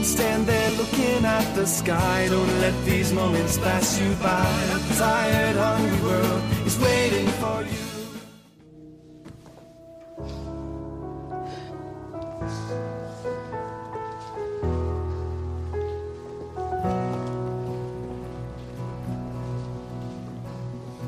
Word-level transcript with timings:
Don't 0.00 0.06
stand 0.06 0.46
there 0.46 0.70
looking 0.78 1.26
at 1.26 1.54
the 1.54 1.66
sky. 1.66 2.26
Don't 2.30 2.58
let 2.60 2.84
these 2.86 3.12
moments 3.12 3.58
pass 3.58 4.00
you 4.00 4.14
by. 4.14 4.46
A 4.46 4.94
tired, 4.96 5.56
hungry 5.56 6.00
world 6.00 6.42
is 6.64 6.78
waiting 6.78 7.26
for 7.26 7.62
you. 7.64 7.76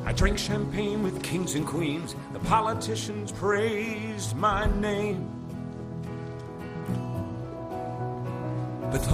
I 0.05 0.13
drank 0.13 0.37
champagne 0.37 1.03
with 1.03 1.23
kings 1.23 1.55
and 1.55 1.67
queens. 1.67 2.15
The 2.35 2.41
politicians 2.41 3.33
praised 3.33 4.37
my 4.37 4.67
name. 4.83 5.42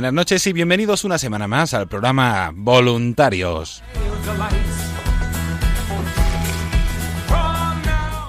Buenas 0.00 0.14
noches 0.14 0.46
y 0.46 0.54
bienvenidos 0.54 1.04
una 1.04 1.18
semana 1.18 1.46
más 1.46 1.74
al 1.74 1.86
programa 1.86 2.52
Voluntarios. 2.54 3.82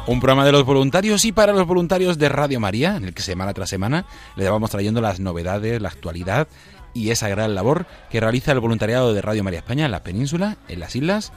Un 0.05 0.19
programa 0.19 0.45
de 0.45 0.51
los 0.51 0.65
voluntarios 0.65 1.23
y 1.23 1.31
para 1.31 1.53
los 1.53 1.65
voluntarios 1.65 2.17
de 2.17 2.27
Radio 2.27 2.59
María, 2.59 2.97
en 2.97 3.05
el 3.05 3.13
que 3.13 3.21
semana 3.21 3.53
tras 3.53 3.69
semana 3.69 4.05
le 4.35 4.49
vamos 4.49 4.69
trayendo 4.69 4.99
las 4.99 5.21
novedades, 5.21 5.81
la 5.81 5.87
actualidad 5.87 6.49
y 6.93 7.11
esa 7.11 7.29
gran 7.29 7.55
labor 7.55 7.85
que 8.09 8.19
realiza 8.19 8.51
el 8.51 8.59
voluntariado 8.59 9.13
de 9.13 9.21
Radio 9.21 9.45
María 9.45 9.59
España 9.59 9.85
en 9.85 9.91
la 9.91 10.03
península, 10.03 10.57
en 10.67 10.81
las 10.81 10.93
islas 10.97 11.31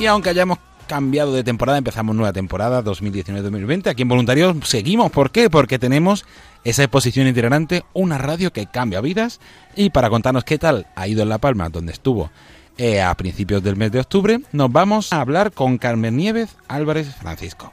Y 0.00 0.06
aunque 0.06 0.30
hayamos 0.30 0.58
cambiado 0.86 1.32
de 1.32 1.42
temporada, 1.42 1.78
empezamos 1.78 2.14
nueva 2.14 2.32
temporada 2.32 2.84
2019-2020. 2.84 3.88
Aquí 3.88 4.02
en 4.02 4.08
Voluntarios 4.08 4.56
seguimos. 4.62 5.10
¿Por 5.10 5.30
qué? 5.32 5.50
Porque 5.50 5.78
tenemos 5.78 6.24
esa 6.62 6.84
exposición 6.84 7.26
itinerante, 7.26 7.84
una 7.94 8.16
radio 8.16 8.52
que 8.52 8.66
cambia 8.66 9.00
vidas. 9.00 9.40
Y 9.74 9.90
para 9.90 10.08
contarnos 10.08 10.44
qué 10.44 10.56
tal 10.56 10.86
ha 10.94 11.08
ido 11.08 11.22
en 11.22 11.28
La 11.28 11.38
Palma, 11.38 11.68
donde 11.68 11.92
estuvo 11.92 12.30
eh, 12.78 13.02
a 13.02 13.12
principios 13.16 13.62
del 13.62 13.74
mes 13.74 13.90
de 13.90 13.98
octubre, 13.98 14.40
nos 14.52 14.70
vamos 14.70 15.12
a 15.12 15.20
hablar 15.20 15.50
con 15.50 15.78
Carmen 15.78 16.16
Nieves 16.16 16.56
Álvarez 16.68 17.12
Francisco. 17.16 17.72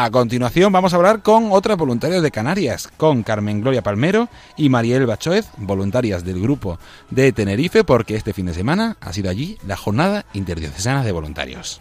A 0.00 0.12
continuación 0.12 0.72
vamos 0.72 0.92
a 0.92 0.96
hablar 0.96 1.22
con 1.22 1.48
otras 1.50 1.76
voluntarias 1.76 2.22
de 2.22 2.30
Canarias, 2.30 2.88
con 2.96 3.24
Carmen 3.24 3.62
Gloria 3.62 3.82
Palmero 3.82 4.28
y 4.56 4.68
Mariel 4.68 5.06
Bachoez, 5.06 5.48
voluntarias 5.56 6.24
del 6.24 6.40
grupo 6.40 6.78
de 7.10 7.32
Tenerife, 7.32 7.82
porque 7.82 8.14
este 8.14 8.32
fin 8.32 8.46
de 8.46 8.54
semana 8.54 8.96
ha 9.00 9.12
sido 9.12 9.28
allí 9.28 9.58
la 9.66 9.76
jornada 9.76 10.24
interdiocesana 10.34 11.02
de 11.02 11.10
voluntarios. 11.10 11.80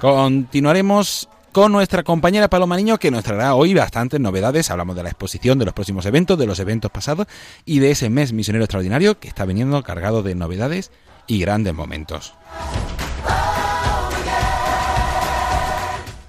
Continuaremos 0.00 1.28
con 1.52 1.70
nuestra 1.70 2.02
compañera 2.02 2.48
Paloma 2.48 2.76
Niño 2.76 2.98
que 2.98 3.12
nos 3.12 3.22
traerá 3.22 3.54
hoy 3.54 3.72
bastantes 3.72 4.18
novedades. 4.18 4.68
Hablamos 4.68 4.96
de 4.96 5.04
la 5.04 5.10
exposición, 5.10 5.60
de 5.60 5.64
los 5.64 5.74
próximos 5.74 6.06
eventos, 6.06 6.40
de 6.40 6.46
los 6.46 6.58
eventos 6.58 6.90
pasados 6.90 7.28
y 7.64 7.78
de 7.78 7.92
ese 7.92 8.10
mes 8.10 8.32
misionero 8.32 8.64
extraordinario 8.64 9.20
que 9.20 9.28
está 9.28 9.44
viniendo 9.44 9.80
cargado 9.84 10.24
de 10.24 10.34
novedades 10.34 10.90
y 11.28 11.38
grandes 11.38 11.72
momentos. 11.72 12.34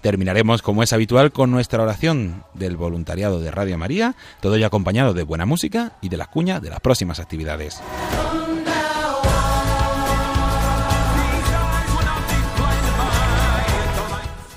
Terminaremos, 0.01 0.61
como 0.61 0.83
es 0.83 0.93
habitual, 0.93 1.31
con 1.31 1.51
nuestra 1.51 1.83
oración 1.83 2.43
del 2.53 2.77
voluntariado 2.77 3.39
de 3.39 3.51
Radio 3.51 3.77
María, 3.77 4.15
todo 4.41 4.55
ello 4.55 4.67
acompañado 4.67 5.13
de 5.13 5.23
buena 5.23 5.45
música 5.45 5.93
y 6.01 6.09
de 6.09 6.17
las 6.17 6.27
cuñas 6.29 6.61
de 6.61 6.69
las 6.69 6.79
próximas 6.79 7.19
actividades. 7.19 7.81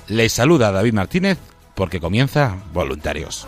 Les 0.07 0.31
saluda 0.31 0.71
David 0.71 0.93
Martínez 0.93 1.39
porque 1.75 1.99
comienza 1.99 2.57
Voluntarios. 2.71 3.47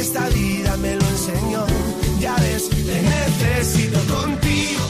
esta 0.00 0.28
vida 0.28 0.76
me 0.76 0.94
lo 0.94 1.06
enseñó. 1.06 1.66
Ya 2.20 2.34
ves, 2.36 2.70
necesito 2.86 3.98
contigo. 4.14 4.82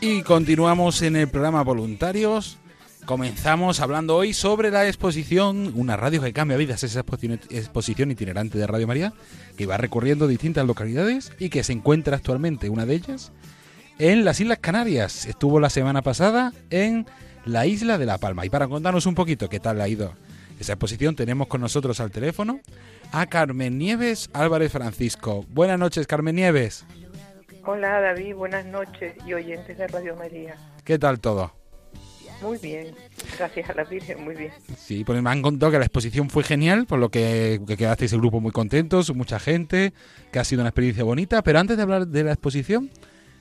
Y 0.00 0.22
continuamos 0.22 1.02
en 1.02 1.16
el 1.16 1.28
programa 1.28 1.62
Voluntarios. 1.62 2.58
Comenzamos 3.04 3.80
hablando 3.80 4.16
hoy 4.16 4.32
sobre 4.32 4.70
la 4.70 4.86
exposición, 4.86 5.72
una 5.76 5.96
radio 5.96 6.22
que 6.22 6.32
cambia 6.32 6.56
vidas, 6.56 6.82
esa 6.82 7.04
exposición 7.50 8.10
itinerante 8.10 8.58
de 8.58 8.66
Radio 8.66 8.86
María, 8.86 9.12
que 9.56 9.66
va 9.66 9.76
recorriendo 9.76 10.26
distintas 10.26 10.66
localidades 10.66 11.32
y 11.38 11.50
que 11.50 11.62
se 11.62 11.72
encuentra 11.72 12.16
actualmente, 12.16 12.68
una 12.68 12.84
de 12.84 12.94
ellas, 12.94 13.32
en 13.98 14.24
las 14.24 14.40
Islas 14.40 14.58
Canarias. 14.58 15.26
Estuvo 15.26 15.60
la 15.60 15.70
semana 15.70 16.02
pasada 16.02 16.52
en 16.70 17.06
la 17.44 17.66
isla 17.66 17.98
de 17.98 18.06
La 18.06 18.18
Palma. 18.18 18.44
Y 18.44 18.50
para 18.50 18.66
contarnos 18.66 19.06
un 19.06 19.14
poquito 19.14 19.48
qué 19.48 19.60
tal 19.60 19.80
ha 19.80 19.88
ido 19.88 20.14
esa 20.58 20.72
exposición, 20.72 21.16
tenemos 21.16 21.48
con 21.48 21.60
nosotros 21.60 22.00
al 22.00 22.10
teléfono 22.10 22.60
a 23.12 23.26
Carmen 23.26 23.78
Nieves 23.78 24.30
Álvarez 24.32 24.72
Francisco. 24.72 25.44
Buenas 25.48 25.78
noches, 25.78 26.06
Carmen 26.06 26.36
Nieves. 26.36 26.84
Hola 27.64 28.00
David, 28.00 28.34
buenas 28.34 28.64
noches 28.66 29.14
y 29.26 29.34
oyentes 29.34 29.76
de 29.76 29.86
Radio 29.88 30.16
María. 30.16 30.56
¿Qué 30.84 30.98
tal 30.98 31.20
todo? 31.20 31.52
Muy 32.42 32.58
bien, 32.58 32.94
gracias 33.38 33.70
a 33.70 33.74
la 33.74 33.84
Virgen, 33.84 34.22
muy 34.22 34.34
bien. 34.34 34.52
Sí, 34.76 35.04
pues 35.04 35.20
me 35.22 35.30
han 35.30 35.42
contado 35.42 35.72
que 35.72 35.78
la 35.78 35.86
exposición 35.86 36.28
fue 36.28 36.44
genial, 36.44 36.86
por 36.86 36.98
lo 36.98 37.08
que, 37.08 37.60
que 37.66 37.76
quedasteis 37.76 38.12
el 38.12 38.20
grupo 38.20 38.40
muy 38.40 38.52
contentos, 38.52 39.14
mucha 39.14 39.38
gente, 39.38 39.94
que 40.30 40.38
ha 40.38 40.44
sido 40.44 40.60
una 40.60 40.68
experiencia 40.68 41.02
bonita. 41.02 41.42
Pero 41.42 41.58
antes 41.58 41.76
de 41.76 41.82
hablar 41.82 42.06
de 42.06 42.24
la 42.24 42.32
exposición, 42.32 42.90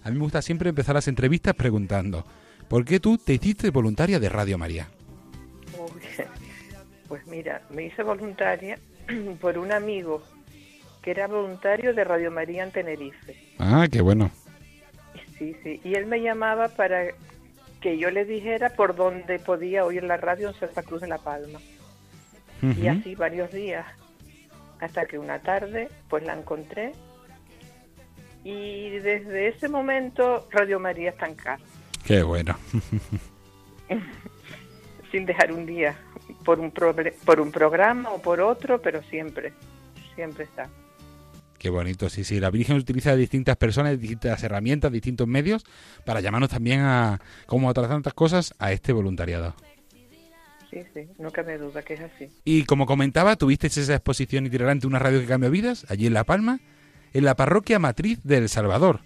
a 0.04 0.10
mí 0.10 0.16
me 0.16 0.24
gusta 0.24 0.42
siempre 0.42 0.70
empezar 0.70 0.96
las 0.96 1.10
entrevistas 1.10 1.54
preguntando, 1.56 2.26
¿Por 2.68 2.84
qué 2.84 3.00
tú 3.00 3.18
te 3.18 3.34
hiciste 3.34 3.70
voluntaria 3.70 4.20
de 4.20 4.30
Radio 4.30 4.58
María? 4.58 4.90
Pues 7.08 7.26
mira, 7.28 7.62
me 7.70 7.84
hice 7.84 8.04
voluntaria 8.04 8.80
por 9.42 9.58
un 9.58 9.72
amigo 9.72 10.24
que 11.02 11.12
era 11.12 11.28
voluntario 11.28 11.94
de 11.94 12.04
Radio 12.04 12.32
María 12.32 12.64
en 12.64 12.72
Tenerife. 12.72 13.36
Ah, 13.60 13.88
qué 13.92 14.02
bueno. 14.02 14.32
Sí, 15.38 15.56
sí. 15.64 15.80
Y 15.84 15.94
él 15.94 16.08
me 16.08 16.22
llamaba 16.22 16.70
para 16.70 17.10
que 17.80 17.98
yo 18.00 18.10
le 18.10 18.26
dijera 18.26 18.70
por 18.70 18.96
dónde 18.96 19.38
podía 19.38 19.86
oír 19.86 20.04
la 20.04 20.18
radio 20.18 20.50
en 20.50 20.56
Santa 20.56 20.82
Cruz 20.82 21.02
de 21.02 21.08
la 21.08 21.20
Palma. 21.20 21.60
Y 22.62 22.88
así 22.88 23.14
varios 23.14 23.52
días. 23.52 23.86
Hasta 24.80 25.06
que 25.06 25.20
una 25.20 25.40
tarde, 25.40 25.90
pues 26.10 26.24
la 26.24 26.34
encontré. 26.34 26.94
Y 28.44 28.90
desde 28.98 29.50
ese 29.50 29.70
momento 29.70 30.48
Radio 30.50 30.80
María 30.80 31.12
está 31.12 31.28
en 31.28 31.36
casa. 31.36 31.64
Qué 32.04 32.24
bueno. 32.24 32.58
sin 35.12 35.26
dejar 35.26 35.52
un 35.52 35.66
día 35.66 35.96
por 36.46 36.60
un, 36.60 36.72
proble- 36.74 37.14
por 37.26 37.42
un 37.42 37.52
programa 37.52 38.12
o 38.12 38.22
por 38.22 38.40
otro, 38.40 38.82
pero 38.82 39.02
siempre, 39.04 39.52
siempre 40.16 40.46
está. 40.46 40.70
Qué 41.58 41.70
bonito, 41.70 42.10
sí, 42.10 42.24
sí. 42.24 42.40
La 42.40 42.52
Virgen 42.52 42.78
utiliza 42.78 43.16
distintas 43.16 43.58
personas, 43.58 44.00
distintas 44.00 44.42
herramientas, 44.44 44.92
distintos 44.92 45.28
medios 45.28 45.66
para 46.06 46.22
llamarnos 46.22 46.50
también 46.52 46.82
a, 46.82 47.20
como 47.48 47.68
otras 47.68 47.90
tantas 47.90 48.14
cosas, 48.14 48.54
a 48.60 48.72
este 48.72 48.94
voluntariado. 48.94 49.56
Sí, 50.70 50.82
sí, 50.94 51.08
no 51.20 51.32
cabe 51.32 51.58
duda 51.58 51.82
que 51.82 51.94
es 51.96 52.02
así. 52.02 52.28
Y 52.44 52.66
como 52.66 52.86
comentaba, 52.86 53.36
tuviste 53.36 53.68
esa 53.68 53.94
exposición 53.96 54.46
itinerante, 54.46 54.86
una 54.88 55.00
radio 55.00 55.20
que 55.22 55.26
cambia 55.26 55.50
vidas, 55.50 55.86
allí 55.90 56.06
en 56.08 56.14
La 56.14 56.24
Palma, 56.26 56.60
en 57.14 57.24
la 57.26 57.36
parroquia 57.36 57.80
matriz 57.80 58.20
de 58.24 58.38
El 58.38 58.50
Salvador, 58.50 59.00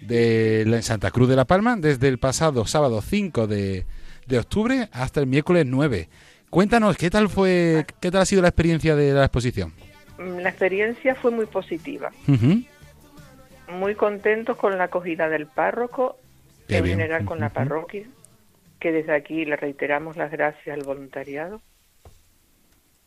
de 0.00 0.64
la- 0.66 0.76
en 0.76 0.82
Santa 0.82 1.10
Cruz 1.10 1.28
de 1.28 1.36
La 1.36 1.44
Palma, 1.44 1.76
desde 1.76 2.08
el 2.08 2.18
pasado 2.18 2.66
sábado 2.66 3.02
5 3.02 3.46
de, 3.46 3.84
de 4.26 4.38
octubre 4.38 4.88
hasta 4.92 5.20
el 5.20 5.26
miércoles 5.26 5.66
9. 5.66 6.08
Cuéntanos, 6.54 6.96
¿qué 6.96 7.10
tal 7.10 7.28
fue, 7.28 7.84
qué 8.00 8.12
tal 8.12 8.20
ha 8.20 8.26
sido 8.26 8.40
la 8.40 8.46
experiencia 8.46 8.94
de 8.94 9.12
la 9.12 9.24
exposición? 9.24 9.72
Mm, 10.18 10.38
La 10.38 10.50
experiencia 10.50 11.16
fue 11.16 11.32
muy 11.32 11.46
positiva. 11.46 12.12
Muy 13.68 13.96
contentos 13.96 14.56
con 14.56 14.78
la 14.78 14.84
acogida 14.84 15.28
del 15.28 15.48
párroco, 15.48 16.16
Qué 16.68 16.76
en 16.76 16.84
bien. 16.84 16.98
general 16.98 17.24
con 17.24 17.40
la 17.40 17.48
parroquia, 17.48 18.04
que 18.78 18.92
desde 18.92 19.16
aquí 19.16 19.44
le 19.44 19.56
reiteramos 19.56 20.16
las 20.16 20.30
gracias 20.30 20.72
al 20.78 20.84
voluntariado. 20.84 21.60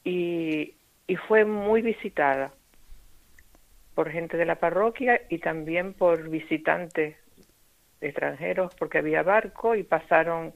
Y, 0.04 0.74
y 1.08 1.16
fue 1.16 1.46
muy 1.46 1.82
visitada 1.82 2.52
por 3.96 4.12
gente 4.12 4.36
de 4.36 4.44
la 4.46 4.56
parroquia 4.56 5.22
y 5.30 5.38
también 5.40 5.94
por 5.94 6.28
visitantes 6.30 7.16
extranjeros, 8.02 8.74
porque 8.78 8.98
había 8.98 9.24
barco 9.24 9.74
y 9.74 9.84
pasaron, 9.84 10.54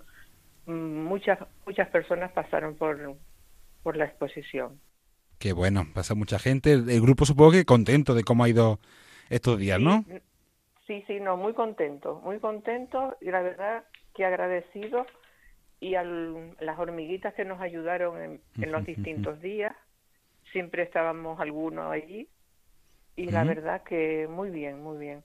muchas, 0.66 1.40
muchas 1.66 1.90
personas 1.90 2.32
pasaron 2.32 2.76
por, 2.76 3.16
por 3.84 3.98
la 3.98 4.06
exposición. 4.06 4.80
Qué 5.40 5.54
bueno, 5.54 5.88
pasa 5.94 6.14
mucha 6.14 6.38
gente. 6.38 6.74
El, 6.74 7.02
grupo 7.02 7.26
supongo 7.26 7.52
que 7.52 7.66
contento 7.66 8.14
de 8.14 8.24
cómo 8.24 8.44
ha 8.44 8.50
ido 8.50 8.80
estos 9.30 9.58
días, 9.58 9.80
¿no? 9.80 10.06
Sí, 10.86 11.04
sí, 11.08 11.20
no, 11.20 11.38
muy 11.38 11.54
contento, 11.54 12.22
muy 12.24 12.40
contento 12.40 13.18
y 13.22 13.32
la 13.32 13.42
verdad 13.42 13.86
que 14.14 14.26
agradecido 14.26 15.06
y 15.80 15.96
a 15.96 16.04
las 16.04 16.78
hormiguitas 16.78 17.34
que 17.34 17.46
nos 17.46 17.60
ayudaron 17.60 18.22
en, 18.22 18.42
en 18.62 18.72
los 18.72 18.86
distintos 18.86 19.42
días, 19.42 19.74
siempre 20.52 20.84
estábamos 20.84 21.40
algunos 21.40 21.92
allí 21.92 22.30
y 23.16 23.32
la 23.32 23.44
verdad 23.44 23.84
que 23.84 24.28
muy 24.30 24.50
bien, 24.50 24.82
muy 24.82 24.98
bien. 24.98 25.24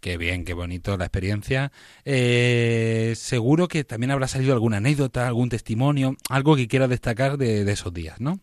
Qué 0.00 0.16
bien, 0.16 0.44
qué 0.44 0.54
bonito 0.54 0.96
la 0.96 1.04
experiencia. 1.06 1.72
Eh, 2.04 3.14
seguro 3.16 3.66
que 3.68 3.82
también 3.84 4.12
habrá 4.12 4.28
salido 4.28 4.52
alguna 4.54 4.76
anécdota, 4.76 5.26
algún 5.26 5.48
testimonio, 5.48 6.16
algo 6.30 6.54
que 6.56 6.68
quiera 6.68 6.86
destacar 6.86 7.36
de, 7.36 7.64
de 7.64 7.72
esos 7.72 7.92
días, 7.92 8.20
¿no? 8.20 8.38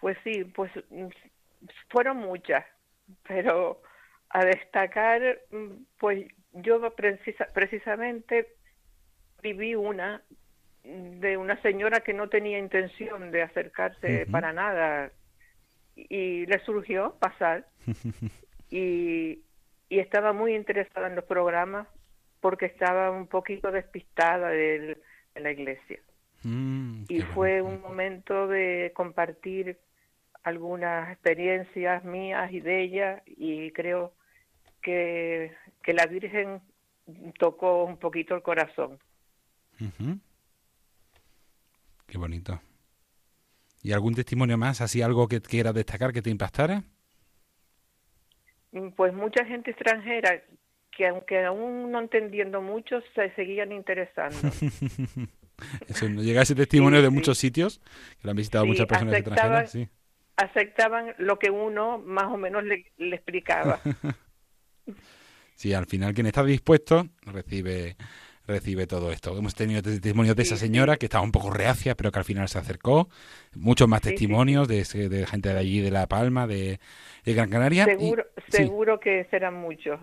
Pues 0.00 0.16
sí, 0.24 0.44
pues 0.44 0.70
mm, 0.90 1.08
fueron 1.90 2.18
muchas, 2.18 2.64
pero 3.26 3.82
a 4.30 4.44
destacar, 4.44 5.40
mm, 5.50 5.84
pues 5.98 6.26
yo 6.52 6.80
precisa- 6.94 7.48
precisamente 7.52 8.48
viví 9.42 9.74
una 9.74 10.22
mm, 10.84 11.20
de 11.20 11.36
una 11.36 11.60
señora 11.62 12.00
que 12.00 12.14
no 12.14 12.28
tenía 12.28 12.58
intención 12.58 13.30
de 13.30 13.42
acercarse 13.42 14.26
para 14.26 14.52
nada 14.52 15.12
y 15.96 16.46
le 16.46 16.58
surgió 16.64 17.16
pasar 17.20 17.66
y, 18.70 19.42
y 19.88 19.98
estaba 20.00 20.32
muy 20.32 20.54
interesada 20.54 21.06
en 21.08 21.14
los 21.16 21.24
programas 21.24 21.86
porque 22.40 22.66
estaba 22.66 23.10
un 23.10 23.26
poquito 23.26 23.70
despistada 23.72 24.48
del- 24.48 24.98
de 25.34 25.40
la 25.40 25.50
iglesia 25.52 26.00
Mm, 26.44 27.04
y 27.08 27.20
fue 27.34 27.60
bueno. 27.60 27.76
un 27.76 27.82
momento 27.82 28.46
de 28.46 28.92
compartir 28.94 29.78
algunas 30.44 31.10
experiencias 31.10 32.04
mías 32.04 32.52
y 32.52 32.60
de 32.60 32.82
ella 32.82 33.22
y 33.26 33.70
creo 33.72 34.14
que, 34.82 35.52
que 35.82 35.92
la 35.92 36.06
Virgen 36.06 36.60
tocó 37.38 37.84
un 37.84 37.98
poquito 37.98 38.34
el 38.36 38.42
corazón. 38.42 38.98
Qué 42.06 42.18
bonito. 42.18 42.60
¿Y 43.82 43.92
algún 43.92 44.14
testimonio 44.14 44.56
más? 44.58 44.80
¿Así 44.80 45.02
algo 45.02 45.28
que 45.28 45.40
quieras 45.40 45.74
destacar 45.74 46.12
que 46.12 46.22
te 46.22 46.30
impactara? 46.30 46.82
Mm, 48.72 48.88
Pues 48.90 49.12
mucha 49.14 49.44
gente 49.44 49.70
extranjera 49.70 50.42
que 50.90 51.06
aunque 51.06 51.44
aún 51.44 51.90
no 51.92 52.00
entendiendo 52.00 52.60
mucho 52.60 53.00
se 53.14 53.30
seguían 53.34 53.72
interesando. 53.72 54.36
Eso, 55.88 56.08
¿no 56.08 56.22
llega 56.22 56.42
ese 56.42 56.54
testimonio 56.54 56.98
Sí, 57.00 57.02
de 57.04 57.08
sí. 57.08 57.14
muchos 57.14 57.38
sitios 57.38 57.78
que 58.20 58.24
lo 58.24 58.30
han 58.30 58.36
visitado 58.36 58.64
Sí, 58.64 58.70
muchas 58.70 58.86
personas 58.86 59.14
aceptaban- 59.14 59.18
extranjeras. 59.62 59.70
Sí. 59.72 59.88
Aceptaban 60.36 61.14
lo 61.18 61.38
que 61.38 61.50
uno 61.50 61.98
más 61.98 62.26
o 62.26 62.36
menos 62.36 62.62
le, 62.64 62.92
le 62.96 63.16
explicaba. 63.16 63.80
Sí, 65.54 65.74
al 65.74 65.86
final 65.86 66.14
quien 66.14 66.26
está 66.28 66.44
dispuesto 66.44 67.08
recibe 67.22 67.96
recibe 68.48 68.86
todo 68.88 69.12
esto. 69.12 69.36
Hemos 69.38 69.54
tenido 69.54 69.82
testimonios 69.82 70.34
de 70.36 70.42
esa 70.42 70.56
señora 70.56 70.94
sí. 70.94 70.98
que 70.98 71.06
estaba 71.06 71.22
un 71.24 71.32
poco 71.32 71.50
reacia, 71.50 71.94
pero 71.96 72.10
que 72.10 72.18
al 72.18 72.24
final 72.24 72.48
se 72.48 72.58
acercó. 72.58 73.08
Muchos 73.54 73.88
más 73.88 74.00
Sí, 74.00 74.10
testimonios 74.10 74.68
De, 74.68 74.84
gente 75.26 75.50
de 75.52 75.58
allí, 75.58 75.80
de 75.80 75.90
La 75.90 76.06
Palma, 76.08 76.46
de, 76.46 76.80
de 77.24 77.34
Gran 77.34 77.50
Canaria. 77.50 77.84
seguro, 77.84 78.24
seguro 78.48 78.98
que 79.00 79.24
serán 79.30 79.54
muchos. 79.54 80.00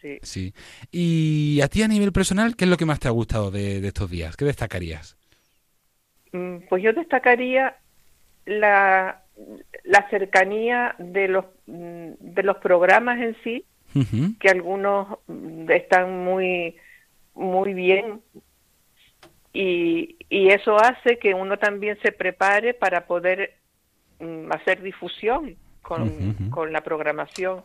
Sí. 0.00 0.22
sí. 0.22 0.54
Y 0.92 1.60
a 1.62 1.68
ti 1.68 1.82
a 1.82 1.88
nivel 1.88 2.12
personal, 2.12 2.56
¿qué 2.56 2.64
es 2.64 2.70
lo 2.70 2.76
que 2.76 2.86
más 2.86 3.00
te 3.00 3.08
ha 3.08 3.12
gustado 3.12 3.50
de, 3.50 3.80
de 3.80 3.88
estos 3.88 4.10
días? 4.10 4.36
¿Qué 4.36 4.44
destacarías? 4.44 5.16
Mm, 6.32 6.58
Pues 6.68 6.82
yo 6.82 6.92
destacaría 6.92 7.76
la, 8.46 9.22
la 9.84 10.08
cercanía 10.10 10.94
de 10.98 11.28
los, 11.28 11.44
mm, 11.66 12.12
de 12.20 12.42
los 12.42 12.58
programas 12.58 13.18
en 13.20 13.36
sí, 13.44 13.66
que 14.40 14.48
algunos 14.50 15.18
están 15.68 16.24
muy, 16.24 16.76
muy 17.38 17.72
bien 17.72 18.20
y, 19.52 20.16
y 20.28 20.48
eso 20.48 20.76
hace 20.76 21.18
que 21.18 21.34
uno 21.34 21.58
también 21.58 21.98
se 22.02 22.12
prepare 22.12 22.74
para 22.74 23.06
poder 23.06 23.56
mm, 24.18 24.52
hacer 24.52 24.82
difusión 24.82 25.56
con, 25.82 26.50
con 26.50 26.72
la 26.72 26.82
programación. 26.82 27.64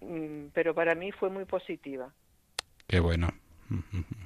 Mm, 0.00 0.46
Pero 0.52 0.74
para 0.74 0.94
mí 0.94 1.10
fue 1.10 1.30
muy 1.30 1.44
positiva. 1.44 2.12
Qué 2.86 3.00
bueno. 3.00 3.28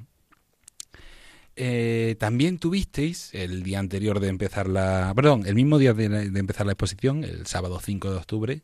Eh, 1.58 2.16
también 2.18 2.58
tuvisteis 2.58 3.32
el 3.32 3.62
día 3.62 3.78
anterior 3.78 4.20
de 4.20 4.28
empezar 4.28 4.68
la... 4.68 5.10
Perdón, 5.16 5.44
el 5.46 5.54
mismo 5.54 5.78
día 5.78 5.94
de, 5.94 6.10
de 6.10 6.38
empezar 6.38 6.66
la 6.66 6.72
exposición, 6.72 7.24
el 7.24 7.46
sábado 7.46 7.80
5 7.80 8.10
de 8.10 8.16
octubre, 8.18 8.62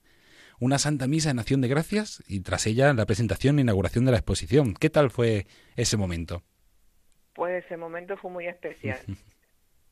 una 0.63 0.79
Santa 0.79 1.09
Misa 1.09 1.31
en 1.31 1.41
Acción 1.41 1.61
de 1.61 1.67
Gracias 1.67 2.23
y 2.29 2.41
tras 2.41 2.69
ella 2.69 2.93
la 2.93 3.05
presentación 3.05 3.59
e 3.59 3.63
inauguración 3.63 4.05
de 4.05 4.13
la 4.13 4.19
exposición. 4.19 4.75
¿Qué 4.75 4.91
tal 4.91 5.11
fue 5.11 5.47
ese 5.75 5.97
momento? 5.97 6.43
Pues 7.35 7.65
ese 7.65 7.77
momento 7.77 8.17
fue 8.17 8.31
muy 8.31 8.47
especial, 8.47 8.99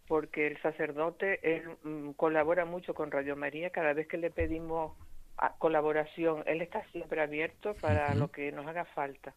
porque 0.06 0.46
el 0.46 0.62
sacerdote 0.62 1.40
él 1.42 1.64
mm, 1.82 2.10
colabora 2.12 2.64
mucho 2.66 2.94
con 2.94 3.10
Radio 3.10 3.34
María. 3.34 3.70
Cada 3.70 3.94
vez 3.94 4.06
que 4.06 4.16
le 4.16 4.30
pedimos 4.30 4.96
a- 5.38 5.54
colaboración, 5.58 6.44
él 6.46 6.62
está 6.62 6.84
siempre 6.92 7.20
abierto 7.20 7.74
para 7.80 8.14
lo 8.14 8.30
que 8.30 8.52
nos 8.52 8.66
haga 8.68 8.84
falta. 8.84 9.34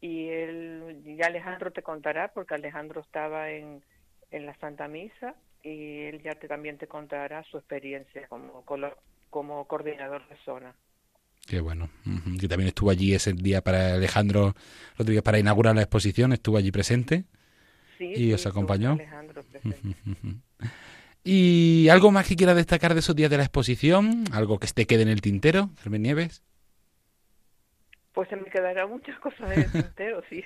Y 0.00 0.28
él, 0.28 1.02
ya 1.18 1.26
Alejandro 1.26 1.72
te 1.72 1.82
contará, 1.82 2.28
porque 2.32 2.54
Alejandro 2.54 3.00
estaba 3.00 3.50
en, 3.50 3.82
en 4.30 4.46
la 4.46 4.54
Santa 4.58 4.86
Misa 4.86 5.34
y 5.64 6.02
él 6.02 6.22
ya 6.22 6.32
te, 6.34 6.46
también 6.46 6.78
te 6.78 6.86
contará 6.86 7.42
su 7.44 7.56
experiencia 7.58 8.28
como, 8.28 8.64
colo- 8.64 8.96
como 9.32 9.66
coordinador 9.66 10.28
de 10.28 10.36
zona. 10.44 10.74
Qué 11.48 11.60
bueno. 11.60 11.88
Que 12.38 12.46
también 12.46 12.68
estuvo 12.68 12.90
allí 12.90 13.14
ese 13.14 13.32
día 13.32 13.62
para 13.62 13.94
Alejandro 13.94 14.54
Rodríguez 14.98 15.22
para 15.22 15.38
inaugurar 15.38 15.74
la 15.74 15.82
exposición, 15.82 16.34
estuvo 16.34 16.58
allí 16.58 16.70
presente. 16.70 17.24
Sí, 17.96 18.04
¿Y 18.12 18.16
sí, 18.16 18.32
os 18.34 18.46
acompañó? 18.46 18.92
Alejandro 18.92 19.42
presente. 19.42 19.96
¿Y 21.24 21.88
algo 21.88 22.12
más 22.12 22.28
que 22.28 22.36
quiera 22.36 22.54
destacar 22.54 22.92
de 22.92 23.00
esos 23.00 23.16
días 23.16 23.30
de 23.30 23.38
la 23.38 23.44
exposición? 23.44 24.24
¿Algo 24.32 24.60
que 24.60 24.68
te 24.68 24.86
quede 24.86 25.02
en 25.02 25.08
el 25.08 25.22
tintero, 25.22 25.70
Carmen 25.82 26.02
Nieves? 26.02 26.42
Pues 28.12 28.28
se 28.28 28.36
me 28.36 28.50
quedarán 28.50 28.90
muchas 28.90 29.18
cosas 29.18 29.50
en 29.52 29.62
el 29.62 29.72
tintero, 29.72 30.22
sí. 30.30 30.44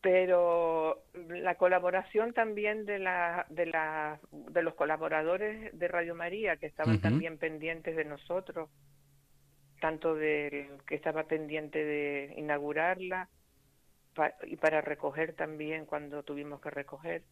Pero 0.00 1.04
la 1.28 1.54
colaboración 1.56 2.32
también 2.32 2.84
de 2.86 2.98
la, 2.98 3.46
de 3.50 3.66
la, 3.66 4.18
de 4.32 4.62
los 4.62 4.74
colaboradores 4.74 5.78
de 5.78 5.88
Radio 5.88 6.14
María 6.14 6.56
que 6.56 6.66
estaban 6.66 7.00
también 7.00 7.38
pendientes 7.38 7.94
de 7.96 8.04
nosotros, 8.04 8.70
tanto 9.80 10.14
del 10.14 10.68
que 10.86 10.94
estaba 10.94 11.24
pendiente 11.24 11.84
de 11.84 12.34
inaugurarla 12.38 13.28
pa- 14.14 14.34
y 14.46 14.56
para 14.56 14.80
recoger 14.80 15.34
también 15.34 15.84
cuando 15.86 16.22
tuvimos 16.22 16.60
que 16.60 16.70
recoger. 16.70 17.22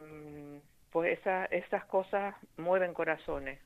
Mm, 0.00 0.58
Pues 0.90 1.18
esa, 1.20 1.44
esas 1.46 1.84
cosas 1.84 2.34
mueven 2.56 2.94
corazones. 2.94 3.60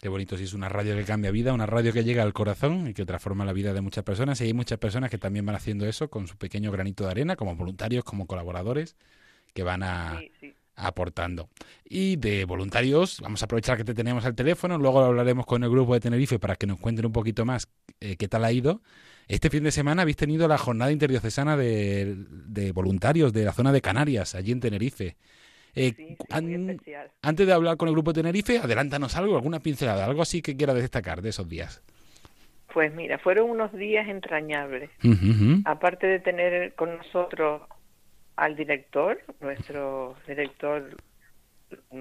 Qué 0.00 0.08
bonito, 0.08 0.38
si 0.38 0.44
es 0.44 0.54
una 0.54 0.70
radio 0.70 0.96
que 0.96 1.04
cambia 1.04 1.30
vida, 1.30 1.52
una 1.52 1.66
radio 1.66 1.92
que 1.92 2.04
llega 2.04 2.22
al 2.22 2.32
corazón 2.32 2.88
y 2.88 2.94
que 2.94 3.04
transforma 3.04 3.44
la 3.44 3.52
vida 3.52 3.74
de 3.74 3.82
muchas 3.82 4.02
personas. 4.02 4.40
Y 4.40 4.44
hay 4.44 4.54
muchas 4.54 4.78
personas 4.78 5.10
que 5.10 5.18
también 5.18 5.44
van 5.44 5.56
haciendo 5.56 5.86
eso 5.86 6.08
con 6.08 6.26
su 6.26 6.38
pequeño 6.38 6.72
granito 6.72 7.04
de 7.04 7.10
arena, 7.10 7.36
como 7.36 7.54
voluntarios, 7.54 8.02
como 8.02 8.26
colaboradores, 8.26 8.96
que 9.52 9.62
van 9.62 9.82
a, 9.82 10.18
Sí, 10.18 10.30
sí. 10.40 10.54
aportando. 10.74 11.50
Y 11.84 12.16
de 12.16 12.46
voluntarios, 12.46 13.20
vamos 13.20 13.42
a 13.42 13.44
aprovechar 13.44 13.76
que 13.76 13.84
te 13.84 13.92
tenemos 13.92 14.24
al 14.24 14.34
teléfono, 14.34 14.78
luego 14.78 15.00
hablaremos 15.00 15.44
con 15.44 15.62
el 15.64 15.70
grupo 15.70 15.92
de 15.92 16.00
Tenerife 16.00 16.38
para 16.38 16.56
que 16.56 16.66
nos 16.66 16.78
cuenten 16.78 17.04
un 17.04 17.12
poquito 17.12 17.44
más 17.44 17.68
eh, 18.00 18.16
qué 18.16 18.26
tal 18.26 18.46
ha 18.46 18.52
ido. 18.52 18.80
Este 19.28 19.50
fin 19.50 19.62
de 19.64 19.70
semana 19.70 20.00
habéis 20.00 20.16
tenido 20.16 20.48
la 20.48 20.56
jornada 20.56 20.92
interdiocesana 20.92 21.58
de, 21.58 22.16
de 22.46 22.72
voluntarios 22.72 23.34
de 23.34 23.44
la 23.44 23.52
zona 23.52 23.70
de 23.70 23.82
Canarias, 23.82 24.34
allí 24.34 24.50
en 24.52 24.60
Tenerife. 24.60 25.18
Eh, 25.74 25.92
Sí, 25.96 26.06
sí, 26.08 26.16
an- 26.30 26.44
muy 26.46 26.70
especial. 26.72 27.10
antes 27.22 27.46
de 27.46 27.52
hablar 27.52 27.76
con 27.76 27.88
el 27.88 27.94
grupo 27.94 28.12
de 28.12 28.22
Tenerife, 28.22 28.58
adelántanos 28.58 29.16
algo, 29.16 29.36
alguna 29.36 29.60
pincelada, 29.60 30.04
algo 30.04 30.22
así 30.22 30.42
que 30.42 30.56
quieras 30.56 30.76
destacar 30.76 31.22
de 31.22 31.28
esos 31.30 31.48
días. 31.48 31.82
Pues 32.72 32.94
mira, 32.94 33.18
fueron 33.18 33.50
unos 33.50 33.72
días 33.72 34.08
entrañables. 34.08 34.90
Aparte 35.64 36.06
de 36.06 36.20
tener 36.20 36.74
con 36.74 36.96
nosotros 36.98 37.62
al 38.36 38.56
director, 38.56 39.20
nuestro 39.40 40.16
director 40.26 40.96
mm, 41.90 42.00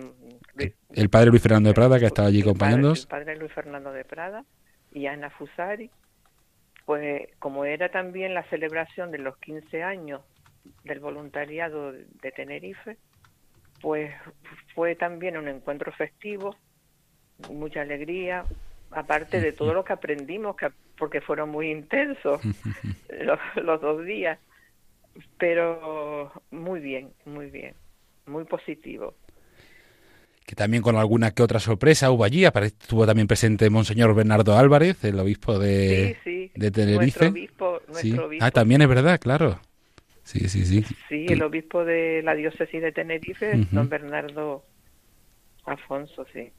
Luis- 0.55 0.73
El 0.93 1.09
padre 1.09 1.29
Luis 1.31 1.41
Fernando 1.41 1.69
de 1.69 1.73
Prada, 1.75 1.97
que 1.99 2.05
ha 2.05 2.07
estado 2.09 2.27
allí 2.27 2.41
acompañándonos. 2.41 3.01
El 3.01 3.07
padre 3.07 3.35
Luis 3.37 3.51
Fernando 3.51 3.91
de 3.91 4.05
Prada 4.05 4.45
y 4.91 5.05
Ana 5.07 5.29
Fusari. 5.31 5.89
Pues 6.85 7.27
como 7.39 7.65
era 7.65 7.89
también 7.89 8.33
la 8.33 8.43
celebración 8.49 9.11
de 9.11 9.19
los 9.19 9.37
15 9.37 9.83
años 9.83 10.21
del 10.83 10.99
voluntariado 10.99 11.91
de 11.93 12.31
Tenerife, 12.35 12.97
pues 13.81 14.11
fue 14.75 14.95
también 14.95 15.37
un 15.37 15.47
encuentro 15.47 15.91
festivo, 15.93 16.55
mucha 17.49 17.81
alegría, 17.81 18.45
aparte 18.91 19.39
de 19.39 19.53
todo 19.53 19.73
lo 19.73 19.83
que 19.83 19.93
aprendimos, 19.93 20.55
que, 20.55 20.69
porque 20.97 21.21
fueron 21.21 21.49
muy 21.49 21.71
intensos 21.71 22.41
los, 23.21 23.39
los 23.63 23.81
dos 23.81 24.05
días, 24.05 24.39
pero 25.37 26.31
muy 26.51 26.79
bien, 26.79 27.13
muy 27.25 27.49
bien, 27.49 27.75
muy 28.25 28.43
positivo. 28.45 29.15
que 30.45 30.55
también 30.55 30.81
con 30.81 30.95
alguna 30.95 31.31
que 31.31 31.43
otra 31.43 31.59
sorpresa 31.59 32.09
hubo 32.11 32.23
allí. 32.23 32.43
Estuvo 32.45 33.05
también 33.05 33.27
presente 33.27 33.69
Monseñor 33.69 34.15
Bernardo 34.15 34.57
Álvarez, 34.57 35.03
el 35.03 35.19
obispo 35.19 35.59
de, 35.59 36.17
sí, 36.23 36.49
sí, 36.49 36.51
de 36.55 36.71
Tenerife. 36.71 37.19
Nuestro 37.19 37.27
obispo, 37.29 37.79
Sí. 37.79 38.09
nuestro 38.09 38.25
obispo 38.27 38.45
Ah, 38.45 38.51
también 38.51 38.81
es 38.81 38.87
verdad, 38.87 39.19
claro. 39.19 39.59
Sí, 40.29 40.47
sí, 40.47 40.63
sí. 40.63 40.83
Sí, 41.09 41.25
el 41.27 41.41
obispo 41.41 41.83
de 41.83 42.21
la 42.21 42.35
diócesis 42.35 42.83
de 42.83 42.91
Tenerife, 42.91 43.65
don 43.71 43.89
Bernardo 43.89 44.63
Afonso, 45.65 46.23
sí. 46.31 46.51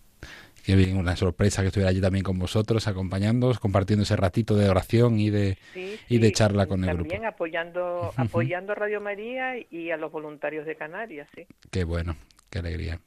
Qué 0.65 0.75
bien, 0.75 0.97
una 0.97 1.15
sorpresa 1.15 1.63
que 1.63 1.69
estuviera 1.69 1.91
allí 1.91 2.01
también 2.01 2.25
con 2.25 2.37
vosotros, 2.37 2.89
acompañándoos, 2.89 3.61
compartiendo 3.61 4.03
ese 4.03 4.17
ratito 4.17 4.57
de 4.57 4.69
oración 4.69 5.21
y 5.21 5.31
de, 5.31 5.57
Sí, 5.73 6.01
y 6.09 6.19
de 6.19 6.33
charla 6.33 6.67
con 6.67 6.83
el 6.83 6.97
También 6.97 7.21
grupo. 7.21 7.29
apoyando, 7.29 8.13
apoyando 8.17 8.73
a 8.73 8.75
Radio 8.75 9.01
María 9.01 9.53
y 9.71 9.93
a 9.93 9.97
los 9.97 10.11
voluntarios 10.11 10.67
de 10.67 10.75
Canarias, 10.75 11.29
sí. 11.37 11.47
Qué 11.71 11.85
bueno, 11.85 12.17
qué 12.51 12.59
alegría. 12.59 12.99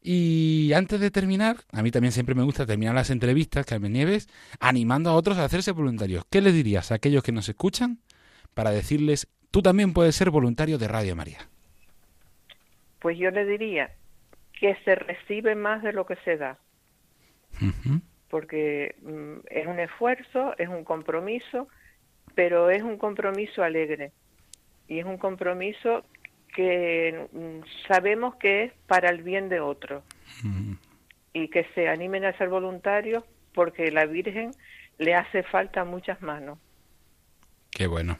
Y 0.00 0.72
antes 0.76 1.00
de 1.00 1.10
terminar, 1.10 1.56
a 1.72 1.82
mí 1.82 1.90
también 1.90 2.12
siempre 2.12 2.36
me 2.36 2.44
gusta 2.44 2.66
terminar 2.66 2.94
las 2.94 3.10
entrevistas, 3.10 3.66
Carmen 3.66 3.92
Nieves, 3.92 4.28
animando 4.60 5.10
a 5.10 5.14
otros 5.14 5.38
a 5.38 5.44
hacerse 5.44 5.72
voluntarios. 5.72 6.24
¿Qué 6.30 6.40
les 6.40 6.54
dirías 6.54 6.92
a 6.92 6.94
aquellos 6.94 7.24
que 7.24 7.32
nos 7.32 7.48
escuchan 7.48 7.98
para 8.54 8.70
decirles, 8.70 9.26
tú 9.52 9.62
también 9.62 9.92
puedes 9.92 10.16
ser 10.16 10.30
voluntario 10.30 10.78
de 10.78 10.88
Radio 10.88 11.14
María? 11.14 11.38
Pues 12.98 13.16
yo 13.18 13.30
le 13.30 13.44
diría 13.44 13.92
que 14.58 14.74
se 14.84 14.94
recibe 14.96 15.54
más 15.54 15.82
de 15.82 15.92
lo 15.92 16.06
que 16.06 16.16
se 16.24 16.36
da, 16.36 16.58
porque 18.28 18.96
mm, 19.02 19.46
es 19.50 19.66
un 19.66 19.78
esfuerzo, 19.78 20.54
es 20.58 20.68
un 20.68 20.84
compromiso, 20.84 21.68
pero 22.34 22.70
es 22.70 22.82
un 22.82 22.96
compromiso 22.96 23.62
alegre 23.62 24.12
y 24.88 24.98
es 24.98 25.04
un 25.04 25.18
compromiso 25.18 26.04
que 26.54 27.28
mm, 27.32 27.86
sabemos 27.88 28.36
que 28.36 28.64
es 28.64 28.72
para 28.86 29.10
el 29.10 29.22
bien 29.22 29.48
de 29.48 29.60
otro 29.60 30.02
Ujú. 30.44 30.76
y 31.34 31.48
que 31.48 31.66
se 31.74 31.88
animen 31.88 32.24
a 32.24 32.36
ser 32.38 32.48
voluntarios 32.48 33.24
porque 33.52 33.90
la 33.90 34.06
Virgen 34.06 34.52
le 34.98 35.14
hace 35.14 35.42
falta 35.42 35.84
muchas 35.84 36.22
manos. 36.22 36.58
Qué 37.70 37.86
bueno. 37.86 38.18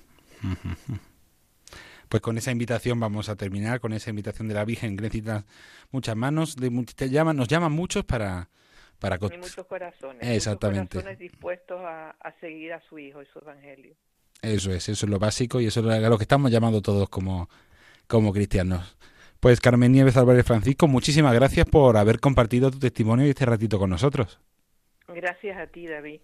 Pues 2.13 2.21
con 2.21 2.37
esa 2.37 2.51
invitación 2.51 3.01
vamos 3.01 3.31
a 3.31 3.37
terminar, 3.37 3.81
con 3.81 3.95
esa 3.95 4.11
invitación 4.11 4.47
de 4.47 4.53
la 4.53 4.67
Virgen 4.67 4.97
que 4.97 5.03
necesita 5.05 5.47
muchas 5.93 6.15
manos, 6.15 6.57
de, 6.57 6.69
mu- 6.69 6.85
te 6.85 7.09
llaman, 7.09 7.39
nos 7.39 7.49
llaman 7.49 7.73
muchos 7.73 8.05
para... 8.05 8.51
para 8.99 9.17
Y 9.17 9.39
muchos 9.39 9.65
corazones. 9.67 10.19
Exactamente. 10.21 10.99
Muchos 10.99 11.05
corazones 11.05 11.19
dispuestos 11.19 11.81
a, 11.81 12.11
a 12.11 12.33
seguir 12.39 12.75
a 12.75 12.83
su 12.87 12.99
Hijo 12.99 13.23
y 13.23 13.27
su 13.33 13.39
Evangelio. 13.39 13.95
Eso 14.43 14.73
es, 14.73 14.91
eso 14.91 15.07
es 15.07 15.11
lo 15.11 15.19
básico 15.19 15.59
y 15.63 15.67
eso 15.69 15.81
es 15.81 16.05
a 16.05 16.09
lo 16.11 16.19
que 16.19 16.25
estamos 16.25 16.51
llamando 16.51 16.83
todos 16.83 17.09
como, 17.09 17.49
como 18.07 18.31
cristianos. 18.35 18.95
Pues 19.41 19.59
Carmen 19.63 19.91
Nieves 19.93 20.19
Álvarez 20.19 20.45
Francisco, 20.45 20.87
muchísimas 20.89 21.33
gracias 21.33 21.65
por 21.65 21.97
haber 21.97 22.21
compartido 22.21 22.71
tu 22.71 22.79
testimonio 22.79 23.27
y 23.27 23.31
este 23.31 23.47
ratito 23.47 23.79
con 23.79 23.89
nosotros. 23.89 24.39
Gracias 25.09 25.57
a 25.57 25.67
ti, 25.67 25.87
David. 25.87 26.21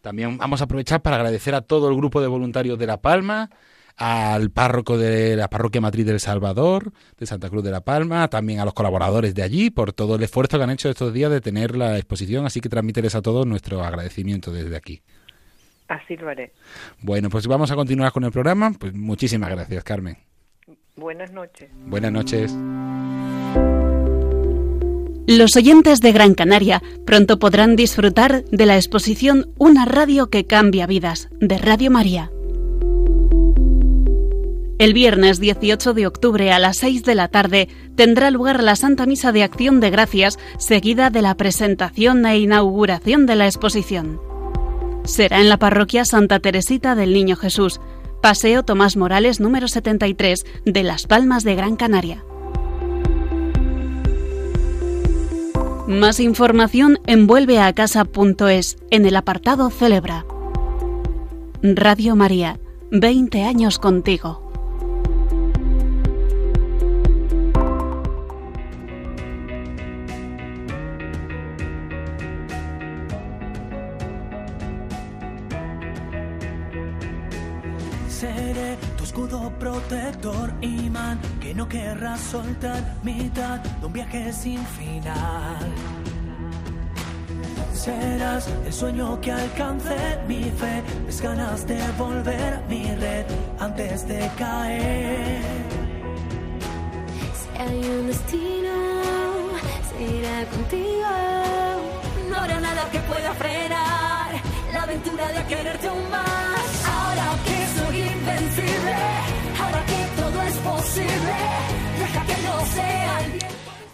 También 0.00 0.38
vamos 0.38 0.60
a 0.60 0.64
aprovechar 0.64 1.02
para 1.02 1.16
agradecer 1.16 1.56
a 1.56 1.60
todo 1.62 1.90
el 1.90 1.96
grupo 1.96 2.20
de 2.20 2.28
voluntarios 2.28 2.78
de 2.78 2.86
La 2.86 3.02
Palma, 3.02 3.50
al 3.98 4.50
párroco 4.50 4.96
de 4.96 5.36
la 5.36 5.48
parroquia 5.48 5.80
matriz 5.80 6.06
del 6.06 6.20
Salvador, 6.20 6.92
de 7.18 7.26
Santa 7.26 7.50
Cruz 7.50 7.64
de 7.64 7.72
La 7.72 7.80
Palma, 7.80 8.28
también 8.28 8.60
a 8.60 8.64
los 8.64 8.72
colaboradores 8.72 9.34
de 9.34 9.42
allí 9.42 9.70
por 9.70 9.92
todo 9.92 10.14
el 10.14 10.22
esfuerzo 10.22 10.56
que 10.56 10.64
han 10.64 10.70
hecho 10.70 10.88
estos 10.88 11.12
días 11.12 11.30
de 11.30 11.40
tener 11.40 11.76
la 11.76 11.96
exposición, 11.96 12.46
así 12.46 12.60
que 12.60 12.68
transmíteles 12.68 13.16
a 13.16 13.22
todos 13.22 13.44
nuestro 13.44 13.82
agradecimiento 13.82 14.52
desde 14.52 14.76
aquí. 14.76 15.02
Así 15.88 16.16
lo 16.16 16.28
haré. 16.28 16.52
Bueno, 17.00 17.28
pues 17.28 17.46
vamos 17.46 17.70
a 17.70 17.74
continuar 17.74 18.12
con 18.12 18.22
el 18.24 18.30
programa. 18.30 18.72
Pues 18.78 18.94
muchísimas 18.94 19.50
gracias, 19.50 19.82
Carmen. 19.82 20.16
Buenas 20.96 21.32
noches. 21.32 21.70
Buenas 21.86 22.12
noches. 22.12 22.54
Los 25.26 25.56
oyentes 25.56 26.00
de 26.00 26.12
Gran 26.12 26.34
Canaria 26.34 26.82
pronto 27.04 27.38
podrán 27.38 27.74
disfrutar 27.76 28.44
de 28.44 28.66
la 28.66 28.76
exposición 28.76 29.52
Una 29.58 29.84
radio 29.84 30.30
que 30.30 30.46
cambia 30.46 30.86
vidas 30.86 31.28
de 31.40 31.58
Radio 31.58 31.90
María. 31.90 32.30
El 34.78 34.94
viernes 34.94 35.40
18 35.40 35.92
de 35.92 36.06
octubre 36.06 36.52
a 36.52 36.60
las 36.60 36.76
6 36.76 37.02
de 37.02 37.16
la 37.16 37.26
tarde 37.26 37.68
tendrá 37.96 38.30
lugar 38.30 38.62
la 38.62 38.76
Santa 38.76 39.06
Misa 39.06 39.32
de 39.32 39.42
Acción 39.42 39.80
de 39.80 39.90
Gracias, 39.90 40.38
seguida 40.56 41.10
de 41.10 41.20
la 41.20 41.36
presentación 41.36 42.24
e 42.24 42.38
inauguración 42.38 43.26
de 43.26 43.34
la 43.34 43.46
exposición. 43.46 44.20
Será 45.02 45.40
en 45.40 45.48
la 45.48 45.56
parroquia 45.56 46.04
Santa 46.04 46.38
Teresita 46.38 46.94
del 46.94 47.12
Niño 47.12 47.34
Jesús, 47.34 47.80
Paseo 48.22 48.62
Tomás 48.62 48.96
Morales 48.96 49.40
número 49.40 49.66
73 49.66 50.46
de 50.64 50.82
Las 50.84 51.08
Palmas 51.08 51.42
de 51.42 51.56
Gran 51.56 51.74
Canaria. 51.74 52.24
Más 55.88 56.20
información 56.20 57.00
en 57.06 57.26
vuelveacasa.es 57.26 58.76
en 58.90 59.06
el 59.06 59.16
apartado 59.16 59.70
Celebra. 59.70 60.24
Radio 61.62 62.14
María, 62.14 62.60
20 62.92 63.42
años 63.42 63.80
contigo. 63.80 64.47
Soltar, 82.30 82.82
mitad 83.02 83.58
de 83.60 83.86
un 83.86 83.92
viaje 83.92 84.32
sin 84.32 84.60
final. 84.78 85.56
Serás 87.72 88.46
el 88.66 88.72
sueño 88.72 89.18
que 89.20 89.32
alcance 89.32 89.96
mi 90.26 90.44
fe, 90.60 90.82
mis 91.06 91.20
ganas 91.22 91.66
de 91.66 91.80
volver 91.96 92.54
a 92.54 92.60
mi 92.68 92.84
red 92.96 93.24
antes 93.58 94.06
de 94.06 94.30
caer. 94.36 95.42
Si 97.38 97.62
hay 97.62 97.78
un 97.98 98.06
destino, 98.08 98.74
será 99.90 100.44
contigo. 100.54 101.12
No 102.28 102.36
habrá 102.36 102.60
nada 102.60 102.82
que 102.92 102.98
pueda 103.00 103.32
frenar 103.34 104.28
la 104.74 104.82
aventura 104.82 105.28
de 105.28 105.44
quererte 105.46 105.88
aún 105.88 106.10
más. 106.10 106.68
Ahora 106.94 107.26
que 107.46 107.58
soy 107.76 108.00
invencible, 108.00 108.96
ahora 109.62 109.80
que 109.90 110.00
todo 110.20 110.42
es 110.42 110.56
posible, 110.56 111.87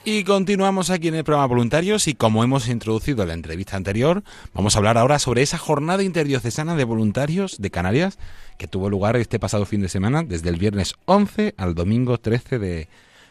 Y 0.07 0.23
continuamos 0.25 0.91
aquí 0.91 1.09
en 1.09 1.15
el 1.15 1.25
programa 1.25 1.47
Voluntarios 1.47 2.09
y 2.09 2.15
como 2.15 2.45
hemos 2.45 2.69
introducido 2.69 3.23
en 3.23 3.29
la 3.29 3.35
entrevista 3.35 3.79
anterior, 3.79 4.23
vamos 4.53 4.75
a 4.75 4.79
hablar 4.79 4.99
ahora 4.99 5.19
sobre 5.19 5.41
esa 5.41 5.57
jornada 5.57 6.03
interdiocesana 6.03 6.77
de 6.77 6.85
voluntarios 6.85 7.57
de 7.59 7.71
Canarias 7.71 8.19
que 8.59 8.69
tuvo 8.69 8.91
lugar 8.91 9.17
este 9.17 9.39
pasado 9.39 9.65
fin 9.65 9.81
de 9.81 9.89
semana, 9.89 10.23
desde 10.23 10.51
el 10.51 10.57
viernes 10.57 10.95
11 11.07 11.55
al 11.57 11.75
domingo 11.75 12.19
13 12.19 12.59
de, 12.59 12.89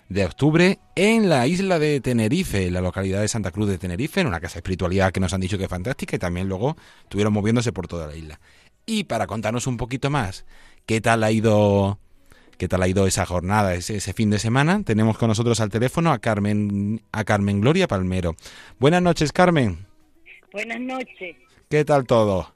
de 0.10 0.26
octubre, 0.26 0.80
en 0.96 1.30
la 1.30 1.46
isla 1.46 1.78
de 1.78 2.02
Tenerife, 2.02 2.66
en 2.66 2.74
la 2.74 2.82
localidad 2.82 3.22
de 3.22 3.28
Santa 3.28 3.52
Cruz 3.52 3.70
de 3.70 3.78
Tenerife, 3.78 4.22
en 4.22 4.28
una 4.28 4.40
casa 4.40 4.58
espiritualidad 4.58 5.12
que 5.12 5.20
nos 5.20 5.34
han 5.34 5.42
dicho 5.42 5.60
que 5.60 5.66
es 5.66 5.70
fantástica 5.70 6.16
y 6.16 6.20
también 6.20 6.50
luego 6.50 6.76
estuvieron 7.04 7.34
moviéndose 7.34 7.72
por 7.72 7.88
toda 7.88 8.08
la 8.08 8.16
isla. 8.16 8.40
Y 8.86 9.06
para 9.06 9.28
contarnos 9.28 9.68
un 9.68 9.78
poquito 9.78 10.10
más 10.10 10.44
qué 10.86 11.02
tal 11.02 11.24
ha 11.24 11.32
ido 11.32 12.00
qué 12.64 12.70
tal 12.70 12.82
ha 12.82 12.88
ido 12.88 13.06
esa 13.06 13.26
jornada, 13.26 13.74
ese, 13.74 13.98
ese 13.98 14.14
fin 14.14 14.30
de 14.30 14.40
semana, 14.40 14.82
tenemos 14.86 15.18
con 15.18 15.28
nosotros 15.28 15.60
al 15.60 15.70
teléfono 15.70 16.14
a 16.14 16.20
Carmen 16.20 17.02
a 17.12 17.26
Carmen 17.26 17.60
Gloria 17.60 17.90
Palmero. 17.90 18.36
Buenas 18.80 19.02
noches, 19.02 19.34
Carmen. 19.34 19.86
Buenas 20.54 20.80
noches. 20.80 21.36
¿Qué 21.70 21.84
tal 21.84 22.06
todo? 22.08 22.54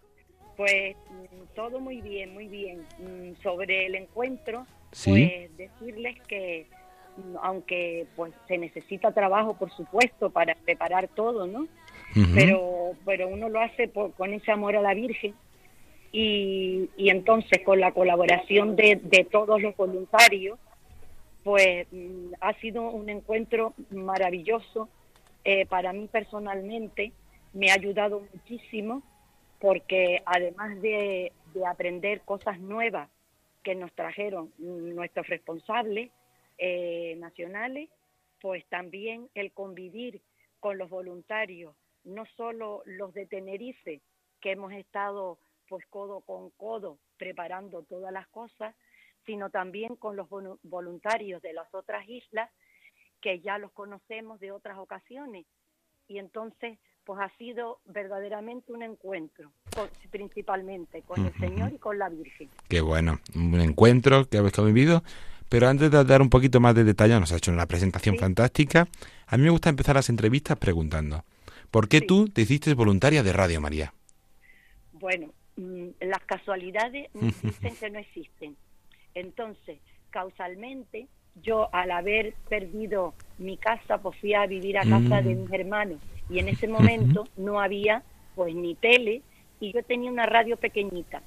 Pues 0.55 0.95
mm, 1.09 1.55
todo 1.57 1.81
muy 1.81 1.99
bien, 1.99 2.33
muy 2.33 2.47
bien. 2.47 2.85
Mm, 2.99 3.41
Sobre 3.43 3.87
el 3.87 3.95
encuentro, 3.95 4.65
Sí. 4.93 5.09
pues 5.11 5.57
decirles 5.57 6.15
que 6.25 6.69
mm, 7.17 7.35
aunque 7.43 8.07
pues 8.15 8.31
se 8.47 8.57
necesita 8.57 9.11
trabajo, 9.11 9.55
por 9.57 9.75
supuesto, 9.75 10.29
para 10.29 10.55
preparar 10.55 11.09
todo, 11.09 11.47
¿no? 11.47 11.67
Pero 12.33 12.93
pero 13.05 13.27
uno 13.27 13.49
lo 13.49 13.59
hace 13.59 13.89
por- 13.89 14.13
con 14.13 14.33
ese 14.33 14.53
amor 14.53 14.77
a 14.77 14.81
la 14.81 14.93
Virgen 14.93 15.35
y, 16.11 16.89
y 16.97 17.09
entonces 17.09 17.61
con 17.63 17.79
la 17.79 17.91
colaboración 17.91 18.75
de, 18.75 19.27
todos 19.31 19.61
los 19.61 19.75
voluntarios, 19.75 20.59
pues 21.43 21.87
mm, 21.91 22.33
ha 22.41 22.53
sido 22.55 22.89
un 22.89 23.09
encuentro 23.09 23.73
maravilloso. 23.91 24.89
Eh, 25.43 25.65
para 25.65 25.93
mí 25.93 26.07
personalmente 26.11 27.11
me 27.53 27.71
ha 27.71 27.75
ayudado 27.75 28.23
muchísimo 28.33 29.01
porque 29.59 30.21
además 30.25 30.81
de, 30.81 31.31
de 31.53 31.65
aprender 31.65 32.21
cosas 32.21 32.59
nuevas 32.59 33.09
que 33.63 33.75
nos 33.75 33.91
trajeron 33.93 34.51
nuestros 34.57 35.27
responsables 35.27 36.11
eh, 36.57 37.15
nacionales, 37.17 37.89
pues 38.39 38.65
también 38.67 39.29
el 39.35 39.51
convivir 39.51 40.21
con 40.59 40.77
los 40.77 40.89
voluntarios, 40.89 41.75
no 42.03 42.25
solo 42.37 42.81
los 42.85 43.13
de 43.13 43.25
Tenerife, 43.25 44.01
que 44.39 44.51
hemos 44.51 44.71
estado 44.73 45.37
pues 45.67 45.85
codo 45.89 46.21
con 46.21 46.49
codo 46.51 46.97
preparando 47.17 47.83
todas 47.83 48.11
las 48.13 48.27
cosas, 48.27 48.75
sino 49.25 49.49
también 49.49 49.95
con 49.95 50.15
los 50.15 50.27
volu- 50.29 50.59
voluntarios 50.63 51.41
de 51.41 51.53
las 51.53 51.73
otras 51.73 52.07
islas 52.07 52.49
que 53.21 53.39
ya 53.41 53.57
los 53.57 53.71
conocemos 53.71 54.39
de 54.39 54.51
otras 54.51 54.77
ocasiones. 54.77 55.45
Y 56.07 56.19
entonces, 56.19 56.77
pues 57.03 57.19
ha 57.21 57.29
sido 57.37 57.79
verdaderamente 57.85 58.71
un 58.71 58.83
encuentro, 58.83 59.51
con- 59.75 59.89
principalmente 60.09 61.01
con 61.01 61.25
el. 61.25 61.33
Señor 61.39 61.73
y 61.73 61.77
con 61.77 61.97
la 61.97 62.09
Virgen. 62.09 62.49
Qué 62.69 62.79
bueno, 62.81 63.19
un 63.35 63.59
encuentro 63.59 64.25
que 64.29 64.37
habéis 64.37 64.53
convivido. 64.53 65.03
Pero 65.49 65.69
antes 65.69 65.89
de 65.89 66.03
dar 66.03 66.21
un 66.21 66.29
poquito 66.29 66.59
más 66.59 66.75
de 66.75 66.83
detalle, 66.83 67.17
nos 67.19 67.31
ha 67.31 67.37
hecho 67.37 67.51
una 67.53 67.65
presentación 67.67 68.15
Sí. 68.15 68.19
fantástica. 68.19 68.87
A 69.27 69.37
mí 69.37 69.43
me 69.43 69.49
gusta 69.49 69.69
empezar 69.69 69.95
las 69.95 70.09
entrevistas 70.09 70.57
preguntando, 70.57 71.23
¿por 71.71 71.87
qué 71.87 71.99
Sí. 71.99 72.05
tú 72.07 72.27
te 72.27 72.41
hiciste 72.41 72.73
voluntaria 72.73 73.23
de 73.23 73.31
Radio 73.31 73.61
María? 73.61 73.93
Bueno, 74.91 75.31
las 75.99 76.19
casualidades 76.25 77.09
dicen 77.43 77.75
que 77.75 77.89
no 77.89 77.99
existen. 77.99 78.55
Entonces, 79.15 79.79
causalmente, 80.11 81.07
yo 81.43 81.69
al 81.73 81.91
haber 81.91 82.33
perdido 82.49 83.13
mi 83.37 83.57
casa, 83.57 83.97
pues 83.99 84.17
fui 84.19 84.33
a 84.33 84.45
vivir 84.45 84.77
a 84.77 84.81
casa 84.83 85.21
de 85.21 85.35
Mm. 85.35 85.41
mis 85.41 85.51
hermanos. 85.53 85.99
Y 86.29 86.39
en 86.39 86.49
ese 86.49 86.67
momento 86.67 87.25
no 87.37 87.59
había 87.61 88.03
pues 88.35 88.53
ni 88.53 88.75
tele 88.75 89.21
y 89.59 89.71
yo 89.73 89.81
tenía 89.83 90.11
una 90.11 90.25
radio 90.25 90.57
pequeñita. 90.57 91.21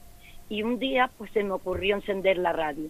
Y 0.49 0.63
un 0.63 0.79
día 0.79 1.11
pues 1.17 1.31
se 1.33 1.43
me 1.43 1.53
ocurrió 1.53 1.97
encender 1.97 2.39
la 2.39 2.53
radio. 2.53 2.89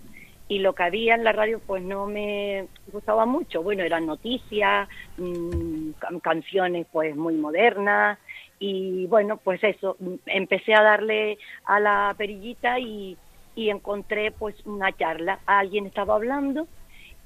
Y 0.48 0.58
lo 0.58 0.74
que 0.74 0.82
había 0.82 1.14
en 1.14 1.22
la 1.24 1.32
radio 1.32 1.60
pues 1.60 1.82
no 1.82 2.06
me 2.06 2.66
gustaba 2.92 3.24
mucho. 3.26 3.62
Bueno, 3.62 3.84
eran 3.84 4.06
noticias, 4.06 4.88
mm, 5.18 5.90
can- 5.98 6.20
canciones 6.20 6.86
pues 6.90 7.14
muy 7.16 7.34
modernas 7.34 8.18
y 8.60 9.06
bueno, 9.06 9.38
pues 9.38 9.64
eso, 9.64 9.96
empecé 10.26 10.74
a 10.74 10.82
darle 10.82 11.38
a 11.64 11.80
la 11.80 12.14
perillita 12.16 12.78
y, 12.78 13.16
y 13.56 13.70
encontré 13.70 14.30
pues 14.30 14.54
una 14.66 14.92
charla. 14.92 15.40
Alguien 15.46 15.86
estaba 15.86 16.14
hablando 16.14 16.68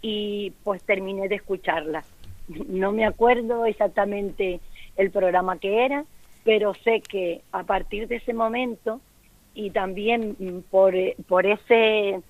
y 0.01 0.53
pues 0.63 0.83
terminé 0.85 1.29
de 1.29 1.35
escucharla. 1.35 2.05
No 2.69 2.93
me 2.93 3.05
acuerdo 3.05 3.67
exactamente 3.67 4.61
el 4.97 5.11
programa 5.11 5.59
que 5.59 5.85
era, 5.85 6.05
pero 6.45 6.73
sé 6.75 7.01
que 7.01 7.41
a 7.53 7.65
partir 7.65 8.07
de 8.07 8.17
ese 8.17 8.33
momento 8.33 9.01
y 9.55 9.71
también 9.71 10.37
mm, 10.39 10.59
por, 10.71 10.95
eh, 10.95 11.17
por 11.27 11.47
ese, 11.47 12.21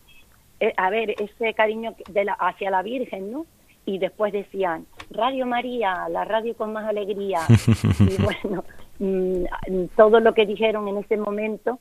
eh, 0.61 0.73
a 0.77 0.89
ver, 0.89 1.15
ese 1.21 1.53
cariño 1.53 1.95
que- 1.95 2.11
de 2.11 2.25
la, 2.25 2.33
hacia 2.35 2.71
la 2.71 2.83
Virgen, 2.83 3.33
¿no? 3.33 3.45
Y 3.87 3.99
después 3.99 4.33
decían, 4.33 4.87
Radio 5.11 5.45
María, 5.45 6.09
la 6.09 6.25
radio 6.25 6.57
con 6.57 6.73
más 6.73 6.87
alegría. 6.89 7.41
y 8.01 8.23
bueno, 8.23 8.65
todo 9.97 10.21
lo 10.21 10.35
que 10.35 10.47
dijeron 10.47 10.89
en 10.89 10.99
ese 10.99 11.17
momento 11.17 11.79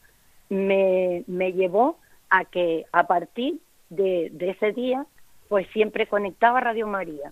me, 0.49 1.23
me 1.27 1.53
llevó 1.53 1.97
a 2.29 2.45
que 2.45 2.85
a 2.91 3.05
partir 3.05 3.59
de, 3.89 4.31
ese 4.39 4.71
día, 4.71 5.05
pues 5.49 5.67
siempre 5.73 6.07
conectaba 6.07 6.59
Radio 6.59 6.87
María. 6.87 7.31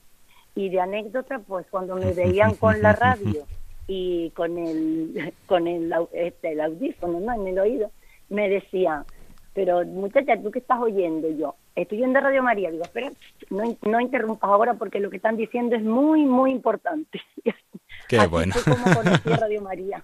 Y 0.54 0.70
de 0.70 0.80
anécdota, 0.80 1.40
pues 1.40 1.66
cuando 1.70 1.96
me 1.96 2.14
veían 2.14 2.56
con 2.56 2.82
la 2.82 2.94
radio 2.94 3.46
y 3.88 4.32
con 4.32 4.58
el, 4.58 5.34
con 5.48 5.68
el, 5.68 5.94
este, 6.12 6.52
el 6.52 6.62
audífono 6.62 7.20
¿no? 7.20 7.34
en 7.34 7.48
el 7.48 7.60
oído, 7.60 7.90
me 8.30 8.50
decían, 8.50 9.06
pero 9.54 9.86
muchacha, 9.86 10.42
¿tú 10.42 10.52
qué 10.52 10.60
estás 10.60 10.80
oyendo? 10.80 11.30
Yo, 11.30 11.56
estoy 11.76 12.00
oyendo 12.00 12.20
Radio 12.20 12.44
María. 12.44 12.70
Digo, 12.70 12.84
espera, 12.84 13.12
no, 13.50 13.64
no 13.82 14.00
interrumpas 14.00 14.50
ahora 14.50 14.74
porque 14.76 15.00
lo 15.00 15.10
que 15.10 15.18
están 15.18 15.38
diciendo 15.38 15.76
es 15.76 15.84
muy, 15.84 16.26
muy 16.26 16.52
importante. 16.52 17.22
Qué 18.12 18.18
Así 18.20 18.28
bueno. 18.30 18.54
fue 18.56 18.76
como 18.76 18.94
conocí 18.94 19.30
a 19.32 19.38
Radio 19.38 19.62
María. 19.62 20.04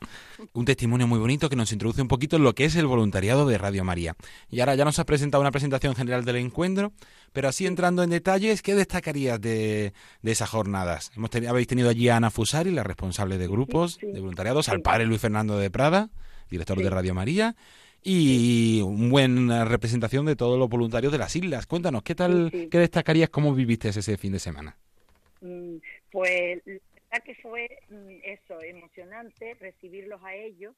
Un 0.54 0.64
testimonio 0.64 1.08
muy 1.08 1.20
bonito 1.20 1.50
que 1.50 1.58
nos 1.58 1.74
introduce 1.74 2.02
un 2.02 2.08
poquito 2.08 2.38
en 2.38 2.44
lo 2.44 2.54
que 2.56 2.64
es 2.64 2.78
el 2.78 2.88
voluntariado 2.88 3.46
de 3.46 3.58
Radio 3.58 3.84
María. 3.84 4.16
Y 4.50 4.62
ahora 4.62 4.76
ya 4.76 4.86
nos 4.86 4.98
has 4.98 5.04
presentado 5.04 5.42
una 5.42 5.52
presentación 5.52 5.94
general 5.94 6.24
del 6.24 6.38
encuentro, 6.38 6.94
pero 7.34 7.50
así 7.50 7.66
entrando 7.66 8.04
en 8.04 8.10
detalles, 8.10 8.62
¿qué 8.62 8.76
destacarías 8.76 9.42
de, 9.42 9.92
de 10.22 10.32
esas 10.32 10.50
jornadas? 10.50 11.12
Hemos 11.18 11.32
teni- 11.32 11.50
habéis 11.50 11.68
tenido 11.68 11.90
allí 11.90 12.08
a 12.08 12.16
Ana 12.16 12.32
Fusari, 12.32 12.72
la 12.72 12.84
responsable 12.84 13.38
de 13.38 13.48
grupos 13.50 13.96
Sí, 13.96 14.06
sí. 14.06 14.12
de 14.14 14.20
voluntariados, 14.22 14.70
al 14.70 14.80
padre 14.82 15.06
Luis 15.06 15.20
Fernando 15.20 15.58
de 15.58 15.70
Prada, 15.70 16.10
director 16.50 16.78
Sí. 16.78 16.84
de 16.86 16.90
Radio 16.90 17.14
María, 17.14 17.58
y 18.04 18.80
una 18.86 19.10
buena 19.10 19.66
representación 19.66 20.26
de 20.26 20.38
todos 20.38 20.58
los 20.58 20.70
voluntarios 20.70 21.12
de 21.12 21.18
las 21.18 21.36
islas. 21.36 21.66
Cuéntanos, 21.68 22.04
¿qué 22.04 22.16
tal, 22.16 22.52
qué 22.72 22.78
destacarías, 22.80 23.30
cómo 23.30 23.54
viviste 23.54 23.90
ese 23.90 24.16
fin 24.16 24.32
de 24.32 24.40
semana? 24.40 24.78
Mm, 25.42 25.76
Pues 26.10 26.62
que 27.22 27.36
fue 27.36 27.80
mm, 27.90 28.20
eso, 28.24 28.62
emocionante 28.62 29.56
recibirlos 29.60 30.22
a 30.24 30.36
ellos, 30.36 30.76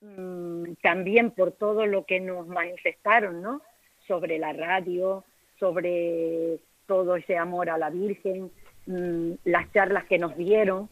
mm, 0.00 0.74
también 0.82 1.30
por 1.30 1.52
todo 1.52 1.86
lo 1.86 2.04
que 2.04 2.20
nos 2.20 2.46
manifestaron, 2.46 3.42
¿no? 3.42 3.62
Sobre 4.06 4.38
la 4.38 4.52
radio, 4.52 5.24
sobre 5.58 6.58
todo 6.86 7.16
ese 7.16 7.36
amor 7.36 7.70
a 7.70 7.78
la 7.78 7.90
Virgen, 7.90 8.50
mm, 8.86 9.32
las 9.44 9.72
charlas 9.72 10.04
que 10.04 10.18
nos 10.18 10.36
dieron, 10.36 10.88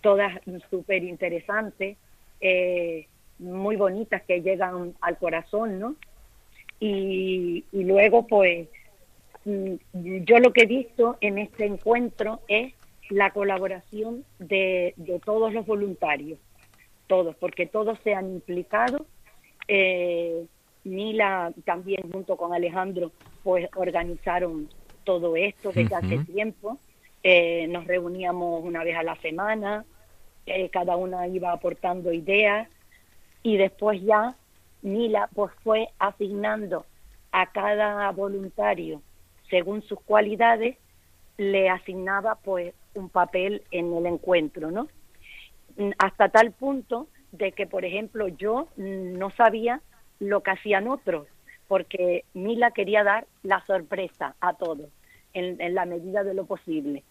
todas 0.00 0.40
súper 0.70 1.04
interesantes, 1.04 1.96
eh, 2.40 3.06
muy 3.38 3.76
bonitas 3.76 4.22
que 4.22 4.42
llegan 4.42 4.94
al 5.00 5.18
corazón, 5.18 5.78
¿no? 5.78 5.96
Y, 6.80 7.64
y 7.72 7.84
luego, 7.84 8.26
pues, 8.26 8.68
yo 9.44 10.38
lo 10.38 10.52
que 10.52 10.62
he 10.62 10.66
visto 10.66 11.16
en 11.20 11.38
este 11.38 11.66
encuentro 11.66 12.40
es 12.48 12.74
la 13.10 13.30
colaboración 13.30 14.24
de, 14.38 14.94
de 14.96 15.20
todos 15.20 15.52
los 15.52 15.66
voluntarios, 15.66 16.38
todos, 17.06 17.36
porque 17.36 17.66
todos 17.66 17.98
se 18.02 18.14
han 18.14 18.30
implicado. 18.30 19.06
Eh, 19.68 20.46
Mila 20.84 21.52
también 21.64 22.10
junto 22.12 22.36
con 22.36 22.52
Alejandro 22.52 23.10
pues 23.42 23.68
organizaron 23.76 24.68
todo 25.04 25.36
esto 25.36 25.72
desde 25.72 25.94
hace 25.94 26.18
tiempo. 26.24 26.78
Eh, 27.22 27.66
nos 27.68 27.86
reuníamos 27.86 28.62
una 28.64 28.84
vez 28.84 28.96
a 28.96 29.02
la 29.02 29.16
semana, 29.16 29.84
eh, 30.46 30.68
cada 30.70 30.96
una 30.96 31.26
iba 31.26 31.52
aportando 31.52 32.12
ideas 32.12 32.68
y 33.42 33.56
después 33.56 34.02
ya 34.02 34.36
Mila 34.82 35.28
pues 35.34 35.52
fue 35.62 35.88
asignando 35.98 36.84
a 37.32 37.50
cada 37.50 38.10
voluntario 38.12 39.00
según 39.48 39.82
sus 39.82 40.00
cualidades 40.00 40.76
le 41.36 41.68
asignaba 41.68 42.36
pues 42.36 42.74
un 42.94 43.08
papel 43.08 43.62
en 43.70 43.94
el 43.94 44.06
encuentro, 44.06 44.70
¿no? 44.70 44.88
mm, 45.76 45.90
hasta 45.98 46.28
tal 46.28 46.52
punto 46.52 47.08
de 47.32 47.52
que, 47.52 47.66
por 47.66 47.84
ejemplo, 47.84 48.28
yo 48.28 48.68
mm, 48.76 49.18
no 49.18 49.30
sabía 49.30 49.80
lo 50.20 50.42
que 50.42 50.52
hacían 50.52 50.88
otros, 50.88 51.26
porque 51.68 52.24
Mila 52.34 52.70
quería 52.70 53.02
dar 53.02 53.26
la 53.42 53.64
sorpresa 53.66 54.36
a 54.40 54.54
todos, 54.54 54.88
en, 55.32 55.60
en 55.60 55.74
la 55.74 55.84
medida 55.84 56.22
de 56.22 56.34
lo 56.34 56.46
posible. 56.46 57.02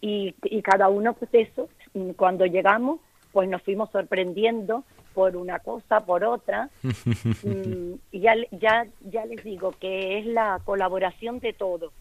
Y, 0.00 0.34
y 0.42 0.62
cada 0.62 0.88
uno, 0.88 1.14
pues 1.14 1.30
eso, 1.32 1.68
mm, 1.94 2.10
cuando 2.10 2.46
llegamos, 2.46 3.00
pues 3.32 3.48
nos 3.48 3.62
fuimos 3.62 3.90
sorprendiendo 3.90 4.84
por 5.14 5.36
una 5.36 5.58
cosa, 5.60 6.00
por 6.00 6.24
otra. 6.24 6.68
Mm, 7.42 7.94
y 8.10 8.20
ya, 8.20 8.34
ya, 8.52 8.86
ya 9.02 9.26
les 9.26 9.44
digo 9.44 9.72
que 9.78 10.18
es 10.18 10.26
la 10.26 10.60
colaboración 10.64 11.40
de 11.40 11.52
todo, 11.52 11.92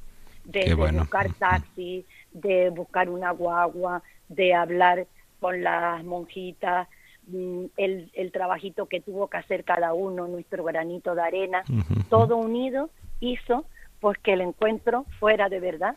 de, 0.45 0.73
bueno. 0.73 0.99
buscar 0.99 1.33
taxi, 1.33 2.05
de 2.33 2.69
buscar 2.69 3.09
una 3.09 3.31
guagua, 3.31 4.03
de 4.29 4.53
hablar 4.53 5.07
con 5.39 5.63
las 5.63 6.03
monjitas, 6.03 6.87
mm, 7.27 7.65
el, 7.77 8.11
el 8.13 8.31
trabajito 8.31 8.87
que 8.87 9.01
tuvo 9.01 9.29
que 9.29 9.37
hacer 9.37 9.63
cada 9.63 9.93
uno, 9.93 10.27
nuestro 10.27 10.63
granito 10.63 11.15
de 11.15 11.21
arena, 11.21 11.63
todo 12.09 12.37
unido 12.37 12.89
hizo 13.19 13.65
pues 13.99 14.17
que 14.19 14.33
el 14.33 14.41
encuentro 14.41 15.05
fuera 15.19 15.47
de 15.49 15.59
verdad, 15.59 15.95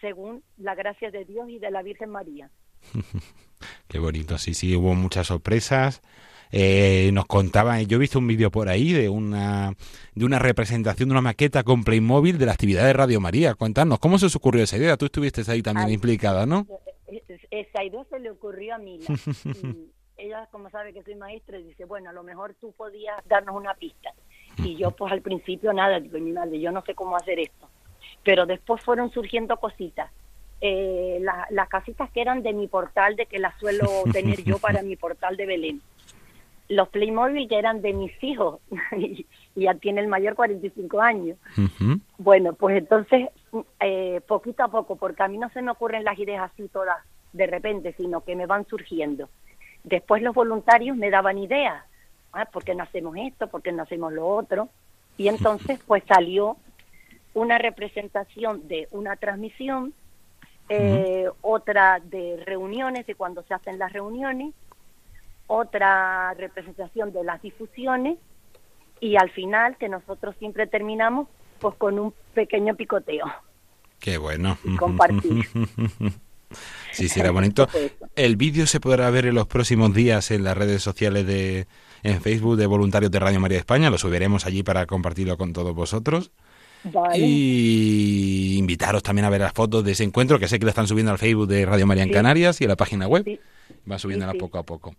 según 0.00 0.42
la 0.56 0.74
gracia 0.74 1.10
de 1.10 1.24
Dios 1.24 1.48
y 1.50 1.58
de 1.58 1.70
la 1.70 1.82
Virgen 1.82 2.10
María. 2.10 2.50
Qué 3.88 3.98
bonito, 3.98 4.38
sí, 4.38 4.54
sí, 4.54 4.74
hubo 4.74 4.94
muchas 4.94 5.26
sorpresas. 5.26 6.02
Eh, 6.52 7.10
nos 7.14 7.24
contaban, 7.26 7.84
yo 7.86 7.96
he 7.96 8.00
visto 8.00 8.18
un 8.18 8.26
vídeo 8.26 8.50
por 8.50 8.68
ahí 8.68 8.92
de 8.92 9.08
una 9.08 9.72
de 10.14 10.24
una 10.26 10.38
representación 10.38 11.08
de 11.08 11.12
una 11.14 11.22
maqueta 11.22 11.62
con 11.62 11.82
Playmobil 11.82 12.36
de 12.36 12.44
la 12.46 12.52
actividad 12.52 12.84
de 12.84 12.92
Radio 12.92 13.20
María. 13.20 13.54
Cuéntanos, 13.54 13.98
¿cómo 13.98 14.18
se 14.18 14.26
os 14.26 14.36
ocurrió 14.36 14.62
esa 14.64 14.76
idea? 14.76 14.96
Tú 14.98 15.06
estuviste 15.06 15.42
ahí 15.50 15.62
también 15.62 15.88
Ay. 15.88 15.94
implicada, 15.94 16.44
¿no? 16.44 16.66
Es- 17.08 17.22
Esa 17.50 17.82
idea 17.84 18.04
se 18.10 18.18
le 18.18 18.30
ocurrió 18.30 18.74
a 18.74 18.78
Mila. 18.78 19.06
Ella, 20.16 20.46
como 20.52 20.70
sabe 20.70 20.92
que 20.92 21.02
soy 21.02 21.14
maestra, 21.16 21.58
dice, 21.58 21.84
bueno, 21.84 22.10
a 22.10 22.12
lo 22.12 22.22
mejor 22.22 22.54
tú 22.60 22.72
podías 22.72 23.16
darnos 23.28 23.56
una 23.56 23.74
pista. 23.74 24.10
Y 24.58 24.76
yo, 24.76 24.90
pues 24.92 25.10
al 25.12 25.22
principio 25.22 25.72
nada, 25.72 25.98
digo, 26.00 26.18
mi 26.18 26.32
madre, 26.32 26.60
yo 26.60 26.70
no 26.70 26.82
sé 26.84 26.94
cómo 26.94 27.16
hacer 27.16 27.38
esto. 27.40 27.68
Pero 28.22 28.46
después 28.46 28.82
fueron 28.82 29.10
surgiendo 29.10 29.56
cositas. 29.56 30.10
Eh, 30.60 31.18
la- 31.22 31.46
las 31.50 31.68
casitas 31.68 32.10
que 32.10 32.20
eran 32.20 32.42
de 32.42 32.52
mi 32.52 32.68
portal, 32.68 33.16
de 33.16 33.26
que 33.26 33.38
las 33.38 33.58
suelo 33.58 33.86
tener 34.12 34.44
yo 34.44 34.58
para 34.58 34.82
mi 34.82 34.96
portal 34.96 35.36
de 35.36 35.46
Belén. 35.46 35.82
Los 36.68 36.88
Playmobil 36.88 37.48
que 37.48 37.58
eran 37.58 37.82
de 37.82 37.92
mis 37.92 38.12
hijos, 38.22 38.60
y 38.96 39.26
ya 39.54 39.74
tiene 39.74 40.00
el 40.00 40.08
mayor 40.08 40.34
45 40.34 41.00
años. 41.00 41.38
Ujú. 41.58 42.00
Bueno, 42.18 42.54
pues 42.54 42.78
entonces, 42.78 43.28
eh, 43.80 44.20
poquito 44.26 44.64
a 44.64 44.68
poco, 44.68 44.96
porque 44.96 45.22
a 45.22 45.28
mí 45.28 45.38
no 45.38 45.50
se 45.50 45.62
me 45.62 45.70
ocurren 45.70 46.04
las 46.04 46.18
ideas 46.18 46.50
así 46.52 46.68
todas 46.68 46.98
de 47.32 47.46
repente, 47.46 47.94
sino 47.96 48.22
que 48.22 48.36
me 48.36 48.46
van 48.46 48.66
surgiendo. 48.66 49.28
Después 49.84 50.22
los 50.22 50.34
voluntarios 50.34 50.96
me 50.96 51.10
daban 51.10 51.38
ideas, 51.38 51.82
ah, 52.32 52.44
¿por 52.46 52.64
qué 52.64 52.74
no 52.74 52.84
hacemos 52.84 53.16
esto? 53.16 53.48
¿Por 53.48 53.62
qué 53.62 53.72
no 53.72 53.82
hacemos 53.82 54.12
lo 54.12 54.26
otro? 54.26 54.68
Y 55.16 55.28
entonces, 55.28 55.80
pues 55.86 56.02
salió 56.06 56.56
una 57.34 57.58
representación 57.58 58.68
de 58.68 58.88
una 58.90 59.16
transmisión, 59.16 59.94
eh, 60.68 61.28
otra 61.40 62.00
de 62.00 62.42
reuniones, 62.46 63.06
de 63.06 63.14
cuando 63.14 63.42
se 63.42 63.54
hacen 63.54 63.78
las 63.78 63.92
reuniones, 63.92 64.54
otra 65.46 66.34
representación 66.34 67.12
de 67.12 67.24
las 67.24 67.42
difusiones 67.42 68.18
y 69.00 69.16
al 69.16 69.30
final 69.30 69.76
que 69.78 69.88
nosotros 69.88 70.34
siempre 70.38 70.66
terminamos 70.66 71.28
pues 71.58 71.74
con 71.76 71.98
un 71.98 72.14
pequeño 72.34 72.74
picoteo. 72.76 73.26
Qué 73.98 74.18
bueno. 74.18 74.58
Y 74.64 74.76
compartir. 74.76 75.46
Sí, 76.90 77.08
sí, 77.08 77.20
era 77.20 77.30
bonito. 77.30 77.66
El 78.14 78.36
vídeo 78.36 78.66
se 78.66 78.78
podrá 78.78 79.08
ver 79.08 79.24
en 79.24 79.34
los 79.34 79.46
próximos 79.46 79.94
días 79.94 80.30
en 80.30 80.44
las 80.44 80.54
redes 80.54 80.82
sociales 80.82 81.26
de 81.26 81.66
en 82.02 82.20
Facebook 82.20 82.56
de 82.56 82.66
voluntarios 82.66 83.10
de 83.10 83.18
Radio 83.18 83.40
María 83.40 83.56
España. 83.56 83.88
Lo 83.88 83.96
subiremos 83.96 84.44
allí 84.44 84.62
para 84.62 84.84
compartirlo 84.84 85.38
con 85.38 85.54
todos 85.54 85.74
vosotros. 85.74 86.30
Vale. 86.84 87.16
Y 87.18 88.56
invitaros 88.58 89.02
también 89.02 89.24
a 89.24 89.30
ver 89.30 89.40
las 89.40 89.52
fotos 89.52 89.84
de 89.84 89.92
ese 89.92 90.04
encuentro, 90.04 90.38
que 90.38 90.48
sé 90.48 90.58
que 90.58 90.64
lo 90.64 90.70
están 90.70 90.86
subiendo 90.88 91.12
al 91.12 91.18
Facebook 91.18 91.46
de 91.46 91.64
Radio 91.64 91.86
María 91.86 92.02
en 92.02 92.08
Sí. 92.10 92.14
Canarias 92.14 92.60
y 92.60 92.64
a 92.64 92.68
la 92.68 92.76
página 92.76 93.06
web. 93.06 93.24
Sí. 93.24 93.40
Va 93.90 93.98
subiéndola 93.98 94.32
sí. 94.32 94.38
poco 94.38 94.58
a 94.58 94.62
poco. 94.64 94.94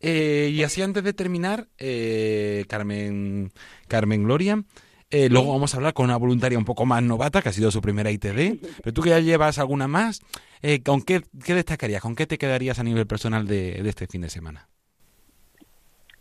Eh, 0.00 0.50
y 0.52 0.62
así 0.62 0.82
antes 0.82 1.02
de 1.02 1.12
terminar, 1.12 1.66
eh, 1.78 2.64
Carmen, 2.68 3.50
Carmen 3.88 4.24
Gloria, 4.24 4.62
eh, 5.10 5.28
luego 5.30 5.52
vamos 5.52 5.72
a 5.74 5.78
hablar 5.78 5.94
con 5.94 6.04
una 6.04 6.16
voluntaria 6.18 6.58
un 6.58 6.64
poco 6.64 6.84
más 6.86 7.02
novata, 7.02 7.40
que 7.42 7.48
ha 7.48 7.52
sido 7.52 7.70
su 7.70 7.80
primera 7.80 8.10
ITD, 8.10 8.60
pero 8.82 8.92
tú 8.92 9.02
que 9.02 9.10
ya 9.10 9.20
llevas 9.20 9.58
alguna 9.58 9.88
más, 9.88 10.20
eh, 10.62 10.82
¿con 10.82 11.02
qué, 11.02 11.22
qué 11.44 11.54
destacarías? 11.54 12.02
¿Con 12.02 12.14
qué 12.14 12.26
te 12.26 12.38
quedarías 12.38 12.78
a 12.78 12.84
nivel 12.84 13.06
personal 13.06 13.46
de, 13.46 13.82
de 13.82 13.88
este 13.88 14.06
fin 14.06 14.20
de 14.20 14.28
semana? 14.30 14.68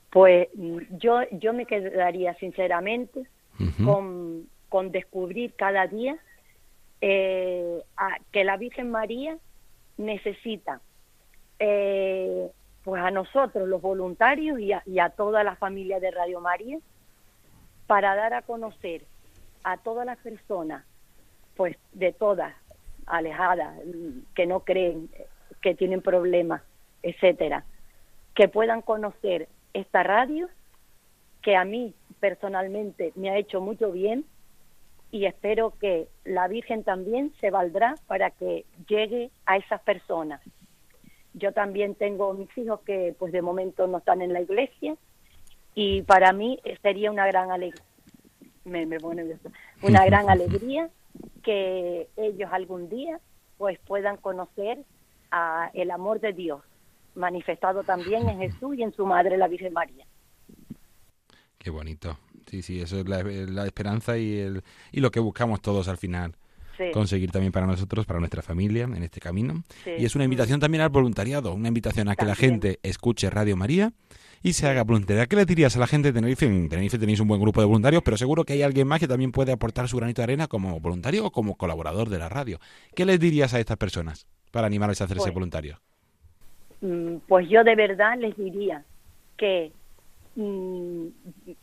Pues 0.09 0.47
yo, 0.99 1.19
yo 1.31 1.53
me 1.53 1.65
quedaría 1.65 2.33
sinceramente 2.35 3.23
con, 3.83 4.47
con 4.69 4.91
descubrir 4.91 5.53
cada 5.55 5.85
día 5.87 6.15
eh, 7.01 7.81
a- 7.97 8.17
que 8.31 8.43
la 8.43 8.55
Virgen 8.57 8.89
María 8.89 9.37
necesita 9.97 10.81
eh, 11.59 12.47
pues 12.87 13.03
a 13.03 13.11
nosotros 13.11 13.67
los 13.67 13.81
voluntarios 13.81 14.61
y 14.61 14.71
a, 14.71 14.81
y 14.85 14.99
a 14.99 15.09
toda 15.09 15.43
la 15.43 15.57
familia 15.57 15.99
de 15.99 16.09
Radio 16.09 16.39
María 16.39 16.79
para 17.85 18.15
dar 18.15 18.33
a 18.33 18.43
conocer 18.43 19.03
a 19.65 19.75
todas 19.75 20.05
las 20.05 20.17
personas 20.19 20.85
pues 21.57 21.75
de 21.91 22.13
todas 22.13 22.55
alejadas 23.05 23.77
que 24.33 24.45
no 24.45 24.61
creen 24.61 25.09
que 25.61 25.75
tienen 25.75 26.01
problemas 26.01 26.61
etcétera 27.03 27.65
que 28.33 28.47
puedan 28.47 28.81
conocer 28.81 29.49
esta 29.73 30.03
radio 30.03 30.47
que 31.41 31.57
a 31.57 31.65
mí 31.65 31.93
personalmente 32.21 33.11
me 33.15 33.31
ha 33.31 33.37
hecho 33.37 33.59
mucho 33.59 33.91
bien 33.91 34.23
y 35.11 35.25
espero 35.25 35.73
que 35.77 36.07
la 36.23 36.47
Virgen 36.47 36.85
también 36.85 37.33
se 37.41 37.51
valdrá 37.51 37.95
para 38.07 38.31
que 38.31 38.63
llegue 38.87 39.29
a 39.45 39.57
esas 39.57 39.81
personas. 39.81 40.41
Yo 41.37 41.51
también 41.53 41.95
tengo 41.95 42.33
mis 42.33 42.55
hijos 42.57 42.81
que 42.81 43.15
pues 43.17 43.31
de 43.31 43.41
momento 43.41 43.87
no 43.87 43.99
están 43.99 44.21
en 44.21 44.33
la 44.33 44.41
iglesia 44.41 44.95
y 45.75 46.01
para 46.03 46.33
mí 46.33 46.59
sería 46.81 47.11
una 47.11 47.27
gran 47.27 47.51
alegría 47.51 47.83
me, 48.67 48.85
me 48.85 48.99
pone 48.99 49.37
una 49.81 50.05
gran 50.05 50.29
alegría 50.29 50.89
que 51.43 52.09
ellos 52.15 52.49
algún 52.51 52.89
día 52.89 53.19
pues 53.57 53.79
puedan 53.79 54.17
conocer 54.17 54.83
a 55.31 55.71
el 55.73 55.91
amor 55.91 56.19
de 56.19 56.33
Dios 56.33 56.61
manifestado 57.15 57.83
también 57.83 58.29
en 58.29 58.39
Jesús 58.39 58.77
y 58.77 58.83
en 58.83 58.93
su 58.93 59.05
madre 59.05 59.37
la 59.37 59.47
Virgen 59.47 59.73
María. 59.73 60.05
Qué 61.57 61.71
bonito. 61.71 62.19
Sí, 62.45 62.61
sí, 62.61 62.79
eso 62.79 62.99
es 62.99 63.09
la, 63.09 63.23
la 63.23 63.65
esperanza 63.65 64.17
y, 64.17 64.37
el, 64.37 64.63
y 64.91 65.01
lo 65.01 65.09
que 65.09 65.19
buscamos 65.19 65.61
todos 65.61 65.87
al 65.87 65.97
final. 65.97 66.35
Sí. 66.77 66.85
conseguir 66.93 67.31
también 67.31 67.51
para 67.51 67.65
nosotros, 67.65 68.05
para 68.05 68.19
nuestra 68.19 68.41
familia 68.41 68.83
en 68.83 69.01
este 69.03 69.19
camino. 69.19 69.63
Sí. 69.83 69.91
Y 69.97 70.05
es 70.05 70.15
una 70.15 70.25
invitación 70.25 70.59
también 70.59 70.81
al 70.83 70.89
voluntariado, 70.89 71.53
una 71.53 71.67
invitación 71.69 72.07
a 72.09 72.15
que 72.15 72.25
la 72.25 72.35
gente 72.35 72.79
escuche 72.83 73.29
Radio 73.29 73.55
María 73.57 73.91
y 74.43 74.53
se 74.53 74.67
haga 74.67 74.83
voluntaria. 74.83 75.25
¿Qué 75.25 75.35
le 75.35 75.45
dirías 75.45 75.75
a 75.75 75.79
la 75.79 75.87
gente 75.87 76.09
de 76.09 76.13
Tenerife? 76.13 76.45
En 76.45 76.69
Tenerife 76.69 76.99
tenéis 76.99 77.19
un 77.19 77.27
buen 77.27 77.41
grupo 77.41 77.59
de 77.59 77.65
voluntarios, 77.65 78.03
pero 78.03 78.15
seguro 78.17 78.43
que 78.43 78.53
hay 78.53 78.61
alguien 78.61 78.87
más 78.87 78.99
que 78.99 79.07
también 79.07 79.31
puede 79.31 79.51
aportar 79.51 79.87
su 79.87 79.97
granito 79.97 80.21
de 80.21 80.25
arena 80.25 80.47
como 80.47 80.79
voluntario 80.79 81.25
o 81.25 81.31
como 81.31 81.55
colaborador 81.55 82.09
de 82.09 82.19
la 82.19 82.29
radio. 82.29 82.59
¿Qué 82.95 83.05
les 83.05 83.19
dirías 83.19 83.53
a 83.55 83.59
estas 83.59 83.77
personas 83.77 84.27
para 84.51 84.67
animarles 84.67 85.01
a 85.01 85.05
hacerse 85.05 85.23
Pues, 85.23 85.33
voluntarios? 85.33 85.79
Mm, 86.81 87.15
Pues 87.27 87.49
yo 87.49 87.63
de 87.63 87.75
verdad 87.75 88.17
les 88.19 88.37
diría 88.37 88.83
que 89.37 89.71
mm, 90.35 91.07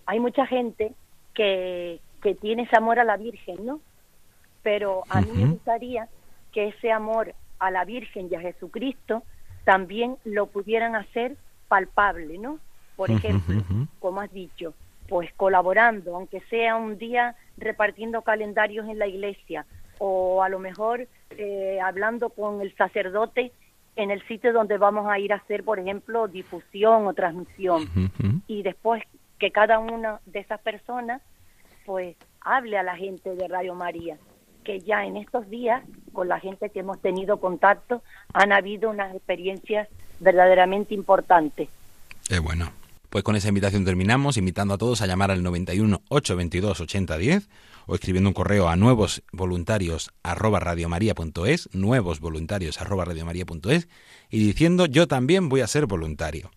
hay 0.07 0.19
mucha 0.21 0.45
gente 0.47 0.93
que, 1.35 2.01
que 2.23 2.35
tiene 2.35 2.63
ese 2.65 2.77
amor 2.77 2.99
a 2.99 3.05
la 3.05 3.17
Virgen, 3.17 3.65
¿no? 3.65 3.81
Pero 4.65 5.05
a 5.09 5.21
mí 5.21 5.31
me 5.33 5.47
gustaría 5.47 6.09
que 6.51 6.69
ese 6.69 6.91
amor 6.91 7.35
a 7.61 7.71
la 7.71 7.85
Virgen 7.85 8.29
y 8.29 8.35
a 8.35 8.41
Jesucristo 8.41 9.23
también 9.63 10.17
lo 10.25 10.47
pudieran 10.47 10.97
hacer 10.97 11.37
palpable, 11.69 12.39
¿no? 12.39 12.59
Por 12.97 13.11
ejemplo, 13.11 13.63
como 14.01 14.21
has 14.21 14.33
dicho, 14.33 14.75
pues 15.09 15.33
colaborando, 15.35 16.17
aunque 16.17 16.41
sea 16.51 16.77
un 16.77 16.99
día 16.99 17.37
repartiendo 17.57 18.23
calendarios 18.23 18.89
en 18.89 18.99
la 18.99 19.07
iglesia 19.07 19.67
o 19.99 20.43
a 20.43 20.49
lo 20.49 20.59
mejor 20.59 21.07
eh, 21.31 21.79
hablando 21.81 22.31
con 22.31 22.61
el 22.61 22.75
sacerdote 22.77 23.53
en 23.97 24.11
el 24.11 24.27
sitio 24.27 24.53
donde 24.53 24.77
vamos 24.79 25.07
a 25.09 25.19
ir 25.19 25.33
a 25.33 25.37
hacer, 25.37 25.63
por 25.63 25.79
ejemplo, 25.79 26.27
difusión 26.27 27.07
o 27.07 27.15
transmisión. 27.15 27.89
Y 28.47 28.63
después 28.63 29.03
que 29.39 29.51
cada 29.51 29.79
una 29.79 30.21
de 30.27 30.41
esas 30.41 30.61
personas 30.61 31.23
pues 31.85 32.17
hable 32.41 32.79
a 32.79 32.83
la 32.83 32.97
gente 32.97 33.35
de 33.35 33.47
Radio 33.47 33.75
María, 33.75 34.17
que 34.65 34.81
ya 34.81 35.05
en 35.05 35.17
estos 35.17 35.49
días, 35.49 35.83
con 36.13 36.29
la 36.29 36.41
gente 36.41 36.71
que 36.71 36.81
hemos 36.81 37.01
tenido 37.01 37.39
contacto, 37.39 38.03
han 38.33 38.53
habido 38.53 38.91
unas 38.91 39.15
experiencias 39.15 39.89
verdaderamente 40.21 40.95
importantes. 40.95 41.69
Eh, 42.31 42.39
bueno. 42.39 42.73
Pues 43.15 43.23
con 43.23 43.37
esa 43.37 43.47
invitación 43.47 43.85
terminamos, 43.85 44.39
invitando 44.39 44.75
a 44.75 44.79
todos 44.79 45.01
a 45.01 45.07
llamar 45.07 45.31
al 45.31 45.45
91 45.45 46.01
822 46.09 46.81
8010 46.81 47.49
o 47.87 47.95
escribiendo 47.95 48.29
un 48.29 48.35
correo 48.35 48.69
a 48.69 48.75
nuevos 48.75 49.23
voluntarios 49.31 50.11
y 54.31 54.39
diciendo 54.45 54.87
yo 54.87 55.07
también 55.07 55.49
voy 55.49 55.61
a 55.61 55.69
ser 55.69 55.87
voluntario. 55.87 56.51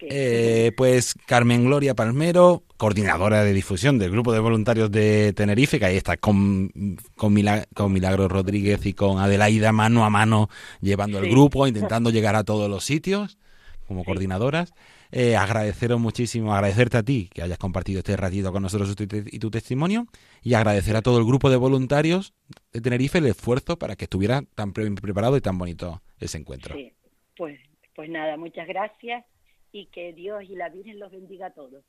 Eh, 0.00 0.72
pues 0.76 1.14
Carmen 1.26 1.64
Gloria 1.64 1.94
Palmero, 1.94 2.64
coordinadora 2.76 3.44
de 3.44 3.52
difusión 3.52 3.98
del 3.98 4.10
grupo 4.10 4.32
de 4.32 4.40
voluntarios 4.40 4.90
de 4.90 5.32
Tenerife, 5.32 5.78
que 5.78 5.84
ahí 5.86 5.96
está 5.96 6.16
con, 6.16 6.70
con, 7.16 7.32
Milagro 7.32 8.28
Rodríguez 8.28 8.84
y 8.86 8.94
con 8.94 9.18
Adelaida 9.18 9.72
mano 9.72 10.04
a 10.04 10.10
mano 10.10 10.48
llevando 10.80 11.18
el 11.18 11.30
grupo, 11.30 11.66
intentando 11.66 12.10
llegar 12.10 12.36
a 12.36 12.44
todos 12.44 12.68
los 12.68 12.84
sitios 12.84 13.38
como 13.86 14.04
coordinadoras. 14.04 14.74
Eh, 15.10 15.36
agradeceros 15.36 15.98
muchísimo, 15.98 16.54
agradecerte 16.54 16.98
a 16.98 17.02
ti 17.02 17.30
que 17.32 17.42
hayas 17.42 17.56
compartido 17.56 18.00
este 18.00 18.14
ratito 18.16 18.52
con 18.52 18.62
nosotros 18.62 18.94
y 19.00 19.38
tu 19.38 19.50
testimonio 19.50 20.06
y 20.42 20.52
agradecer 20.52 20.96
a 20.96 21.02
todo 21.02 21.18
el 21.18 21.24
grupo 21.24 21.48
de 21.48 21.56
voluntarios 21.56 22.34
de 22.72 22.82
Tenerife 22.82 23.16
el 23.18 23.26
esfuerzo 23.26 23.78
para 23.78 23.96
que 23.96 24.04
estuviera 24.04 24.42
tan 24.54 24.74
preparado 24.74 25.38
y 25.38 25.40
tan 25.40 25.56
bonito 25.56 26.02
ese 26.20 26.36
encuentro. 26.36 26.74
Sí, 26.74 26.92
pues, 27.38 27.58
pues 27.94 28.10
nada, 28.10 28.36
muchas 28.36 28.68
gracias 28.68 29.24
y 29.72 29.86
que 29.86 30.12
Dios 30.12 30.44
y 30.44 30.56
la 30.56 30.68
Virgen 30.68 30.98
los 30.98 31.10
bendiga 31.10 31.46
a 31.46 31.50
todos. 31.50 31.84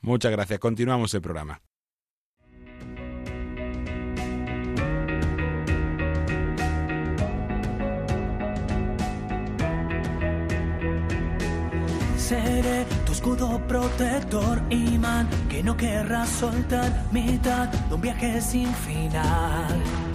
Muchas 0.00 0.32
gracias, 0.32 0.58
continuamos 0.58 1.12
el 1.14 1.22
programa. 1.22 1.60
seré 12.30 12.86
tu 13.04 13.10
escudo 13.10 13.60
protector, 13.66 14.62
imán 14.70 15.28
que 15.48 15.64
no 15.64 15.76
querrás 15.76 16.28
soltar, 16.28 16.88
mitad 17.10 17.66
de 17.88 17.94
un 17.96 18.00
viaje 18.00 18.40
sin 18.40 18.72
final. 18.72 20.09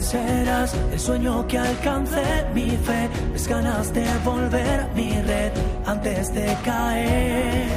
Serás 0.00 0.74
el 0.92 0.98
sueño 0.98 1.46
que 1.46 1.58
alcance 1.58 2.22
mi 2.54 2.70
fe, 2.70 3.08
mis 3.32 3.48
ganas 3.48 3.92
de 3.92 4.06
volver 4.24 4.80
a 4.80 4.88
mi 4.94 5.10
red 5.22 5.52
antes 5.86 6.32
de 6.34 6.56
caer. 6.64 7.68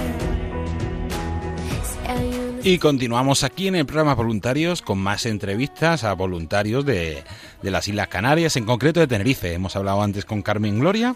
Y 2.63 2.77
continuamos 2.77 3.43
aquí 3.43 3.67
en 3.67 3.75
el 3.75 3.85
programa 3.85 4.13
Voluntarios 4.13 4.81
con 4.81 4.99
más 4.99 5.25
entrevistas 5.25 6.03
a 6.03 6.13
voluntarios 6.13 6.85
de, 6.85 7.23
de, 7.61 7.71
las 7.71 7.87
Islas 7.87 8.07
Canarias, 8.07 8.55
en 8.55 8.65
concreto 8.65 8.99
de 8.99 9.07
Tenerife. 9.07 9.53
Hemos 9.53 9.75
hablado 9.75 10.01
antes 10.01 10.25
con 10.25 10.43
Carmen 10.43 10.79
Gloria 10.79 11.15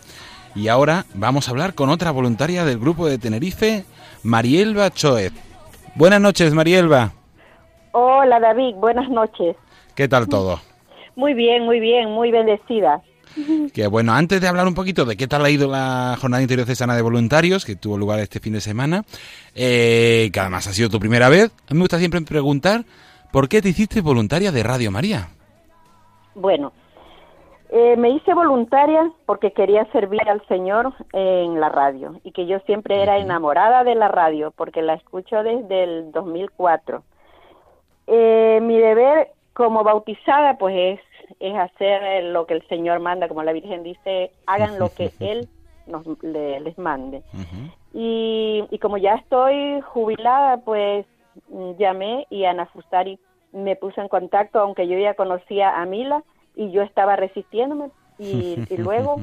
y 0.55 0.69
ahora 0.69 1.05
vamos 1.13 1.47
a 1.47 1.51
hablar 1.51 1.75
con 1.75 1.89
otra 1.89 2.12
voluntaria 2.12 2.65
del 2.65 2.79
grupo 2.79 3.08
de 3.08 3.19
Tenerife, 3.19 3.86
Marielba 4.23 4.89
Choez. 4.89 5.34
Buenas 5.95 6.19
noches, 6.19 6.53
Marielba. 6.53 7.12
Hola, 7.91 8.39
David. 8.39 8.75
Buenas 8.75 9.10
noches. 9.10 9.55
¿Qué 9.95 10.08
tal 10.08 10.27
todo? 10.27 10.60
Muy 11.15 11.34
bien, 11.34 11.63
muy 11.63 11.80
bien, 11.80 12.10
muy 12.12 12.32
bendecida. 12.32 13.01
Que 13.73 13.88
bueno, 13.88 14.13
antes 14.13 14.39
de 14.39 14.47
hablar 14.47 14.67
un 14.67 14.75
poquito 14.75 15.04
de 15.04 15.17
qué 15.17 15.28
tal 15.28 15.43
ha 15.43 15.49
ido 15.49 15.69
la 15.69 16.15
jornada 16.19 16.41
interior-cesana 16.41 16.95
de 16.95 17.01
voluntarios, 17.01 17.65
que 17.65 17.75
tuvo 17.75 17.97
lugar 17.97 18.19
este 18.19 18.39
fin 18.39 18.54
de 18.54 18.62
semana, 18.62 19.04
eh, 19.54 20.30
que 20.32 20.39
además 20.39 20.67
ha 20.67 20.73
sido 20.73 20.89
tu 20.89 20.99
primera 20.99 21.28
vez, 21.28 21.51
a 21.67 21.73
mí 21.73 21.78
me 21.78 21.82
gusta 21.82 21.99
siempre 21.99 22.21
preguntar, 22.21 22.86
¿por 23.34 23.49
qué 23.49 23.62
te 23.62 23.69
hiciste 23.69 23.99
voluntaria 23.99 24.51
de 24.54 24.63
Radio 24.63 24.89
María? 24.91 25.28
Bueno, 26.34 26.71
eh, 27.69 27.97
me 27.97 28.10
hice 28.10 28.34
voluntaria 28.34 29.12
porque 29.25 29.51
quería 29.51 29.86
servir 29.91 30.21
al 30.30 30.45
Señor 30.47 30.93
en 31.12 31.60
la 31.60 31.67
radio 31.67 32.21
y 32.23 32.32
que 32.32 32.45
yo 32.45 32.60
siempre 32.60 33.01
era 33.01 33.17
enamorada 33.17 33.84
de 33.84 33.95
la 33.95 34.08
radio 34.08 34.51
porque 34.51 34.82
la 34.82 34.93
escucho 34.93 35.43
desde 35.43 35.84
el 35.84 36.12
2004. 36.13 37.04
Eh, 38.08 38.60
mi 38.62 38.78
deber 38.78 39.30
como 39.54 39.84
bautizada 39.84 40.58
pues 40.58 40.75
es, 40.78 40.99
es 41.40 41.56
hacer 41.56 42.24
lo 42.26 42.46
que 42.46 42.56
el 42.56 42.68
Señor 42.68 43.00
manda, 43.00 43.28
como 43.28 43.44
la 43.44 43.54
Virgen 43.54 43.84
dice, 43.84 44.32
hagan 44.46 44.80
lo 44.80 44.90
que 44.90 45.12
Él 45.20 45.48
nos, 45.88 46.06
les 46.24 46.78
mande. 46.78 47.22
y, 47.94 48.64
y 48.70 48.80
como 48.80 48.98
ya 48.98 49.16
estoy 49.16 49.82
jubilada 49.82 50.58
pues 50.58 51.06
llamé 51.78 52.26
y 52.30 52.46
Ana 52.46 52.66
Fustari 52.68 53.20
me 53.52 53.76
puso 53.76 54.02
en 54.02 54.08
contacto, 54.08 54.60
aunque 54.60 54.88
yo 54.88 54.98
ya 54.98 55.14
conocía 55.14 55.82
a 55.82 55.86
Mila, 55.86 56.24
y 56.56 56.72
yo 56.72 56.82
estaba 56.82 57.16
resistiéndome 57.16 57.92
y, 58.20 58.66
luego 58.78 59.18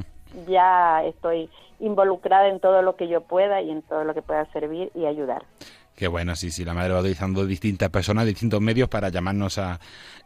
ya 0.46 1.04
estoy 1.04 1.48
involucrada 1.80 2.48
en 2.48 2.60
todo 2.60 2.82
lo 2.82 2.96
que 2.96 3.08
yo 3.08 3.22
pueda 3.22 3.60
y 3.60 3.70
en 3.70 3.82
todo 3.82 4.04
lo 4.04 4.14
que 4.14 4.22
pueda 4.22 4.44
servir 4.52 4.90
y 4.94 5.06
ayudar. 5.06 5.44
Qué 5.94 6.08
bueno, 6.08 6.34
sí, 6.36 6.50
sí, 6.50 6.64
la 6.64 6.74
madre 6.74 6.94
va 6.94 7.00
utilizando 7.00 7.46
distintas 7.46 7.90
personas, 7.90 8.26
distintos 8.26 8.60
medios 8.60 8.88
para 8.88 9.10
llamarnos 9.10 9.58
a, 9.58 9.78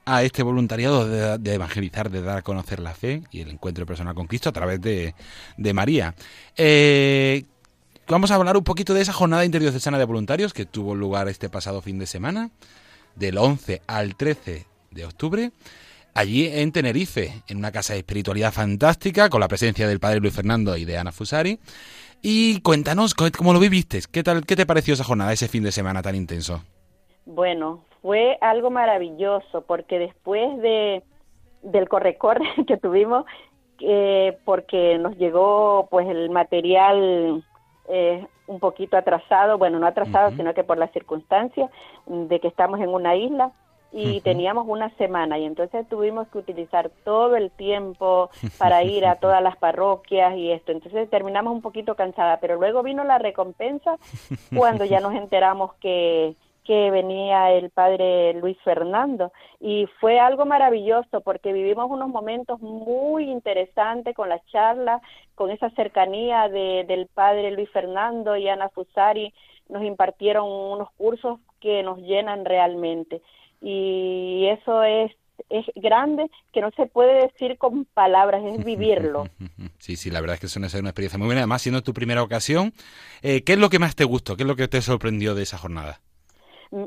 a 0.04 0.22
este 0.22 0.42
voluntariado 0.42 1.08
de, 1.38 1.54
evangelizar, 1.54 2.10
de 2.10 2.22
dar 2.22 2.38
a 2.38 2.42
conocer 2.42 2.78
la 2.78 2.94
fe 2.94 3.22
y 3.32 3.40
el 3.40 3.50
encuentro 3.50 3.84
personal 3.84 4.14
con 4.14 4.26
Cristo 4.26 4.48
a 4.48 4.52
través 4.52 4.80
de, 4.80 5.14
de 5.56 5.74
María. 5.74 6.14
Eh, 6.56 7.44
vamos 8.06 8.30
a 8.30 8.36
hablar 8.36 8.56
un 8.56 8.64
poquito 8.64 8.94
de 8.94 9.02
esa 9.02 9.12
jornada 9.12 9.44
interdiocesana 9.44 9.98
de 9.98 10.04
voluntarios 10.04 10.54
que 10.54 10.66
tuvo 10.66 10.94
lugar 10.94 11.28
este 11.28 11.48
pasado 11.50 11.82
fin 11.82 11.98
de 11.98 12.06
semana, 12.06 12.50
del 13.16 13.36
11 13.36 13.82
al 13.86 14.14
13 14.14 14.66
de 14.92 15.04
octubre 15.04 15.52
allí 16.16 16.46
en 16.46 16.72
Tenerife, 16.72 17.42
en 17.46 17.58
una 17.58 17.70
casa 17.70 17.92
de 17.92 17.98
espiritualidad 17.98 18.50
fantástica, 18.50 19.28
con 19.28 19.38
la 19.38 19.48
presencia 19.48 19.86
del 19.86 20.00
padre 20.00 20.18
Luis 20.18 20.32
Fernando 20.32 20.74
y 20.76 20.86
de 20.86 20.96
Ana 20.96 21.12
Fusari. 21.12 21.60
Y 22.22 22.60
cuéntanos, 22.62 23.14
¿cómo 23.14 23.52
lo 23.52 23.60
viviste? 23.60 24.00
¿Qué, 24.10 24.22
tal, 24.22 24.44
¿Qué 24.44 24.56
te 24.56 24.66
pareció 24.66 24.94
esa 24.94 25.04
jornada, 25.04 25.32
ese 25.32 25.48
fin 25.48 25.62
de 25.62 25.72
semana 25.72 26.02
tan 26.02 26.14
intenso? 26.14 26.62
Bueno, 27.24 27.84
fue 28.02 28.38
algo 28.40 28.70
maravilloso, 28.70 29.62
porque 29.62 29.98
después 29.98 30.58
de, 30.58 31.02
del 31.62 31.88
corre-corre 31.88 32.46
que 32.66 32.76
tuvimos, 32.76 33.24
eh, 33.80 34.38
porque 34.44 34.98
nos 34.98 35.16
llegó 35.16 35.88
pues 35.90 36.08
el 36.08 36.30
material 36.30 37.44
eh, 37.88 38.26
un 38.46 38.60
poquito 38.60 38.96
atrasado, 38.96 39.58
bueno, 39.58 39.78
no 39.78 39.86
atrasado, 39.86 40.30
sino 40.36 40.54
que 40.54 40.64
por 40.64 40.78
las 40.78 40.92
circunstancias 40.92 41.70
de 42.06 42.40
que 42.40 42.48
estamos 42.48 42.80
en 42.80 42.88
una 42.88 43.16
isla, 43.16 43.52
y 43.92 44.20
teníamos 44.20 44.66
una 44.68 44.90
semana 44.96 45.38
y 45.38 45.44
entonces 45.44 45.88
tuvimos 45.88 46.28
que 46.28 46.38
utilizar 46.38 46.90
todo 47.04 47.36
el 47.36 47.50
tiempo 47.50 48.30
para 48.58 48.82
ir 48.82 49.06
a 49.06 49.16
todas 49.16 49.42
las 49.42 49.56
parroquias 49.56 50.36
y 50.36 50.50
esto. 50.50 50.72
Entonces 50.72 51.08
terminamos 51.08 51.52
un 51.54 51.62
poquito 51.62 51.94
cansada, 51.94 52.38
pero 52.40 52.56
luego 52.56 52.82
vino 52.82 53.04
la 53.04 53.18
recompensa 53.18 53.96
cuando 54.54 54.84
ya 54.84 55.00
nos 55.00 55.14
enteramos 55.14 55.74
que 55.74 56.36
que 56.66 56.90
venía 56.90 57.52
el 57.52 57.70
padre 57.70 58.34
Luis 58.34 58.58
Fernando. 58.64 59.32
Y 59.60 59.86
fue 60.00 60.18
algo 60.18 60.44
maravilloso 60.44 61.20
porque 61.20 61.52
vivimos 61.52 61.88
unos 61.88 62.08
momentos 62.08 62.60
muy 62.60 63.30
interesantes 63.30 64.16
con 64.16 64.28
la 64.28 64.44
charla, 64.46 65.00
con 65.36 65.50
esa 65.50 65.70
cercanía 65.70 66.48
de, 66.48 66.84
del 66.88 67.06
padre 67.06 67.52
Luis 67.52 67.70
Fernando 67.70 68.36
y 68.36 68.48
Ana 68.48 68.68
Fusari. 68.68 69.32
Nos 69.68 69.84
impartieron 69.84 70.48
unos 70.48 70.90
cursos 70.96 71.38
que 71.60 71.84
nos 71.84 71.98
llenan 71.98 72.44
realmente 72.44 73.22
y 73.60 74.46
eso 74.48 74.82
es 74.82 75.12
es 75.50 75.66
grande 75.76 76.30
que 76.52 76.60
no 76.60 76.70
se 76.72 76.86
puede 76.86 77.26
decir 77.26 77.58
con 77.58 77.84
palabras, 77.84 78.42
es 78.44 78.64
vivirlo. 78.64 79.24
Sí, 79.78 79.96
sí, 79.96 80.10
la 80.10 80.20
verdad 80.20 80.34
es 80.34 80.40
que 80.40 80.46
es 80.46 80.56
una, 80.56 80.66
una 80.80 80.90
experiencia 80.90 81.18
muy 81.18 81.26
buena. 81.26 81.42
Además, 81.42 81.62
siendo 81.62 81.82
tu 81.82 81.92
primera 81.92 82.22
ocasión, 82.22 82.72
eh, 83.22 83.44
¿qué 83.44 83.52
es 83.52 83.58
lo 83.58 83.68
que 83.68 83.78
más 83.78 83.94
te 83.94 84.04
gustó? 84.04 84.36
¿Qué 84.36 84.42
es 84.42 84.48
lo 84.48 84.56
que 84.56 84.68
te 84.68 84.80
sorprendió 84.80 85.34
de 85.34 85.42
esa 85.42 85.58
jornada? 85.58 86.00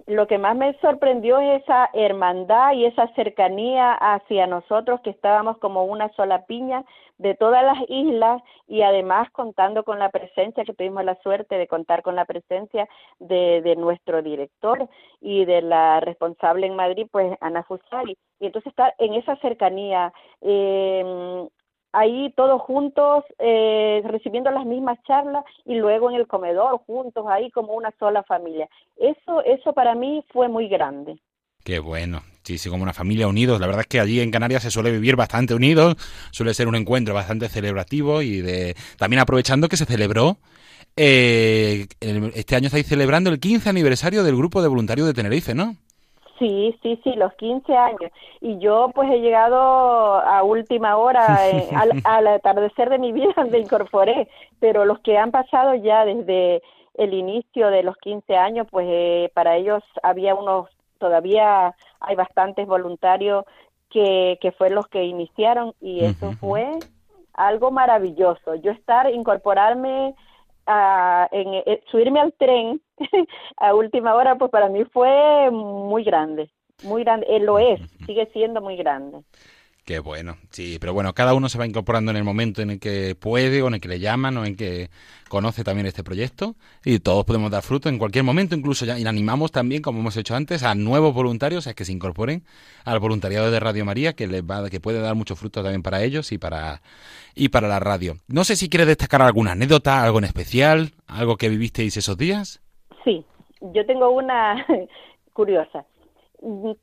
lo 0.08 0.27
que 0.27 0.38
más 0.38 0.58
me 0.58 0.77
sorprendió 0.79 1.39
es 1.39 1.63
esa 1.63 1.89
hermandad 1.93 2.73
y 2.73 2.86
esa 2.86 3.08
cercanía 3.15 3.93
hacia 3.93 4.45
nosotros 4.45 4.99
que 5.01 5.10
estábamos 5.10 5.58
como 5.60 5.86
una 5.86 6.10
sola 6.15 6.45
piña 6.45 6.84
de 7.19 7.36
todas 7.36 7.63
las 7.63 7.77
islas 7.89 8.41
y 8.67 8.82
además 8.82 9.29
contando 9.32 9.84
con 9.84 9.99
la 9.99 10.10
presencia, 10.10 10.63
que 10.63 10.73
tuvimos 10.73 11.05
la 11.05 11.15
suerte 11.21 11.58
de 11.58 11.67
contar 11.67 12.01
con 12.01 12.15
la 12.15 12.25
presencia 12.25 12.88
de, 13.19 13.62
de 13.62 13.75
nuestro 13.75 14.23
director 14.23 14.89
y 15.21 15.45
de 15.45 15.62
la 15.62 15.99
responsable 15.99 16.65
en 16.65 16.75
Madrid, 16.75 17.08
pues 17.12 17.38
Ana 17.41 17.63
Fusari. 17.63 18.17
Y 18.39 18.45
entonces 18.45 18.71
estar 18.71 18.95
en 18.97 19.13
esa 19.13 19.36
cercanía, 19.38 20.13
eh, 20.41 21.47
ahí 21.91 22.32
todos 22.38 22.62
juntos 22.62 23.25
eh, 23.38 24.01
recibiendo 24.05 24.49
las 24.51 24.65
mismas 24.65 24.97
charlas 25.03 25.43
y 25.65 25.75
luego 25.75 26.10
en 26.10 26.15
el 26.15 26.27
comedor 26.27 26.79
juntos 26.86 27.25
ahí 27.27 27.51
como 27.51 27.73
una 27.73 27.91
sola 27.99 28.23
familia. 28.23 28.69
Eso, 28.95 29.43
eso 29.43 29.73
para 29.73 29.93
mí 29.93 30.23
fue 30.32 30.47
muy 30.47 30.69
grande. 30.69 31.19
Qué 31.65 31.79
bueno, 31.79 32.19
sí, 32.49 32.57
sí, 32.57 32.69
como 32.69 32.81
una 32.81 32.93
familia 32.93 33.27
unidos. 33.27 33.59
La 33.59 33.67
verdad 33.67 33.81
es 33.81 33.88
que 33.88 33.99
allí 33.99 34.19
en 34.21 34.31
Canarias 34.31 34.63
se 34.63 34.71
suele 34.71 34.91
vivir 34.91 35.15
bastante 35.15 35.53
unidos, 35.53 35.95
suele 36.31 36.55
ser 36.55 36.67
un 36.67 36.75
encuentro 36.75 37.13
bastante 37.13 37.47
celebrativo 37.47 38.23
y 38.23 38.41
de 38.41 38.75
también 38.97 39.19
aprovechando 39.19 39.67
que 39.67 39.77
se 39.77 39.85
celebró 39.85 40.38
eh, 40.97 41.85
este 42.33 42.55
año 42.55 42.65
estáis 42.65 42.88
celebrando 42.88 43.29
el 43.29 43.39
15 43.39 43.69
aniversario 43.69 44.23
del 44.23 44.35
grupo 44.35 44.63
de 44.63 44.67
voluntarios 44.67 45.05
de 45.05 45.13
Tenerife, 45.13 45.53
¿no? 45.53 45.75
Sí, 46.39 46.75
sí, 46.81 46.99
sí, 47.03 47.13
los 47.13 47.33
15 47.35 47.71
años. 47.75 48.12
Y 48.41 48.57
yo 48.57 48.89
pues 48.95 49.09
he 49.12 49.19
llegado 49.19 49.59
a 49.59 50.41
última 50.41 50.97
hora, 50.97 51.49
eh, 51.51 51.69
al, 51.75 52.01
al, 52.03 52.27
atardecer 52.27 52.89
de 52.89 52.97
mi 52.97 53.12
vida, 53.12 53.33
me 53.51 53.59
incorporé, 53.59 54.27
pero 54.59 54.85
los 54.85 54.99
que 55.01 55.17
han 55.17 55.29
pasado 55.29 55.75
ya 55.75 56.03
desde 56.03 56.63
el 56.95 57.13
inicio 57.13 57.69
de 57.69 57.83
los 57.83 57.95
15 57.97 58.35
años, 58.35 58.67
pues 58.69 58.88
eh, 58.89 59.31
para 59.35 59.55
ellos 59.55 59.83
había 60.03 60.33
unos, 60.33 60.67
todavía 60.99 61.75
hay 61.99 62.15
bastantes 62.15 62.67
voluntarios 62.67 63.45
que, 63.89 64.38
que 64.41 64.51
fue 64.51 64.69
los 64.69 64.88
que 64.88 65.03
iniciaron 65.05 65.73
y 65.81 66.05
eso 66.05 66.31
fue 66.33 66.77
algo 67.33 67.71
maravilloso. 67.71 68.55
Yo 68.55 68.71
estar, 68.71 69.09
incorporarme, 69.09 70.13
a, 70.69 71.27
en, 71.31 71.53
eh, 71.65 71.81
subirme 71.89 72.19
al 72.19 72.33
tren 72.33 72.81
a 73.57 73.73
última 73.73 74.13
hora, 74.13 74.35
pues 74.35 74.51
para 74.51 74.69
mí 74.69 74.85
fue 74.85 75.49
muy 75.51 76.03
grande, 76.03 76.51
muy 76.83 77.03
grande, 77.03 77.25
él 77.29 77.45
lo 77.45 77.57
es, 77.57 77.81
sigue 78.05 78.27
siendo 78.27 78.62
muy 78.62 78.77
grande. 78.77 79.23
Qué 79.89 79.97
bueno, 79.97 80.38
sí, 80.52 80.78
pero 80.80 80.93
bueno, 80.93 81.15
cada 81.15 81.34
uno 81.34 81.49
se 81.49 81.58
va 81.58 81.65
incorporando 81.65 82.12
en 82.12 82.17
el 82.17 82.23
momento 82.23 82.62
en 82.62 82.69
el 82.69 82.80
que 82.80 83.15
puede 83.15 83.63
o 83.63 83.69
en 83.69 83.73
el 83.73 83.82
que 83.82 83.88
le 83.88 83.99
llaman 83.99 84.38
o 84.38 84.45
en 84.45 84.56
que 84.56 84.91
conoce 85.30 85.63
también 85.63 85.88
este 85.88 86.04
proyecto 86.04 86.54
y 86.86 86.99
todos 86.99 87.25
podemos 87.25 87.49
dar 87.49 87.63
fruto 87.63 87.89
en 87.89 87.97
cualquier 87.97 88.23
momento, 88.23 88.54
incluso 88.54 88.86
ya 88.86 88.99
y 88.99 89.08
animamos 89.08 89.52
también, 89.52 89.82
como 89.82 90.02
hemos 90.02 90.15
hecho 90.15 90.36
antes, 90.36 90.62
a 90.62 90.75
nuevos 90.75 91.15
voluntarios 91.15 91.65
a 91.65 91.73
que 91.73 91.86
se 91.86 91.91
incorporen 91.91 92.43
al 92.86 92.99
voluntariado 92.99 93.49
de 93.49 93.60
Radio 93.60 93.84
María, 93.84 94.13
que 94.13 94.28
les 94.28 94.43
va, 94.43 94.69
que 94.69 94.80
puede 94.80 95.02
dar 95.02 95.15
mucho 95.15 95.36
fruto 95.36 95.63
también 95.63 95.82
para 95.82 96.04
ellos 96.04 96.32
y 96.34 96.38
para 96.38 96.84
y 97.34 97.49
para 97.49 97.67
la 97.67 97.80
radio. 97.80 98.17
No 98.28 98.43
sé 98.43 98.58
si 98.58 98.69
quiere 98.69 98.86
destacar 98.86 99.23
alguna 99.23 99.54
anécdota, 99.54 100.04
algo 100.04 100.19
en 100.19 100.25
especial, 100.25 100.91
algo 101.08 101.36
que 101.36 101.49
vivisteis 101.49 101.97
esos 101.97 102.15
días. 102.15 102.62
Sí, 103.04 103.25
yo 103.73 103.84
tengo 103.88 104.12
una 104.12 104.67
curiosa 105.34 105.84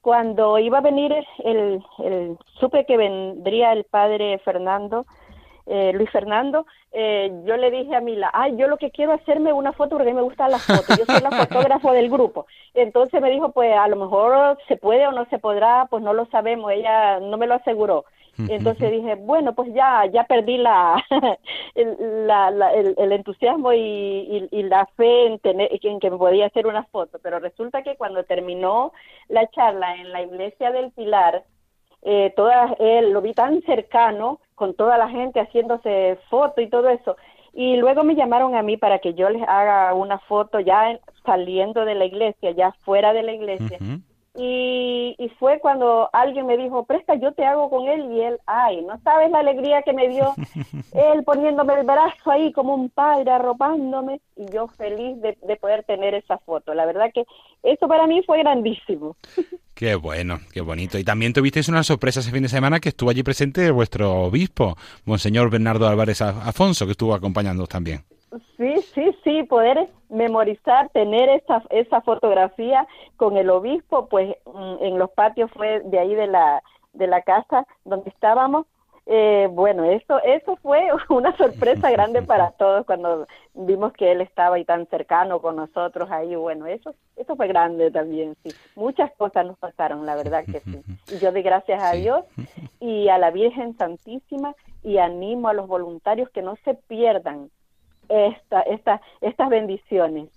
cuando 0.01 0.59
iba 0.59 0.79
a 0.79 0.83
venir 0.83 1.13
el, 1.45 1.83
el 1.99 2.39
supe 2.61 2.85
que 2.85 2.97
vendría 2.97 3.73
el 3.73 3.85
padre 3.85 4.39
Fernando 4.45 5.07
eh, 5.67 5.93
Luis 5.93 6.09
Fernando, 6.11 6.65
eh, 6.93 7.31
yo 7.45 7.57
le 7.57 7.73
dije 7.73 7.97
a 7.97 8.01
Mila, 8.01 8.31
ay, 8.33 8.57
yo 8.57 8.69
lo 8.69 8.77
que 8.77 8.93
quiero 8.93 9.13
es 9.13 9.21
hacerme 9.21 9.53
una 9.53 9.73
foto 9.73 9.97
porque 9.97 10.11
a 10.11 10.13
mí 10.13 10.17
me 10.17 10.23
gustan 10.23 10.53
las 10.53 10.65
fotos, 10.65 10.97
yo 10.97 11.05
soy 11.05 11.21
la 11.21 11.31
fotógrafa 11.45 11.93
del 11.93 12.09
grupo. 12.09 12.47
Entonces 12.73 13.21
me 13.21 13.31
dijo, 13.31 13.51
pues 13.51 13.77
a 13.77 13.89
lo 13.89 13.97
mejor 13.97 14.59
se 14.69 14.77
puede 14.77 15.07
o 15.09 15.13
no 15.13 15.27
se 15.27 15.39
podrá, 15.39 15.87
pues 15.91 16.05
no 16.05 16.13
lo 16.13 16.27
sabemos, 16.27 16.71
ella 16.71 17.19
no 17.19 17.37
me 17.37 17.49
lo 17.49 17.55
aseguró. 17.55 18.05
Entonces 18.39 18.91
dije, 18.91 19.15
bueno, 19.15 19.55
pues 19.55 19.73
ya 19.73 20.05
ya 20.07 20.25
perdí 20.25 20.59
la, 20.59 21.03
el, 21.75 22.27
la, 22.27 22.49
el, 22.75 23.13
entusiasmo 23.13 23.73
y, 23.73 24.49
y, 24.51 24.63
la 24.65 24.87
fe 24.97 25.27
en, 25.27 25.39
tener, 25.39 25.69
en 25.73 26.01
que 26.01 26.11
me 26.11 26.19
podía 26.19 26.47
hacer 26.47 26.67
una 26.67 26.85
foto. 26.85 27.19
Pero 27.23 27.39
resulta 27.39 27.83
que 27.83 27.97
cuando 27.97 28.25
terminó 28.25 28.93
la 29.29 29.49
charla 29.49 29.97
en 29.97 30.13
la 30.13 30.23
iglesia 30.23 30.71
del 30.71 30.91
Pilar, 30.91 31.45
eh, 32.03 32.33
todas, 32.37 32.73
él 32.79 33.11
lo 33.11 33.23
vi 33.23 33.33
tan 33.33 33.63
cercano, 33.63 34.41
con 34.55 34.75
toda 34.75 34.99
la 34.99 35.09
gente 35.09 35.41
haciéndose 35.41 36.19
foto 36.31 36.61
y 36.61 36.69
todo 36.69 36.89
eso. 36.89 37.17
Y 37.53 37.77
luego 37.77 38.05
me 38.05 38.15
llamaron 38.15 38.55
a 38.55 38.63
mí 38.63 38.77
para 38.77 38.99
que 38.99 39.15
yo 39.15 39.31
les 39.31 39.43
haga 39.49 39.95
una 39.95 40.19
foto 40.19 40.61
ya 40.61 41.01
saliendo 41.25 41.85
de 41.85 41.95
la 41.95 42.05
iglesia, 42.05 42.51
ya 42.51 42.73
fuera 42.85 43.13
de 43.13 43.23
la 43.23 43.33
iglesia. 43.33 43.79
Y, 44.39 45.15
y, 45.19 45.29
fue 45.39 45.59
cuando 45.61 46.11
alguien 46.13 46.47
me 46.47 46.57
dijo, 46.57 46.85
presta, 46.85 47.15
yo 47.15 47.33
te 47.33 47.45
hago 47.45 47.71
con 47.71 47.89
él. 47.89 48.13
Y 48.13 48.21
él, 48.21 48.39
ay, 48.47 48.83
no 48.83 49.01
sabes 49.03 49.31
la 49.31 49.39
alegría 49.39 49.83
que 49.83 49.93
me 49.93 50.09
dio 50.09 50.35
él 50.93 51.25
poniéndome 51.25 51.75
el 51.75 51.87
brazo 51.87 52.31
ahí 52.31 52.53
como 52.53 52.75
un 52.75 52.91
padre, 52.91 53.31
arropándome. 53.31 54.21
Y 54.37 54.47
yo 54.53 54.69
feliz 54.69 55.21
de, 55.21 55.39
de 55.43 55.57
poder 55.57 55.85
tener 55.85 56.15
esa 56.15 56.39
foto. 56.39 56.75
La 56.75 56.87
verdad 56.87 57.11
que 57.15 57.25
eso 57.63 57.89
para 57.89 58.07
mí 58.07 58.23
fue 58.25 58.39
grandísimo. 58.39 59.17
Qué 59.77 59.95
bueno, 59.95 60.41
qué 60.53 60.63
bonito. 60.63 60.99
Y 60.99 61.05
también 61.05 61.35
tuvisteis 61.35 61.69
una 61.69 61.83
sorpresa 61.83 62.21
ese 62.21 62.31
fin 62.31 62.43
de 62.43 62.49
semana 62.49 62.81
que 62.81 62.89
estuvo 62.89 63.11
allí 63.11 63.23
presente 63.23 63.71
vuestro 63.71 64.23
obispo, 64.23 64.75
Monseñor 65.05 65.51
Bernardo 65.51 65.87
Álvarez 65.87 66.23
Afonso, 66.23 66.87
que 66.87 66.93
estuvo 66.93 67.15
acompañándonos 67.15 67.69
también. 67.69 68.03
Sí, 68.57 68.75
sí, 68.97 69.17
sí, 69.23 69.43
poder 69.45 69.89
memorizar, 70.09 70.89
tener 70.89 71.29
esa, 71.29 71.63
esa 71.71 72.01
fotografía 72.01 72.89
con 73.17 73.37
el 73.37 73.51
obispo, 73.51 74.09
pues 74.09 74.35
mm, 74.47 74.77
en 74.81 74.99
los 74.99 75.11
patios 75.11 75.51
fue 75.53 75.81
de 75.85 75.99
ahí 76.01 76.15
de 76.15 76.27
la, 76.27 76.63
de 76.95 77.07
la 77.07 77.23
casa 77.23 77.67
donde 77.85 78.11
estábamos. 78.11 78.67
Eh, 79.09 79.49
bueno, 79.53 79.85
eso, 79.85 80.21
eso 80.25 80.57
fue 80.57 80.89
una 81.11 81.37
sorpresa 81.37 81.91
grande 81.93 82.23
para 82.23 82.51
todos 82.53 82.85
cuando 82.87 83.29
vimos 83.55 83.93
que 83.93 84.11
él 84.11 84.21
estaba 84.21 84.57
ahí 84.57 84.65
tan 84.65 84.87
cercano 84.89 85.41
con 85.41 85.55
nosotros 85.55 86.11
ahí. 86.11 86.35
Bueno, 86.35 86.67
eso, 86.67 86.95
eso 87.15 87.37
fue 87.37 87.47
grande 87.47 87.93
también, 87.93 88.35
sí. 88.43 88.51
Muchas 88.75 89.13
cosas 89.17 89.47
nos 89.47 89.59
pasaron, 89.59 90.07
la 90.07 90.17
verdad 90.17 90.45
que 90.45 90.61
sí. 90.61 90.83
Y 91.15 91.19
yo 91.19 91.31
doy 91.31 91.43
gracias 91.43 91.81
a 91.81 91.93
Dios 91.93 92.25
y 92.81 93.09
a 93.09 93.19
la 93.19 93.31
Virgen 93.31 93.77
Santísima 93.77 94.57
y 94.83 94.99
animo 94.99 95.49
a 95.49 95.53
los 95.53 95.69
voluntarios 95.69 96.31
que 96.31 96.43
no 96.43 96.57
se 96.65 96.75
pierdan 96.75 97.51
esta, 98.09 98.63
esta, 98.63 99.01
estas 99.21 99.49
bendiciones. 99.49 100.29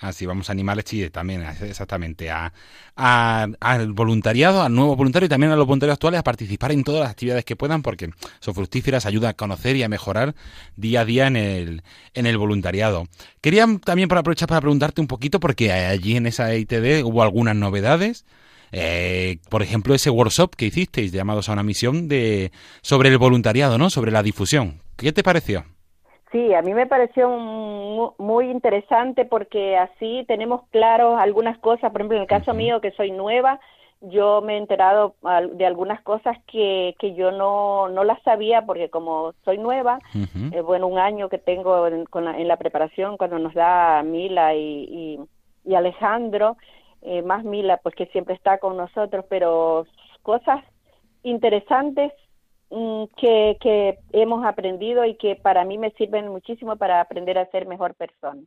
Así 0.00 0.26
vamos 0.26 0.50
a 0.50 0.52
animarles, 0.52 0.84
sí, 0.88 1.08
también 1.08 1.42
exactamente 1.62 2.28
a, 2.30 2.52
al 2.96 3.92
voluntariado, 3.92 4.62
al 4.62 4.74
nuevo 4.74 4.96
voluntario 4.96 5.26
y 5.26 5.28
también 5.28 5.52
a 5.52 5.56
los 5.56 5.66
voluntarios 5.66 5.94
actuales 5.94 6.20
a 6.20 6.24
participar 6.24 6.72
en 6.72 6.82
todas 6.82 7.02
las 7.02 7.10
actividades 7.10 7.44
que 7.44 7.54
puedan 7.54 7.82
porque 7.82 8.10
son 8.40 8.54
fructíferas, 8.54 9.06
ayuda 9.06 9.30
a 9.30 9.34
conocer 9.34 9.76
y 9.76 9.82
a 9.82 9.88
mejorar 9.88 10.34
día 10.76 11.02
a 11.02 11.04
día 11.04 11.28
en 11.28 11.36
el, 11.36 11.82
en 12.12 12.26
el 12.26 12.36
voluntariado. 12.36 13.06
Quería 13.40 13.66
también 13.84 14.08
para 14.08 14.20
aprovechar 14.20 14.48
para 14.48 14.60
preguntarte 14.60 15.00
un 15.00 15.06
poquito 15.06 15.38
porque 15.38 15.72
allí 15.72 16.16
en 16.16 16.26
esa 16.26 16.54
ITD 16.54 17.04
hubo 17.04 17.22
algunas 17.22 17.54
novedades. 17.54 18.26
Eh, 18.72 19.38
por 19.48 19.62
ejemplo, 19.62 19.94
ese 19.94 20.10
workshop 20.10 20.56
que 20.56 20.66
hicisteis 20.66 21.12
llamados 21.12 21.48
a 21.48 21.52
una 21.52 21.62
misión 21.62 22.08
de 22.08 22.50
sobre 22.82 23.08
el 23.10 23.18
voluntariado, 23.18 23.78
¿no? 23.78 23.88
Sobre 23.88 24.10
la 24.10 24.24
difusión. 24.24 24.80
¿Qué 24.96 25.12
te 25.12 25.22
pareció? 25.22 25.64
Sí, 26.34 26.52
a 26.52 26.62
mí 26.62 26.74
me 26.74 26.88
pareció 26.88 27.28
muy 28.18 28.50
interesante 28.50 29.24
porque 29.24 29.76
así 29.76 30.24
tenemos 30.26 30.62
claros 30.70 31.16
algunas 31.20 31.56
cosas, 31.58 31.92
por 31.92 32.00
ejemplo, 32.00 32.16
en 32.16 32.22
el 32.22 32.28
caso 32.28 32.52
mío 32.54 32.80
que 32.80 32.90
soy 32.90 33.12
nueva, 33.12 33.60
yo 34.00 34.42
me 34.42 34.54
he 34.54 34.56
enterado 34.56 35.14
de 35.52 35.64
algunas 35.64 36.02
cosas 36.02 36.36
que, 36.48 36.96
que 36.98 37.14
yo 37.14 37.30
no, 37.30 37.88
no 37.88 38.02
las 38.02 38.20
sabía 38.24 38.62
porque 38.66 38.90
como 38.90 39.32
soy 39.44 39.58
nueva, 39.58 40.00
eh, 40.50 40.60
bueno, 40.60 40.88
un 40.88 40.98
año 40.98 41.28
que 41.28 41.38
tengo 41.38 41.86
en, 41.86 42.04
la, 42.48 42.56
preparación 42.56 43.16
cuando 43.16 43.38
nos 43.38 43.54
da 43.54 44.02
Mila 44.02 44.56
y, 44.56 45.20
y, 45.64 45.74
Alejandro, 45.76 46.56
eh, 47.02 47.22
más 47.22 47.44
Mila, 47.44 47.76
pues 47.76 47.94
que 47.94 48.06
siempre 48.06 48.34
está 48.34 48.58
con 48.58 48.76
nosotros, 48.76 49.24
pero 49.28 49.86
cosas 50.22 50.64
interesantes 51.22 52.12
que, 53.16 53.56
que 53.60 53.98
hemos 54.12 54.44
aprendido 54.44 55.04
y 55.04 55.16
que 55.16 55.36
para 55.36 55.64
mí 55.64 55.78
me 55.78 55.90
sirven 55.92 56.28
muchísimo 56.28 56.76
para 56.76 57.00
aprender 57.00 57.38
a 57.38 57.50
ser 57.50 57.66
mejor 57.66 57.94
persona. 57.94 58.42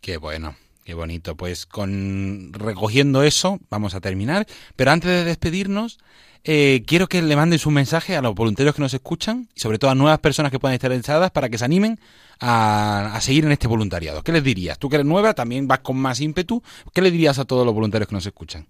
Qué 0.00 0.16
bueno. 0.16 0.54
Qué 0.84 0.94
bonito. 0.94 1.36
Pues 1.36 1.66
con 1.66 2.52
recogiendo 2.52 3.22
eso 3.22 3.58
vamos 3.70 3.94
a 3.94 4.00
terminar. 4.00 4.46
Pero 4.74 4.90
antes 4.90 5.10
de 5.10 5.24
despedirnos, 5.24 5.98
eh, 6.44 6.82
quiero 6.86 7.06
que 7.06 7.22
le 7.22 7.36
mandes 7.36 7.66
un 7.66 7.74
mensaje 7.74 8.16
a 8.16 8.22
los 8.22 8.34
voluntarios 8.34 8.74
que 8.74 8.82
nos 8.82 8.94
escuchan 8.94 9.48
y 9.54 9.60
sobre 9.60 9.78
todo 9.78 9.90
a 9.90 9.94
nuevas 9.94 10.18
personas 10.18 10.50
que 10.50 10.58
puedan 10.58 10.74
estar 10.74 10.90
interesadas 10.90 11.30
para 11.30 11.48
que 11.48 11.58
se 11.58 11.64
animen 11.64 11.98
a, 12.40 13.14
a, 13.14 13.20
seguir 13.20 13.44
en 13.44 13.52
este 13.52 13.68
voluntariado. 13.68 14.22
¿Qué 14.22 14.32
les 14.32 14.42
dirías? 14.42 14.78
Tú 14.78 14.88
que 14.88 14.96
eres 14.96 15.06
nueva, 15.06 15.34
también 15.34 15.68
vas 15.68 15.80
con 15.80 15.96
más 15.96 16.20
ímpetu. 16.20 16.62
¿Qué 16.92 17.00
le 17.00 17.12
dirías 17.12 17.38
a 17.38 17.44
todos 17.44 17.64
los 17.64 17.74
voluntarios 17.74 18.08
que 18.08 18.16
nos 18.16 18.26
escuchan? 18.26 18.66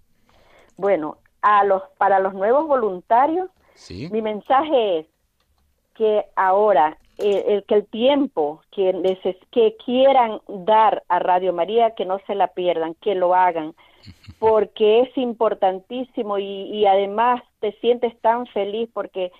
Bueno, 0.76 1.16
a 1.40 1.64
los 1.64 1.82
para 1.96 2.20
los 2.20 2.34
nuevos 2.34 2.66
voluntarios 2.68 3.48
mi 4.10 4.22
mensaje 4.22 5.00
es 5.00 5.06
que 5.94 6.24
ahora, 6.36 6.96
eh, 7.18 7.44
el, 7.48 7.64
que 7.64 7.74
el 7.74 7.86
tiempo 7.86 8.62
que, 8.70 9.18
que 9.50 9.76
quieran 9.84 10.40
dar 10.48 11.02
a 11.08 11.18
Radio 11.18 11.52
María, 11.52 11.94
que 11.94 12.04
no 12.04 12.18
se 12.26 12.34
la 12.34 12.48
pierdan, 12.48 12.94
que 12.94 13.14
lo 13.14 13.34
hagan, 13.34 13.74
porque 14.38 15.00
es 15.00 15.16
importantísimo 15.18 16.38
y, 16.38 16.44
y 16.44 16.86
además 16.86 17.42
te 17.60 17.72
sientes 17.80 18.18
tan 18.20 18.46
feliz 18.46 18.88
porque 18.92 19.30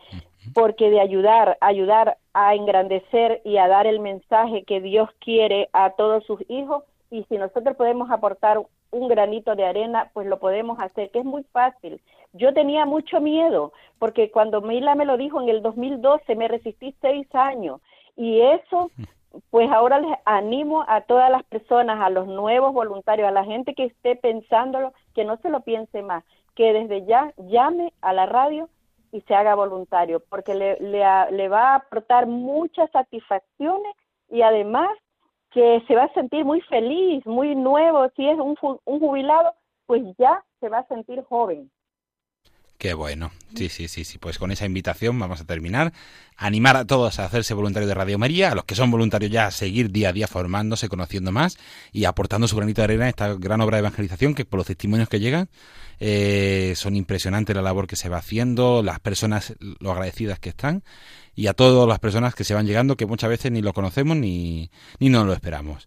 porque 0.55 0.91
de 0.91 1.01
ayudar, 1.01 1.57
ayudar 1.61 2.17
a 2.35 2.55
engrandecer 2.55 3.41
y 3.45 3.59
a 3.59 3.69
dar 3.69 3.87
el 3.87 4.01
mensaje 4.01 4.65
que 4.65 4.81
Dios 4.81 5.09
quiere 5.21 5.69
a 5.73 5.91
todos 5.91 6.25
sus 6.25 6.41
hijos 6.49 6.85
y 7.11 7.25
si 7.25 7.37
nosotros 7.37 7.77
podemos 7.77 8.11
aportar 8.11 8.61
un 8.91 9.09
granito 9.09 9.55
de 9.55 9.65
arena, 9.65 10.11
pues 10.13 10.27
lo 10.27 10.39
podemos 10.39 10.79
hacer, 10.81 11.11
que 11.11 11.21
es 11.21 11.25
muy 11.25 11.45
fácil. 11.45 12.01
Yo 12.33 12.55
tenía 12.55 12.87
mucho 12.87 13.21
miedo, 13.21 13.73
porque 13.99 14.31
cuando 14.31 14.61
Mila 14.61 14.95
me 14.95 15.05
lo 15.05 15.17
dijo 15.17 15.41
en 15.41 15.49
el 15.49 15.63
2012, 15.63 16.35
me 16.35 16.49
resistí 16.49 16.95
seis 17.01 17.27
años. 17.35 17.81
Y 18.17 18.41
eso, 18.41 18.91
pues 19.51 19.71
ahora 19.71 20.01
les 20.01 20.17
animo 20.25 20.85
a 20.89 21.03
todas 21.03 21.31
las 21.31 21.43
personas, 21.45 22.01
a 22.01 22.11
los 22.11 22.27
nuevos 22.27 22.73
voluntarios, 22.73 23.29
a 23.29 23.33
la 23.33 23.45
gente 23.45 23.75
que 23.75 23.85
esté 23.85 24.17
pensándolo, 24.17 24.93
que 25.15 25.25
no 25.25 25.37
se 25.39 25.51
lo 25.51 25.61
piense 25.61 26.03
más, 26.03 26.25
que 26.55 26.73
desde 26.73 27.05
ya 27.07 27.33
llame 27.37 27.93
a 28.01 28.13
la 28.13 28.27
radio 28.27 28.69
y 29.13 29.21
se 29.23 29.35
haga 29.35 29.55
voluntario, 29.55 30.23
porque 30.31 30.55
le, 30.55 30.79
le, 30.81 31.49
va 31.49 31.73
a 31.73 31.75
aportar 31.77 32.27
muchas 32.27 32.91
satisfacciones 32.91 33.95
y 34.31 34.41
además 34.41 34.89
que 35.51 35.83
se 35.87 35.95
va 35.95 36.05
a 36.05 36.15
sentir 36.15 36.47
muy 36.47 36.63
feliz, 36.63 37.25
muy 37.27 37.55
nuevo, 37.55 38.09
si 38.17 38.27
es 38.27 38.39
un, 38.39 38.57
un 38.63 39.01
jubilado, 39.01 39.53
pues 39.85 40.03
ya 40.17 40.43
se 40.61 40.71
va 40.71 40.79
a 40.79 40.89
sentir 40.89 41.23
joven. 41.25 41.71
Qué 42.83 42.95
bueno. 42.95 43.31
Sí, 43.55 43.69
sí, 43.69 43.87
sí, 43.87 44.03
sí. 44.03 44.19
Pues 44.19 44.39
con 44.39 44.51
esa 44.51 44.67
invitación 44.67 45.17
vamos 45.17 45.41
a 45.41 45.45
terminar. 45.45 45.93
Animar 46.37 46.77
a 46.77 46.85
todos 46.85 47.21
a 47.21 47.27
hacerse 47.27 47.55
voluntarios 47.55 47.87
de 47.89 47.95
Radio 47.95 48.19
María, 48.19 48.51
a 48.51 48.57
los 48.57 48.65
que 48.65 48.75
son 48.75 48.91
voluntarios 48.91 49.31
ya 49.31 49.47
a 49.47 49.51
seguir 49.53 49.93
día 49.93 50.09
a 50.09 50.13
día 50.13 50.27
formándose, 50.27 50.89
conociendo 50.89 51.31
más 51.31 51.59
y 51.93 52.07
aportando 52.07 52.49
su 52.49 52.57
granito 52.57 52.81
de 52.81 52.87
arena 52.87 53.05
a 53.05 53.09
esta 53.09 53.35
gran 53.35 53.61
obra 53.61 53.77
de 53.77 53.83
evangelización 53.83 54.35
que 54.35 54.45
por 54.45 54.59
los 54.59 54.67
testimonios 54.67 55.09
que 55.09 55.21
llegan 55.21 55.49
eh, 56.01 56.73
son 56.75 56.97
impresionantes 56.97 57.55
la 57.55 57.63
labor 57.63 57.87
que 57.87 57.95
se 57.95 58.09
va 58.09 58.17
haciendo, 58.17 58.83
las 58.83 58.99
personas, 58.99 59.55
lo 59.61 59.93
agradecidas 59.93 60.41
que 60.41 60.49
están 60.49 60.83
y 61.37 61.47
a 61.47 61.55
todas 61.55 61.89
las 61.89 62.01
personas 62.01 62.35
que 62.35 62.43
se 62.43 62.55
van 62.55 62.67
llegando 62.67 62.97
que 62.97 63.07
muchas 63.07 63.31
veces 63.31 63.53
ni 63.53 63.63
lo 63.63 63.75
conocemos 63.75 64.17
ni, 64.17 64.73
ni 64.99 65.09
no 65.09 65.25
lo 65.25 65.35
esperamos. 65.35 65.87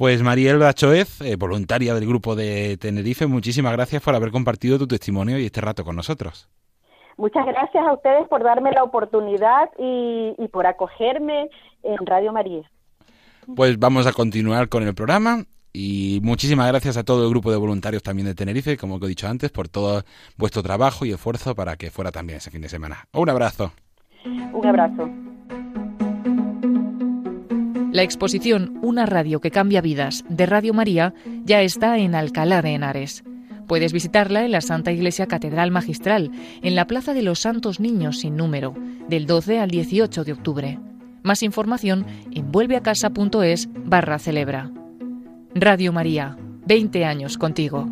Pues 0.00 0.22
Mariel 0.22 0.56
Bachoez, 0.56 1.20
eh, 1.20 1.36
voluntaria 1.36 1.92
del 1.92 2.06
grupo 2.06 2.34
de 2.34 2.78
Tenerife, 2.78 3.26
muchísimas 3.26 3.74
gracias 3.74 4.02
por 4.02 4.14
haber 4.14 4.30
compartido 4.30 4.78
tu 4.78 4.86
testimonio 4.86 5.38
y 5.38 5.44
este 5.44 5.60
rato 5.60 5.84
con 5.84 5.94
nosotros. 5.94 6.48
Muchas 7.18 7.44
gracias 7.44 7.86
a 7.86 7.92
ustedes 7.92 8.26
por 8.28 8.42
darme 8.42 8.72
la 8.72 8.82
oportunidad 8.82 9.68
y, 9.78 10.34
y 10.38 10.48
por 10.48 10.66
acogerme 10.66 11.50
en 11.82 12.06
Radio 12.06 12.32
María. 12.32 12.62
Pues 13.54 13.78
vamos 13.78 14.06
a 14.06 14.14
continuar 14.14 14.70
con 14.70 14.84
el 14.84 14.94
programa 14.94 15.44
y 15.70 16.20
muchísimas 16.22 16.68
gracias 16.68 16.96
a 16.96 17.04
todo 17.04 17.24
el 17.24 17.28
grupo 17.28 17.50
de 17.50 17.58
voluntarios 17.58 18.02
también 18.02 18.24
de 18.24 18.34
Tenerife, 18.34 18.78
como 18.78 18.96
he 18.96 19.06
dicho 19.06 19.28
antes, 19.28 19.50
por 19.50 19.68
todo 19.68 20.04
vuestro 20.38 20.62
trabajo 20.62 21.04
y 21.04 21.12
esfuerzo 21.12 21.54
para 21.54 21.76
que 21.76 21.90
fuera 21.90 22.10
también 22.10 22.38
ese 22.38 22.50
fin 22.50 22.62
de 22.62 22.70
semana. 22.70 23.04
Un 23.12 23.28
abrazo. 23.28 23.72
Un 24.24 24.66
abrazo. 24.66 25.10
La 27.92 28.04
exposición 28.04 28.78
Una 28.82 29.04
radio 29.04 29.40
que 29.40 29.50
cambia 29.50 29.80
vidas 29.80 30.24
de 30.28 30.46
Radio 30.46 30.72
María 30.72 31.12
ya 31.44 31.60
está 31.62 31.98
en 31.98 32.14
Alcalá 32.14 32.62
de 32.62 32.70
Henares. 32.70 33.24
Puedes 33.66 33.92
visitarla 33.92 34.44
en 34.44 34.52
la 34.52 34.60
Santa 34.60 34.92
Iglesia 34.92 35.26
Catedral 35.26 35.72
Magistral, 35.72 36.30
en 36.62 36.76
la 36.76 36.86
Plaza 36.86 37.14
de 37.14 37.22
los 37.22 37.40
Santos 37.40 37.80
Niños 37.80 38.20
sin 38.20 38.36
número, 38.36 38.74
del 39.08 39.26
12 39.26 39.58
al 39.58 39.70
18 39.70 40.22
de 40.22 40.32
octubre. 40.32 40.78
Más 41.24 41.42
información 41.42 42.06
en 42.30 42.52
vuelveacasa.es 42.52 43.68
barra 43.84 44.20
celebra. 44.20 44.70
Radio 45.52 45.92
María, 45.92 46.38
20 46.66 47.04
años 47.04 47.38
contigo. 47.38 47.88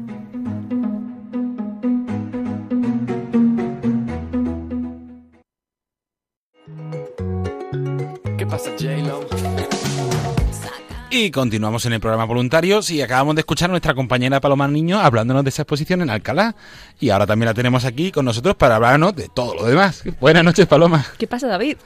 Y 11.21 11.33
continuamos 11.33 11.85
en 11.85 11.95
el 11.95 11.99
programa 11.99 12.27
Voluntarios 12.27 12.91
y 12.91 13.03
acabamos 13.03 13.35
de 13.35 13.41
escuchar 13.41 13.71
a 13.71 13.73
nuestra 13.73 13.93
compañera 13.93 14.41
Paloma 14.41 14.69
Niño 14.69 15.01
hablándonos 15.01 15.43
de 15.43 15.51
esa 15.51 15.63
exposición 15.63 16.01
en 16.01 16.11
Alcalá. 16.11 16.55
Y 17.01 17.11
ahora 17.11 17.27
también 17.27 17.47
la 17.47 17.55
tenemos 17.55 17.85
aquí 17.85 18.13
con 18.13 18.25
nosotros 18.25 18.55
para 18.55 18.77
hablarnos 18.77 19.17
de 19.17 19.29
todo 19.29 19.57
lo 19.57 19.65
demás. 19.65 20.05
Buenas 20.21 20.45
noches, 20.45 20.69
Paloma. 20.69 21.05
¿Qué 21.19 21.27
pasa, 21.27 21.49
David? 21.49 21.77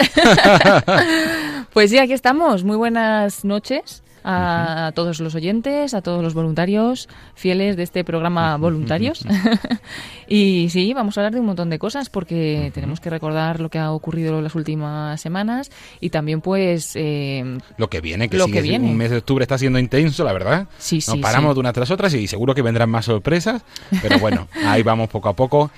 pues 1.72 1.89
sí, 1.89 1.97
aquí 1.97 2.12
estamos. 2.12 2.62
Muy 2.62 2.76
buenas 2.76 3.43
noches 3.43 4.03
a 4.25 4.93
todos 4.95 5.20
los 5.20 5.35
oyentes, 5.35 5.95
a 5.95 6.03
todos 6.03 6.23
los 6.23 6.35
voluntarios 6.35 7.09
fieles 7.35 7.77
de 7.77 7.83
este 7.83 8.05
programa 8.05 8.57
Voluntarios. 8.57 9.25
y 10.29 10.68
sí, 10.70 10.93
vamos 10.95 11.16
a 11.16 11.20
hablar 11.20 11.35
de 11.35 11.41
un 11.41 11.47
montón 11.47 11.70
de 11.70 11.79
cosas 11.79 12.11
porque 12.11 12.70
tenemos 12.75 13.01
que 13.01 13.11
recordar 13.11 13.61
lo 13.61 13.68
que 13.68 13.79
ha 13.79 13.93
ocurrido 13.93 14.41
las 14.41 14.55
últimas 14.55 15.20
semanas 15.20 15.70
y 16.01 16.11
también 16.11 16.41
pues... 16.41 16.93
Eh, 16.95 17.59
Lo 17.77 17.89
que 17.89 18.01
viene, 18.01 18.29
que 18.29 18.37
Lo 18.37 18.47
sigue 18.47 18.59
que 18.59 18.62
viene. 18.62 18.89
un 18.89 18.97
mes 18.97 19.11
de 19.11 19.18
octubre 19.18 19.43
está 19.43 19.59
siendo 19.59 19.79
intenso, 19.79 20.25
la 20.25 20.33
verdad. 20.33 20.68
Sí, 20.79 20.97
Nos 20.97 21.05
sí, 21.05 21.18
paramos 21.18 21.51
sí. 21.51 21.55
de 21.55 21.61
una 21.61 21.73
tras 21.73 21.91
otra 21.91 22.09
y 22.09 22.27
seguro 22.27 22.55
que 22.55 22.62
vendrán 22.62 22.91
más 22.91 23.07
sorpresas. 23.07 23.62
Pero 24.03 24.18
bueno, 24.18 24.49
ahí 24.66 24.83
vamos 24.83 25.09
poco 25.09 25.29
a 25.29 25.37
poco 25.37 25.70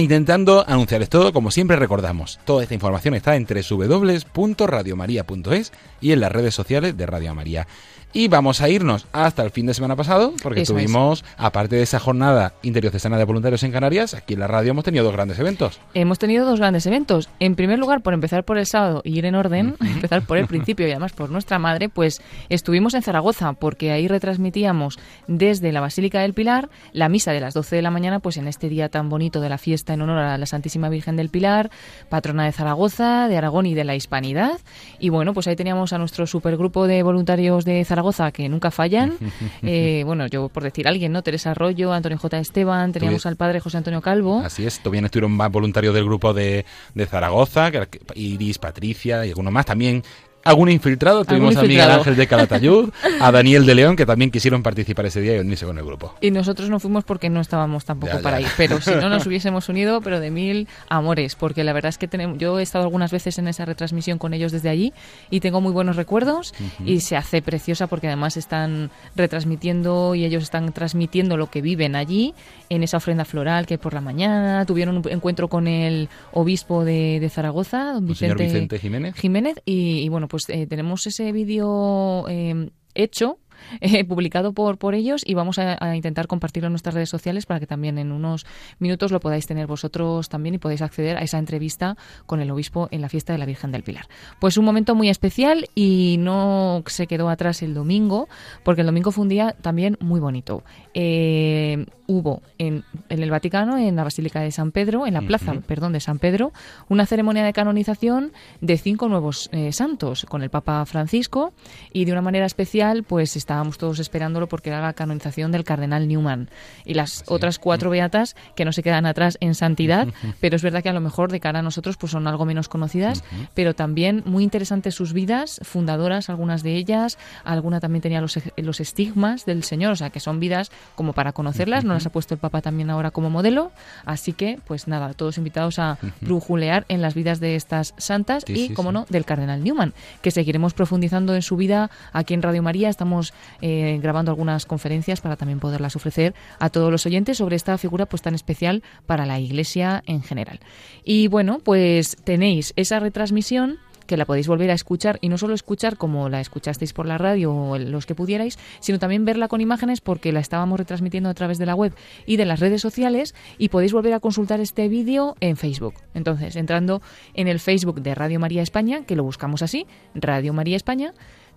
intentando 0.00 0.64
anunciarles 0.66 1.08
todo. 1.08 1.32
Como 1.32 1.50
siempre 1.50 1.76
recordamos, 1.76 2.38
toda 2.44 2.62
esta 2.62 2.74
información 2.74 3.14
está 3.14 3.34
en 3.36 3.46
www.radiomaria.es 3.46 5.72
y 6.00 6.12
en 6.12 6.20
las 6.20 6.30
redes 6.32 6.54
sociales 6.54 6.96
de 6.96 7.06
Radio 7.06 7.34
María. 7.34 7.66
Y 8.14 8.28
vamos 8.28 8.60
a 8.60 8.68
irnos 8.68 9.06
hasta 9.12 9.42
el 9.42 9.50
fin 9.50 9.64
de 9.64 9.72
semana 9.72 9.96
pasado, 9.96 10.34
porque 10.42 10.60
Eso 10.60 10.76
es. 10.76 10.84
tuvimos, 10.84 11.24
aparte 11.38 11.76
de 11.76 11.82
esa 11.82 11.98
jornada 11.98 12.52
interdiocesana 12.62 13.16
de 13.16 13.24
voluntarios 13.24 13.62
en 13.62 13.72
Canarias, 13.72 14.12
aquí 14.12 14.34
en 14.34 14.40
la 14.40 14.48
radio 14.48 14.72
hemos 14.72 14.84
tenido 14.84 15.02
dos 15.02 15.14
grandes 15.14 15.38
eventos. 15.38 15.80
Hemos 15.94 16.18
tenido 16.18 16.44
dos 16.44 16.58
grandes 16.58 16.84
eventos. 16.84 17.30
En 17.40 17.54
primer 17.54 17.78
lugar, 17.78 18.02
por 18.02 18.12
empezar 18.12 18.44
por 18.44 18.58
el 18.58 18.66
sábado 18.66 19.00
y 19.02 19.16
ir 19.16 19.24
en 19.24 19.34
orden, 19.34 19.76
empezar 19.80 20.26
por 20.26 20.36
el 20.36 20.46
principio 20.46 20.86
y 20.86 20.90
además 20.90 21.12
por 21.12 21.30
nuestra 21.30 21.58
madre, 21.58 21.88
pues 21.88 22.20
estuvimos 22.50 22.92
en 22.92 23.00
Zaragoza 23.00 23.54
porque 23.54 23.92
ahí 23.92 24.08
retransmitíamos 24.08 24.98
desde 25.26 25.72
la 25.72 25.80
Basílica 25.80 26.20
del 26.20 26.34
Pilar 26.34 26.68
la 26.92 27.08
misa 27.08 27.32
de 27.32 27.40
las 27.40 27.54
12 27.54 27.76
de 27.76 27.82
la 27.82 27.90
mañana, 27.90 28.20
pues 28.20 28.36
en 28.36 28.46
este 28.46 28.68
día 28.68 28.90
tan 28.90 29.08
bonito 29.08 29.40
de 29.40 29.48
la 29.48 29.56
fiesta 29.56 29.94
en 29.94 30.02
honor 30.02 30.18
a 30.18 30.36
la 30.36 30.46
Santísima 30.46 30.90
Virgen 30.90 31.16
del 31.16 31.30
Pilar, 31.30 31.70
patrona 32.10 32.44
de 32.44 32.52
Zaragoza, 32.52 33.26
de 33.28 33.38
Aragón 33.38 33.64
y 33.64 33.72
de 33.72 33.84
la 33.84 33.94
Hispanidad. 33.94 34.60
Y 34.98 35.08
bueno, 35.08 35.32
pues 35.32 35.46
ahí 35.46 35.56
teníamos 35.56 35.94
a 35.94 35.98
nuestro 35.98 36.26
supergrupo 36.26 36.86
de 36.86 37.02
voluntarios 37.02 37.64
de 37.64 37.82
Zaragoza 37.86 38.01
que 38.32 38.48
nunca 38.48 38.70
fallan. 38.70 39.12
Eh, 39.64 40.02
bueno, 40.04 40.26
yo 40.26 40.48
por 40.48 40.62
decir 40.62 40.88
alguien, 40.88 41.12
¿no? 41.12 41.22
Teresa 41.22 41.52
Arroyo, 41.52 41.92
Antonio 41.92 42.18
J. 42.18 42.38
Esteban, 42.38 42.92
teníamos 42.92 43.26
al 43.26 43.36
padre 43.36 43.60
José 43.60 43.76
Antonio 43.78 44.00
Calvo. 44.00 44.42
Así 44.44 44.66
es, 44.66 44.80
también 44.80 45.04
estuvieron 45.04 45.32
más 45.32 45.50
voluntarios 45.50 45.94
del 45.94 46.04
grupo 46.04 46.34
de, 46.34 46.64
de 46.94 47.06
Zaragoza, 47.06 47.70
Iris, 48.14 48.58
Patricia 48.58 49.24
y 49.24 49.30
algunos 49.30 49.52
más. 49.52 49.66
También 49.66 50.02
algún 50.44 50.70
infiltrado. 50.70 51.24
Tuvimos 51.24 51.56
a 51.56 51.62
Miguel 51.62 51.72
infiltrado. 51.72 51.98
Ángel 52.00 52.16
de 52.16 52.26
Calatayud, 52.26 52.90
a 53.20 53.30
Daniel 53.32 53.66
de 53.66 53.74
León, 53.74 53.96
que 53.96 54.06
también 54.06 54.30
quisieron 54.30 54.62
participar 54.62 55.06
ese 55.06 55.20
día 55.20 55.36
y 55.36 55.38
unirse 55.40 55.66
con 55.66 55.78
el 55.78 55.84
grupo. 55.84 56.14
Y 56.20 56.30
nosotros 56.30 56.68
no 56.70 56.80
fuimos 56.80 57.04
porque 57.04 57.28
no 57.30 57.40
estábamos 57.40 57.84
tampoco 57.84 58.12
Ya, 58.12 58.18
ya. 58.18 58.22
para 58.22 58.40
ir. 58.40 58.46
Pero 58.56 58.80
si 58.80 58.90
no 58.90 59.08
nos 59.08 59.26
hubiésemos 59.26 59.68
unido, 59.68 60.00
pero 60.00 60.20
de 60.20 60.30
mil 60.30 60.68
amores. 60.88 61.34
Porque 61.34 61.64
la 61.64 61.72
verdad 61.72 61.90
es 61.90 61.98
que 61.98 62.08
tenemos, 62.08 62.38
yo 62.38 62.58
he 62.58 62.62
estado 62.62 62.84
algunas 62.84 63.10
veces 63.12 63.38
en 63.38 63.48
esa 63.48 63.64
retransmisión 63.64 64.18
con 64.18 64.34
ellos 64.34 64.52
desde 64.52 64.68
allí 64.68 64.92
y 65.30 65.40
tengo 65.40 65.60
muy 65.60 65.72
buenos 65.72 65.96
recuerdos. 65.96 66.54
Ujú. 66.58 66.88
Y 66.88 67.00
se 67.00 67.16
hace 67.16 67.42
preciosa 67.42 67.86
porque 67.86 68.06
además 68.08 68.36
están 68.36 68.90
retransmitiendo 69.36 70.14
y 70.14 70.24
ellos 70.24 70.42
están 70.42 70.72
transmitiendo 70.72 71.36
lo 71.36 71.50
que 71.50 71.62
viven 71.62 71.96
allí 71.96 72.34
en 72.68 72.82
esa 72.82 72.98
ofrenda 72.98 73.24
floral 73.24 73.66
que 73.66 73.74
hay 73.74 73.78
por 73.78 73.94
la 73.94 74.00
mañana. 74.00 74.64
Tuvieron 74.66 74.98
un 74.98 75.08
encuentro 75.08 75.48
con 75.48 75.66
el 75.66 76.08
obispo 76.32 76.84
de, 76.84 77.18
de 77.20 77.28
Zaragoza, 77.30 77.92
don 77.94 78.06
Vicente, 78.06 78.44
Vicente 78.44 78.78
Jiménez. 78.78 79.14
Jiménez 79.16 79.56
y, 79.64 80.00
y 80.00 80.08
bueno, 80.08 80.28
pues 80.32 80.48
eh, 80.48 80.66
tenemos 80.66 81.06
ese 81.06 81.30
vídeo 81.30 82.26
eh, 82.26 82.70
hecho. 82.94 83.38
eh, 83.80 84.04
publicado 84.04 84.52
por, 84.52 84.78
por 84.78 84.94
ellos 84.94 85.22
y 85.24 85.34
vamos 85.34 85.58
a, 85.58 85.76
a 85.84 85.96
intentar 85.96 86.26
compartirlo 86.26 86.66
en 86.66 86.72
nuestras 86.72 86.94
redes 86.94 87.08
sociales 87.08 87.46
para 87.46 87.60
que 87.60 87.66
también 87.66 87.98
en 87.98 88.12
unos 88.12 88.46
minutos 88.78 89.12
lo 89.12 89.20
podáis 89.20 89.46
tener 89.46 89.66
vosotros 89.66 90.28
también 90.28 90.54
y 90.54 90.58
podáis 90.58 90.82
acceder 90.82 91.16
a 91.16 91.20
esa 91.20 91.38
entrevista 91.38 91.96
con 92.26 92.40
el 92.40 92.50
obispo 92.50 92.88
en 92.90 93.00
la 93.00 93.08
fiesta 93.08 93.32
de 93.32 93.38
la 93.38 93.46
Virgen 93.46 93.72
del 93.72 93.82
Pilar. 93.82 94.06
Pues 94.38 94.56
un 94.56 94.64
momento 94.64 94.94
muy 94.94 95.08
especial 95.08 95.68
y 95.74 96.16
no 96.18 96.82
se 96.86 97.06
quedó 97.06 97.28
atrás 97.28 97.62
el 97.62 97.74
domingo, 97.74 98.28
porque 98.64 98.82
el 98.82 98.86
domingo 98.86 99.10
fue 99.10 99.22
un 99.22 99.28
día 99.28 99.54
también 99.60 99.96
muy 100.00 100.20
bonito. 100.20 100.62
Eh, 100.94 101.86
hubo 102.06 102.42
en, 102.58 102.84
en 103.08 103.22
el 103.22 103.30
Vaticano, 103.30 103.78
en 103.78 103.96
la 103.96 104.04
Basílica 104.04 104.40
de 104.40 104.50
San 104.50 104.72
Pedro, 104.72 105.06
en 105.06 105.14
la 105.14 105.22
plaza, 105.22 105.54
perdón, 105.66 105.92
de 105.92 106.00
San 106.00 106.18
Pedro, 106.18 106.52
una 106.88 107.06
ceremonia 107.06 107.44
de 107.44 107.52
canonización 107.52 108.32
de 108.60 108.76
cinco 108.76 109.08
nuevos 109.08 109.48
eh, 109.52 109.72
santos 109.72 110.26
con 110.28 110.42
el 110.42 110.50
Papa 110.50 110.84
Francisco 110.84 111.52
y 111.92 112.04
de 112.04 112.12
una 112.12 112.22
manera 112.22 112.46
especial, 112.46 113.02
pues 113.04 113.36
estábamos 113.52 113.76
todos 113.76 113.98
esperándolo 113.98 114.48
porque 114.48 114.70
era 114.70 114.80
la 114.80 114.94
canonización 114.94 115.52
del 115.52 115.64
Cardenal 115.64 116.08
Newman. 116.08 116.48
Y 116.86 116.94
las 116.94 117.22
otras 117.26 117.58
cuatro 117.58 117.90
beatas 117.90 118.34
que 118.56 118.64
no 118.64 118.72
se 118.72 118.82
quedan 118.82 119.04
atrás 119.04 119.36
en 119.40 119.54
santidad, 119.54 120.08
pero 120.40 120.56
es 120.56 120.62
verdad 120.62 120.82
que 120.82 120.88
a 120.88 120.94
lo 120.94 121.00
mejor 121.00 121.30
de 121.30 121.38
cara 121.38 121.58
a 121.58 121.62
nosotros 121.62 121.98
pues 121.98 122.12
son 122.12 122.26
algo 122.26 122.46
menos 122.46 122.68
conocidas, 122.68 123.22
pero 123.52 123.74
también 123.74 124.22
muy 124.24 124.42
interesantes 124.42 124.94
sus 124.94 125.12
vidas, 125.12 125.60
fundadoras 125.64 126.30
algunas 126.30 126.62
de 126.62 126.76
ellas, 126.76 127.18
alguna 127.44 127.78
también 127.78 128.00
tenía 128.00 128.22
los, 128.22 128.38
los 128.56 128.80
estigmas 128.80 129.44
del 129.44 129.64
Señor, 129.64 129.92
o 129.92 129.96
sea 129.96 130.08
que 130.08 130.20
son 130.20 130.40
vidas 130.40 130.70
como 130.94 131.12
para 131.12 131.32
conocerlas, 131.32 131.84
no 131.84 131.92
las 131.92 132.06
ha 132.06 132.10
puesto 132.10 132.32
el 132.32 132.40
Papa 132.40 132.62
también 132.62 132.88
ahora 132.88 133.10
como 133.10 133.28
modelo, 133.28 133.70
así 134.06 134.32
que 134.32 134.58
pues 134.66 134.88
nada, 134.88 135.12
todos 135.12 135.36
invitados 135.36 135.78
a 135.78 135.98
brujulear 136.22 136.86
en 136.88 137.02
las 137.02 137.14
vidas 137.14 137.38
de 137.38 137.56
estas 137.56 137.94
santas 137.98 138.44
Sí, 138.46 138.52
y, 138.52 138.68
sí, 138.68 138.74
como 138.74 138.90
sí. 138.90 138.94
no, 138.94 139.06
del 139.10 139.26
Cardenal 139.26 139.62
Newman, 139.62 139.92
que 140.22 140.30
seguiremos 140.30 140.72
profundizando 140.72 141.34
en 141.34 141.42
su 141.42 141.56
vida 141.56 141.90
aquí 142.12 142.32
en 142.32 142.40
Radio 142.40 142.62
María, 142.62 142.88
estamos 142.88 143.34
eh, 143.60 143.98
grabando 144.02 144.30
algunas 144.30 144.66
conferencias 144.66 145.20
para 145.20 145.36
también 145.36 145.60
poderlas 145.60 145.96
ofrecer 145.96 146.34
a 146.58 146.70
todos 146.70 146.90
los 146.90 147.06
oyentes 147.06 147.38
sobre 147.38 147.56
esta 147.56 147.76
figura 147.78 148.06
pues 148.06 148.22
tan 148.22 148.34
especial 148.34 148.82
para 149.06 149.26
la 149.26 149.38
Iglesia 149.40 150.02
en 150.06 150.22
general. 150.22 150.60
Y 151.04 151.28
bueno, 151.28 151.58
pues 151.62 152.16
tenéis 152.24 152.72
esa 152.76 153.00
retransmisión 153.00 153.78
que 154.06 154.16
la 154.16 154.26
podéis 154.26 154.48
volver 154.48 154.70
a 154.70 154.74
escuchar 154.74 155.18
y 155.20 155.28
no 155.28 155.38
solo 155.38 155.54
escuchar 155.54 155.96
como 155.96 156.28
la 156.28 156.40
escuchasteis 156.40 156.92
por 156.92 157.06
la 157.06 157.18
radio 157.18 157.54
o 157.54 157.78
los 157.78 158.06
que 158.06 158.14
pudierais, 158.14 158.58
sino 158.80 158.98
también 158.98 159.24
verla 159.24 159.48
con 159.48 159.60
imágenes 159.60 160.00
porque 160.00 160.32
la 160.32 160.40
estábamos 160.40 160.78
retransmitiendo 160.78 161.28
a 161.28 161.34
través 161.34 161.58
de 161.58 161.66
la 161.66 161.74
web 161.74 161.94
y 162.26 162.36
de 162.36 162.44
las 162.44 162.60
redes 162.60 162.82
sociales 162.82 163.34
y 163.58 163.68
podéis 163.68 163.92
volver 163.92 164.12
a 164.12 164.20
consultar 164.20 164.60
este 164.60 164.88
vídeo 164.88 165.36
en 165.40 165.56
Facebook. 165.56 165.94
Entonces, 166.14 166.56
entrando 166.56 167.00
en 167.34 167.48
el 167.48 167.60
Facebook 167.60 168.02
de 168.02 168.14
Radio 168.14 168.40
María 168.40 168.62
España, 168.62 169.04
que 169.06 169.16
lo 169.16 169.24
buscamos 169.24 169.62
así, 169.62 169.86
Radio 170.14 170.52
María 170.52 170.76
España, 170.76 171.14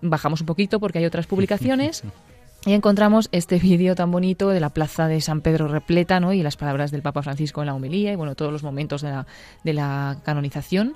bajamos 0.10 0.42
un 0.42 0.48
poquito 0.48 0.80
porque 0.80 1.00
hay 1.00 1.06
otras 1.06 1.28
publicaciones 1.28 2.04
y 2.66 2.74
encontramos 2.74 3.30
este 3.32 3.60
vídeo 3.60 3.94
tan 3.94 4.10
bonito 4.12 4.50
de 4.50 4.60
la 4.60 4.72
plaza 4.72 5.08
de 5.08 5.22
San 5.22 5.42
Pedro 5.42 5.68
repleta, 5.68 6.20
¿no? 6.20 6.34
Y 6.34 6.42
las 6.42 6.58
palabras 6.58 6.90
del 6.90 7.04
Papa 7.04 7.22
Francisco 7.22 7.62
en 7.62 7.68
la 7.68 7.76
homilía 7.76 8.12
y 8.12 8.16
bueno, 8.16 8.34
todos 8.34 8.52
los 8.52 8.64
momentos 8.64 9.04
de 9.04 9.12
la, 9.12 9.28
de 9.64 9.74
la 9.74 10.18
canonización 10.24 10.96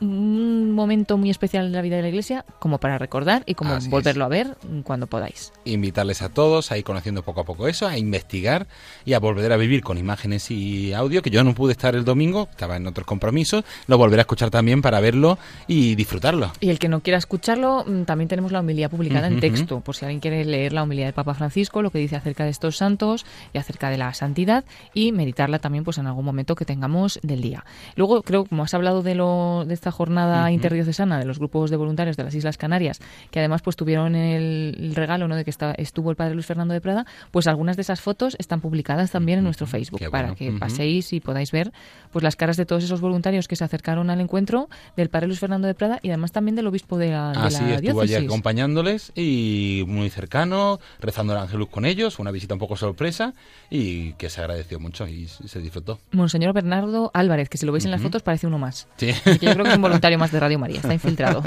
un 0.00 0.72
momento 0.72 1.18
muy 1.18 1.30
especial 1.30 1.66
en 1.66 1.72
la 1.72 1.82
vida 1.82 1.96
de 1.96 2.02
la 2.02 2.08
iglesia 2.08 2.44
como 2.58 2.78
para 2.78 2.98
recordar 2.98 3.42
y 3.46 3.54
como 3.54 3.78
volverlo 3.88 4.24
a 4.24 4.28
ver 4.28 4.56
cuando 4.84 5.06
podáis. 5.06 5.52
Invitarles 5.64 6.22
a 6.22 6.30
todos 6.30 6.72
a 6.72 6.78
ir 6.78 6.84
conociendo 6.84 7.22
poco 7.22 7.40
a 7.40 7.44
poco 7.44 7.68
eso, 7.68 7.86
a 7.86 7.98
investigar 7.98 8.66
y 9.04 9.12
a 9.12 9.20
volver 9.20 9.52
a 9.52 9.56
vivir 9.56 9.82
con 9.82 9.98
imágenes 9.98 10.50
y 10.50 10.92
audio, 10.92 11.22
que 11.22 11.30
yo 11.30 11.44
no 11.44 11.54
pude 11.54 11.72
estar 11.72 11.94
el 11.94 12.04
domingo, 12.04 12.48
estaba 12.50 12.76
en 12.76 12.86
otros 12.86 13.06
compromisos, 13.06 13.64
lo 13.86 13.98
volveré 13.98 14.20
a 14.20 14.22
escuchar 14.22 14.50
también 14.50 14.82
para 14.82 15.00
verlo 15.00 15.38
y 15.66 15.94
disfrutarlo. 15.94 16.52
Y 16.60 16.70
el 16.70 16.78
que 16.78 16.88
no 16.88 17.00
quiera 17.00 17.18
escucharlo, 17.18 17.84
mm, 17.86 18.02
también 18.04 18.28
tenemos 18.28 18.52
la 18.52 18.60
homilía 18.60 18.88
publicada 18.88 19.26
en 19.26 19.40
texto, 19.40 19.80
por 19.80 19.96
si 19.96 20.04
alguien 20.04 20.20
quiere 20.20 20.44
leer 20.44 20.72
la 20.72 20.82
homilía 20.82 21.04
del 21.04 21.14
Papa 21.14 21.34
Francisco, 21.34 21.82
lo 21.82 21.90
que 21.90 21.98
dice 21.98 22.16
acerca 22.16 22.44
de 22.44 22.50
estos 22.50 22.76
santos 22.76 23.26
y 23.52 23.58
acerca 23.58 23.90
de 23.90 23.98
la 23.98 24.12
santidad 24.14 24.64
y 24.94 25.12
meditarla 25.12 25.58
también 25.58 25.84
pues 25.84 25.98
en 25.98 26.06
algún 26.06 26.24
momento 26.24 26.54
que 26.54 26.64
tengamos 26.64 27.20
del 27.22 27.42
día. 27.42 27.64
Luego 27.96 28.22
creo, 28.22 28.44
como 28.44 28.64
has 28.64 28.74
hablado 28.74 29.02
de, 29.02 29.14
lo, 29.14 29.64
de 29.66 29.74
esta 29.74 29.89
jornada 29.92 30.50
interdiocesana 30.50 31.18
de 31.18 31.24
los 31.24 31.38
grupos 31.38 31.70
de 31.70 31.76
voluntarios 31.76 32.16
de 32.16 32.24
las 32.24 32.34
Islas 32.34 32.58
Canarias, 32.58 33.00
que 33.30 33.38
además 33.38 33.62
pues 33.62 33.76
tuvieron 33.76 34.14
el, 34.14 34.92
regalo 34.94 35.28
¿no? 35.28 35.36
de 35.36 35.44
que 35.44 35.52
estuvo 35.78 36.10
el 36.10 36.16
padre 36.16 36.34
Luis 36.34 36.46
Fernando 36.46 36.74
de 36.74 36.80
Prada, 36.80 37.06
pues 37.30 37.46
algunas 37.46 37.76
de 37.76 37.82
esas 37.82 38.00
fotos 38.00 38.36
están 38.38 38.60
publicadas 38.60 39.10
también 39.10 39.38
en 39.38 39.44
nuestro 39.44 39.66
Facebook 39.66 40.00
para 40.10 40.34
que 40.34 40.52
paséis 40.52 41.12
y 41.12 41.20
podáis 41.20 41.52
ver 41.52 41.72
pues 42.12 42.22
las 42.22 42.36
caras 42.36 42.56
de 42.56 42.66
todos 42.66 42.84
esos 42.84 43.00
voluntarios 43.00 43.48
que 43.48 43.56
se 43.56 43.64
acercaron 43.64 44.10
al 44.10 44.20
encuentro 44.20 44.68
del 44.96 45.08
padre 45.08 45.26
Luis 45.26 45.38
Fernando 45.38 45.66
de 45.66 45.74
Prada 45.74 45.98
y 46.02 46.08
además 46.08 46.32
también 46.32 46.56
del 46.56 46.66
obispo 46.66 46.98
de 46.98 47.10
la, 47.10 47.32
de 47.32 47.38
Así 47.38 47.64
estuvo 47.64 48.00
allí 48.00 48.14
acompañándoles 48.14 49.12
y 49.14 49.84
muy 49.86 50.10
cercano, 50.10 50.80
rezando 51.00 51.32
el 51.32 51.38
ángelus 51.38 51.68
con 51.68 51.84
ellos, 51.84 52.18
una 52.18 52.30
visita 52.30 52.54
un 52.54 52.60
poco 52.60 52.76
sorpresa 52.76 53.34
y 53.68 54.12
que 54.14 54.28
se 54.30 54.40
agradeció 54.40 54.80
mucho 54.80 55.06
y 55.06 55.26
se 55.28 55.60
disfrutó. 55.60 55.98
Monseñor 56.12 56.52
Bernardo 56.52 57.10
Álvarez, 57.14 57.48
que 57.48 57.58
si 57.58 57.66
lo 57.66 57.72
veis 57.72 57.84
en 57.84 57.90
las 57.90 58.02
fotos 58.02 58.22
parece 58.22 58.46
uno 58.46 58.58
más. 58.58 58.88
Sí. 58.96 59.12
yo 59.40 59.52
creo 59.52 59.64
que 59.64 59.78
voluntario 59.82 60.18
más 60.18 60.32
de 60.32 60.40
Radio 60.40 60.58
María, 60.58 60.76
está 60.76 60.92
infiltrado. 60.92 61.42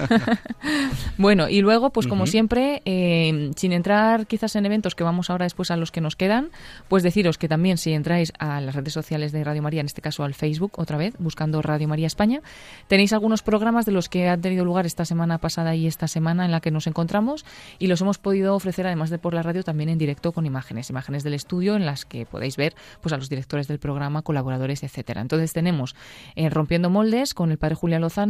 bueno, 1.18 1.50
y 1.50 1.62
luego, 1.62 1.92
pues 1.92 2.08
como 2.08 2.26
siempre, 2.28 2.82
eh, 2.86 3.52
sin 3.56 3.72
entrar 3.72 4.28
quizás 4.28 4.56
en 4.56 4.66
eventos 4.66 4.96
que 4.96 5.04
vamos 5.04 5.30
ahora 5.30 5.46
después 5.46 5.72
a 5.72 5.78
los 5.78 5.92
que 5.92 6.02
nos 6.02 6.16
quedan, 6.16 6.50
pues 6.88 7.04
deciros 7.04 7.38
que 7.38 7.48
también 7.48 7.78
si 7.78 7.94
entráis 7.94 8.34
a 8.40 8.62
las 8.62 8.76
redes 8.76 8.94
sociales 8.94 9.32
de 9.32 9.44
Radio 9.44 9.62
María, 9.62 9.82
en 9.82 9.86
este 9.86 10.02
caso 10.02 10.24
al 10.24 10.34
Facebook, 10.34 10.74
otra 10.78 10.98
vez, 10.98 11.16
buscando 11.20 11.62
Radio 11.62 11.88
María 11.88 12.08
España, 12.08 12.42
tenéis 12.88 13.14
algunos 13.14 13.42
programas 13.42 13.86
de 13.86 13.92
los 13.92 14.10
que 14.10 14.30
han 14.30 14.42
tenido 14.42 14.66
lugar 14.66 14.86
esta 14.86 15.06
semana 15.06 15.38
pasada 15.38 15.76
y 15.76 15.88
esta 15.88 16.08
semana 16.08 16.46
en 16.46 16.52
la 16.52 16.62
que 16.62 16.72
nos 16.72 16.88
encontramos 16.88 17.46
y 17.80 17.88
los 17.88 18.02
hemos 18.02 18.18
podido 18.18 18.56
ofrecer, 18.56 18.86
además 18.86 19.10
de 19.10 19.18
por 19.18 19.34
la 19.34 19.44
radio, 19.44 19.64
también 19.64 19.90
en 19.90 19.98
directo 19.98 20.32
con 20.32 20.46
imágenes, 20.46 20.90
imágenes 20.90 21.24
del 21.24 21.34
estudio 21.34 21.76
en 21.76 21.86
las 21.86 22.06
que 22.06 22.26
podéis 22.26 22.58
ver 22.58 22.76
pues 23.02 23.14
a 23.14 23.18
los 23.18 23.30
directores 23.30 23.68
del 23.68 23.80
programa, 23.80 24.22
colaboradores, 24.22 24.84
etcétera. 24.84 25.22
Entonces 25.22 25.54
tenemos 25.54 25.96
eh, 26.36 26.50
Rompiendo 26.50 26.90
Moldes 26.90 27.34
con 27.34 27.52
el 27.52 27.58
padre 27.58 27.76
Julián 27.76 28.02
Lozano, 28.02 28.23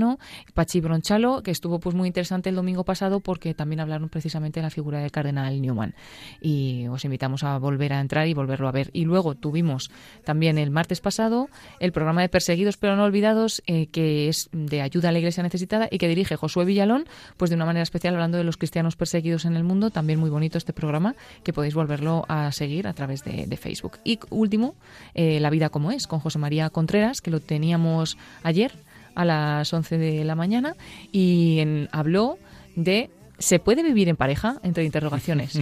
Pachi 0.54 0.82
Bronchalo, 0.82 1.44
que 1.44 1.52
estuvo 1.52 1.80
pues 1.80 1.96
muy 1.96 2.08
interesante 2.08 2.50
el 2.50 2.56
domingo 2.56 2.84
pasado 2.84 3.20
porque 3.20 3.54
también 3.54 3.80
hablaron 3.80 4.10
precisamente 4.10 4.60
de 4.60 4.64
la 4.64 4.70
figura 4.70 5.00
del 5.00 5.12
cardenal 5.12 5.62
Newman. 5.62 5.94
Y 6.42 6.88
os 6.88 7.06
invitamos 7.06 7.44
a 7.44 7.58
volver 7.58 7.94
a 7.94 8.00
entrar 8.00 8.28
y 8.28 8.34
volverlo 8.34 8.68
a 8.68 8.72
ver. 8.72 8.90
Y 8.94 9.06
luego 9.06 9.36
tuvimos 9.36 9.92
también 10.24 10.58
el 10.58 10.72
martes 10.72 11.02
pasado 11.02 11.50
el 11.80 11.92
programa 11.92 12.22
de 12.22 12.30
Perseguidos 12.30 12.78
pero 12.78 12.96
no 12.96 13.04
olvidados, 13.04 13.62
eh, 13.68 13.88
que 13.88 14.30
es 14.30 14.50
de 14.52 14.82
ayuda 14.82 15.10
a 15.10 15.12
la 15.12 15.20
iglesia 15.20 15.44
necesitada 15.44 15.88
y 15.90 15.98
que 15.98 16.08
dirige 16.08 16.36
Josué 16.36 16.66
Villalón, 16.66 17.06
pues 17.38 17.50
de 17.50 17.56
una 17.56 17.66
manera 17.66 17.84
especial 17.84 18.14
hablando 18.14 18.38
de 18.38 18.44
los 18.44 18.58
cristianos 18.58 18.96
perseguidos 18.96 19.46
en 19.46 19.56
el 19.56 19.64
mundo. 19.64 19.90
También 19.90 20.20
muy 20.20 20.30
bonito 20.30 20.58
este 20.58 20.74
programa, 20.74 21.16
que 21.44 21.54
podéis 21.54 21.74
volverlo 21.74 22.26
a 22.28 22.52
seguir 22.52 22.88
a 22.88 22.94
través 22.94 23.24
de, 23.24 23.54
Facebook. 23.54 24.00
Y 24.04 24.20
último, 24.30 24.76
eh, 25.14 25.40
La 25.40 25.52
vida 25.52 25.70
como 25.70 25.92
es, 25.92 26.08
con 26.08 26.20
José 26.20 26.40
María 26.40 26.70
Contreras, 26.70 27.22
que 27.22 27.30
lo 27.30 27.40
teníamos 27.40 28.18
ayer 28.42 28.74
a 29.16 29.26
las 29.26 29.74
11 29.74 29.98
de 29.98 30.24
la 30.24 30.36
mañana 30.36 30.76
y 31.12 31.88
habló 31.92 32.38
de 32.76 33.10
¿Se 33.44 33.60
puede 33.60 33.84
vivir 33.84 34.08
en 34.08 34.16
pareja? 34.16 34.60
Entre 34.64 34.86
interrogaciones. 34.86 35.60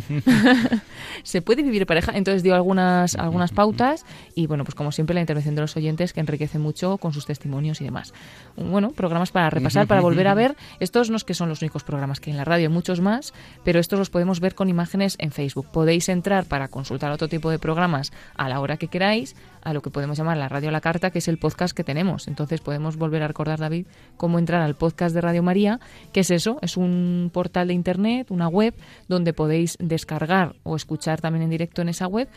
¿Se 1.24 1.42
puede 1.42 1.64
vivir 1.64 1.82
en 1.82 1.88
pareja? 1.88 2.12
Entonces 2.16 2.44
dio 2.44 2.54
algunas, 2.54 3.16
algunas 3.16 3.52
pautas 3.54 4.06
y, 4.36 4.46
bueno, 4.46 4.66
pues 4.66 4.76
como 4.76 4.92
siempre 4.92 5.16
la 5.16 5.22
intervención 5.22 5.56
de 5.56 5.62
los 5.62 5.76
oyentes 5.78 6.14
que 6.14 6.20
enriquece 6.20 6.60
mucho 6.60 6.98
con 6.98 7.12
sus 7.12 7.26
testimonios 7.26 7.82
y 7.82 7.86
demás. 7.86 8.14
Bueno, 8.56 8.92
programas 8.92 9.32
para 9.32 9.50
repasar, 9.50 9.88
para 9.88 10.02
volver 10.02 10.28
a 10.28 10.36
ver. 10.36 10.56
Estos 10.80 11.10
no 11.10 11.16
es 11.16 11.24
que 11.24 11.34
son 11.34 11.50
los 11.50 11.62
únicos 11.62 11.84
programas 11.84 12.20
que 12.20 12.30
hay 12.30 12.34
en 12.34 12.38
la 12.38 12.46
radio, 12.46 12.68
hay 12.68 12.74
muchos 12.74 13.00
más, 13.00 13.34
pero 13.64 13.80
estos 13.80 13.98
los 13.98 14.12
podemos 14.12 14.42
ver 14.42 14.54
con 14.54 14.70
imágenes 14.70 15.16
en 15.18 15.32
Facebook. 15.32 15.68
Podéis 15.72 16.08
entrar 16.10 16.46
para 16.46 16.68
consultar 16.68 17.12
otro 17.12 17.30
tipo 17.30 17.50
de 17.50 17.58
programas 17.58 18.12
a 18.36 18.48
la 18.48 18.60
hora 18.60 18.78
que 18.78 18.90
queráis, 18.90 19.36
a 19.64 19.74
lo 19.74 19.82
que 19.82 19.90
podemos 19.90 20.18
llamar 20.18 20.38
la 20.38 20.50
radio 20.50 20.70
a 20.70 20.72
la 20.72 20.82
carta, 20.82 21.12
que 21.12 21.20
es 21.20 21.28
el 21.28 21.38
podcast 21.38 21.76
que 21.76 21.84
tenemos. 21.84 22.28
Entonces 22.28 22.62
podemos 22.62 22.98
volver 22.98 23.24
a 23.24 23.28
recordar, 23.28 23.60
David, 23.60 23.88
cómo 24.18 24.40
entrar 24.40 24.62
al 24.62 24.76
podcast 24.76 25.14
de 25.14 25.22
Radio 25.22 25.44
María, 25.44 25.80
que 26.14 26.22
es 26.22 26.32
eso, 26.32 26.60
es 26.62 26.78
un 26.78 27.30
portal 27.34 27.68
de 27.68 27.74
Internet, 27.74 28.32
una 28.32 28.48
web, 28.48 28.74
donde 29.08 29.34
podéis 29.34 29.78
descargar 29.80 30.56
o 30.64 30.76
escuchar 30.76 31.22
también 31.22 31.44
en 31.44 31.50
directo 31.50 31.82
en 31.82 31.90
esa 31.90 32.08
web 32.08 32.28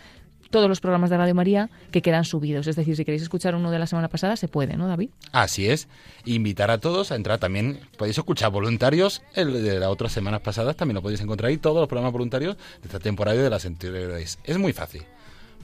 todos 0.54 0.68
los 0.68 0.80
programas 0.80 1.10
de 1.10 1.16
Radio 1.16 1.34
María 1.34 1.68
que 1.90 2.00
quedan 2.00 2.24
subidos. 2.24 2.68
Es 2.68 2.76
decir, 2.76 2.94
si 2.94 3.04
queréis 3.04 3.22
escuchar 3.22 3.56
uno 3.56 3.72
de 3.72 3.78
la 3.80 3.88
semana 3.88 4.06
pasada, 4.06 4.36
se 4.36 4.46
puede, 4.46 4.76
¿no, 4.76 4.86
David? 4.86 5.10
Así 5.32 5.68
es. 5.68 5.88
Invitar 6.26 6.70
a 6.70 6.78
todos 6.78 7.10
a 7.10 7.16
entrar 7.16 7.40
también. 7.40 7.80
Podéis 7.98 8.18
escuchar 8.18 8.52
voluntarios. 8.52 9.20
El 9.34 9.64
de 9.64 9.80
las 9.80 9.88
otras 9.88 10.12
semanas 10.12 10.42
pasadas 10.42 10.76
también 10.76 10.94
lo 10.94 11.02
podéis 11.02 11.20
encontrar 11.22 11.48
ahí. 11.50 11.58
Todos 11.58 11.78
los 11.78 11.88
programas 11.88 12.12
voluntarios 12.12 12.56
de 12.56 12.86
esta 12.86 13.00
temporada 13.00 13.36
y 13.36 13.40
de 13.40 13.50
las 13.50 13.66
anteriores. 13.66 14.38
Es 14.44 14.56
muy 14.56 14.72
fácil. 14.72 15.02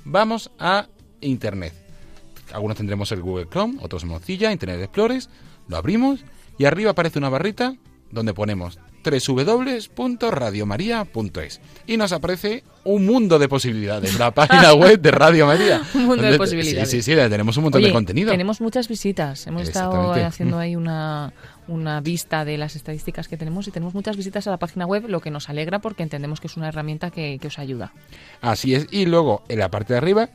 Vamos 0.04 0.50
a 0.58 0.88
Internet. 1.20 1.72
Algunos 2.52 2.76
tendremos 2.76 3.10
el 3.12 3.22
Google 3.22 3.46
Chrome, 3.48 3.78
otros 3.80 4.04
Mozilla, 4.04 4.52
Internet 4.52 4.82
Explorer. 4.82 5.22
Lo 5.68 5.76
abrimos 5.76 6.24
y 6.58 6.64
arriba 6.64 6.90
aparece 6.90 7.18
una 7.18 7.28
barrita 7.28 7.76
donde 8.10 8.34
ponemos 8.34 8.78
www.radiomaria.es 9.02 11.60
y 11.86 11.96
nos 11.96 12.12
aparece 12.12 12.64
un 12.84 13.06
mundo 13.06 13.38
de 13.38 13.48
posibilidades, 13.48 14.18
la 14.18 14.30
página 14.30 14.74
web 14.78 15.00
de 15.00 15.10
Radio 15.10 15.46
María. 15.46 15.80
un 15.94 16.04
mundo 16.06 16.22
de 16.22 16.36
posibilidades. 16.36 16.90
Sí, 16.90 17.02
sí, 17.02 17.14
sí, 17.14 17.20
tenemos 17.28 17.56
un 17.56 17.62
montón 17.64 17.82
de 17.82 17.92
contenido. 17.92 18.30
Tenemos 18.30 18.60
muchas 18.60 18.88
visitas. 18.88 19.46
Hemos 19.46 19.62
estado 19.62 20.12
haciendo 20.12 20.58
ahí 20.58 20.76
una, 20.76 21.32
una 21.68 22.00
vista 22.00 22.44
de 22.44 22.58
las 22.58 22.76
estadísticas 22.76 23.28
que 23.28 23.36
tenemos 23.36 23.68
y 23.68 23.70
tenemos 23.70 23.94
muchas 23.94 24.16
visitas 24.16 24.46
a 24.46 24.50
la 24.50 24.58
página 24.58 24.86
web, 24.86 25.04
lo 25.08 25.20
que 25.20 25.30
nos 25.30 25.48
alegra 25.48 25.78
porque 25.78 26.02
entendemos 26.02 26.40
que 26.40 26.48
es 26.48 26.56
una 26.56 26.68
herramienta 26.68 27.10
que, 27.10 27.38
que 27.40 27.48
os 27.48 27.58
ayuda. 27.58 27.92
Así 28.40 28.74
es. 28.74 28.86
Y 28.90 29.06
luego, 29.06 29.44
en 29.48 29.60
la 29.60 29.70
parte 29.70 29.94
de 29.94 29.98
arriba, 29.98 30.30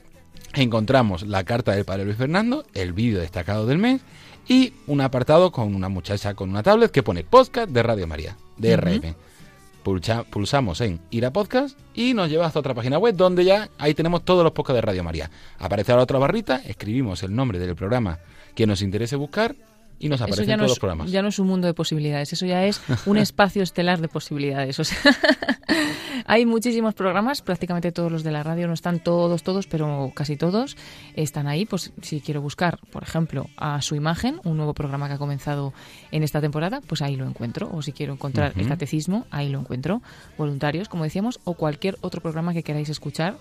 encontramos 0.55 1.23
la 1.23 1.43
carta 1.43 1.73
del 1.73 1.85
Padre 1.85 2.05
Luis 2.05 2.17
Fernando, 2.17 2.65
el 2.73 2.93
vídeo 2.93 3.19
destacado 3.19 3.65
del 3.65 3.77
mes 3.77 4.01
y 4.47 4.73
un 4.87 5.01
apartado 5.01 5.51
con 5.51 5.75
una 5.75 5.89
muchacha 5.89 6.33
con 6.33 6.49
una 6.49 6.63
tablet 6.63 6.91
que 6.91 7.03
pone 7.03 7.23
podcast 7.23 7.69
de 7.69 7.83
Radio 7.83 8.07
María, 8.07 8.37
de 8.57 8.77
RM. 8.77 9.15
pulsamos 10.29 10.81
en 10.81 10.99
ir 11.11 11.25
a 11.25 11.31
podcast 11.31 11.77
y 11.93 12.13
nos 12.13 12.29
lleva 12.29 12.45
hasta 12.45 12.59
otra 12.59 12.73
página 12.73 12.97
web 12.97 13.15
donde 13.15 13.45
ya 13.45 13.69
ahí 13.77 13.93
tenemos 13.93 14.23
todos 14.23 14.43
los 14.43 14.53
podcasts 14.53 14.77
de 14.77 14.81
Radio 14.81 15.03
María. 15.03 15.29
Aparece 15.59 15.93
la 15.93 16.01
otra 16.01 16.19
barrita, 16.19 16.61
escribimos 16.65 17.23
el 17.23 17.35
nombre 17.35 17.59
del 17.59 17.75
programa 17.75 18.19
que 18.55 18.67
nos 18.67 18.81
interese 18.81 19.15
buscar 19.15 19.55
y 19.99 20.09
nos 20.09 20.21
aparecen 20.21 20.57
todos 20.57 20.71
los 20.71 20.79
programas. 20.79 21.11
Ya 21.11 21.21
no 21.21 21.29
es 21.29 21.39
un 21.39 21.47
mundo 21.47 21.67
de 21.67 21.73
posibilidades, 21.73 22.33
eso 22.33 22.45
ya 22.45 22.65
es 22.65 22.81
un 23.05 23.17
espacio 23.25 23.63
estelar 23.63 24.01
de 24.01 24.07
posibilidades. 24.07 24.79
O 24.79 24.83
sea, 24.83 24.97
hay 26.25 26.45
muchísimos 26.45 26.93
programas, 26.93 27.41
prácticamente 27.41 27.91
todos 27.91 28.11
los 28.11 28.23
de 28.23 28.31
la 28.31 28.43
radio, 28.43 28.67
no 28.67 28.73
están 28.73 28.99
todos, 28.99 29.43
todos, 29.43 29.67
pero 29.67 30.11
casi 30.13 30.37
todos 30.37 30.77
están 31.15 31.47
ahí. 31.47 31.65
Pues 31.65 31.93
si 32.01 32.21
quiero 32.21 32.41
buscar, 32.41 32.79
por 32.91 33.03
ejemplo, 33.03 33.49
a 33.57 33.81
su 33.81 33.95
imagen, 33.95 34.39
un 34.43 34.57
nuevo 34.57 34.73
programa 34.73 35.07
que 35.07 35.13
ha 35.13 35.17
comenzado 35.17 35.73
en 36.11 36.23
esta 36.23 36.41
temporada, 36.41 36.81
pues 36.85 37.01
ahí 37.01 37.15
lo 37.15 37.27
encuentro. 37.27 37.69
O 37.71 37.81
si 37.81 37.91
quiero 37.91 38.13
encontrar 38.13 38.53
el 38.55 38.67
catecismo, 38.67 39.25
ahí 39.31 39.49
lo 39.49 39.59
encuentro. 39.59 40.01
Voluntarios, 40.37 40.89
como 40.89 41.03
decíamos, 41.03 41.39
o 41.43 41.53
cualquier 41.53 41.97
otro 42.01 42.21
programa 42.21 42.53
que 42.53 42.63
queráis 42.63 42.89
escuchar 42.89 43.37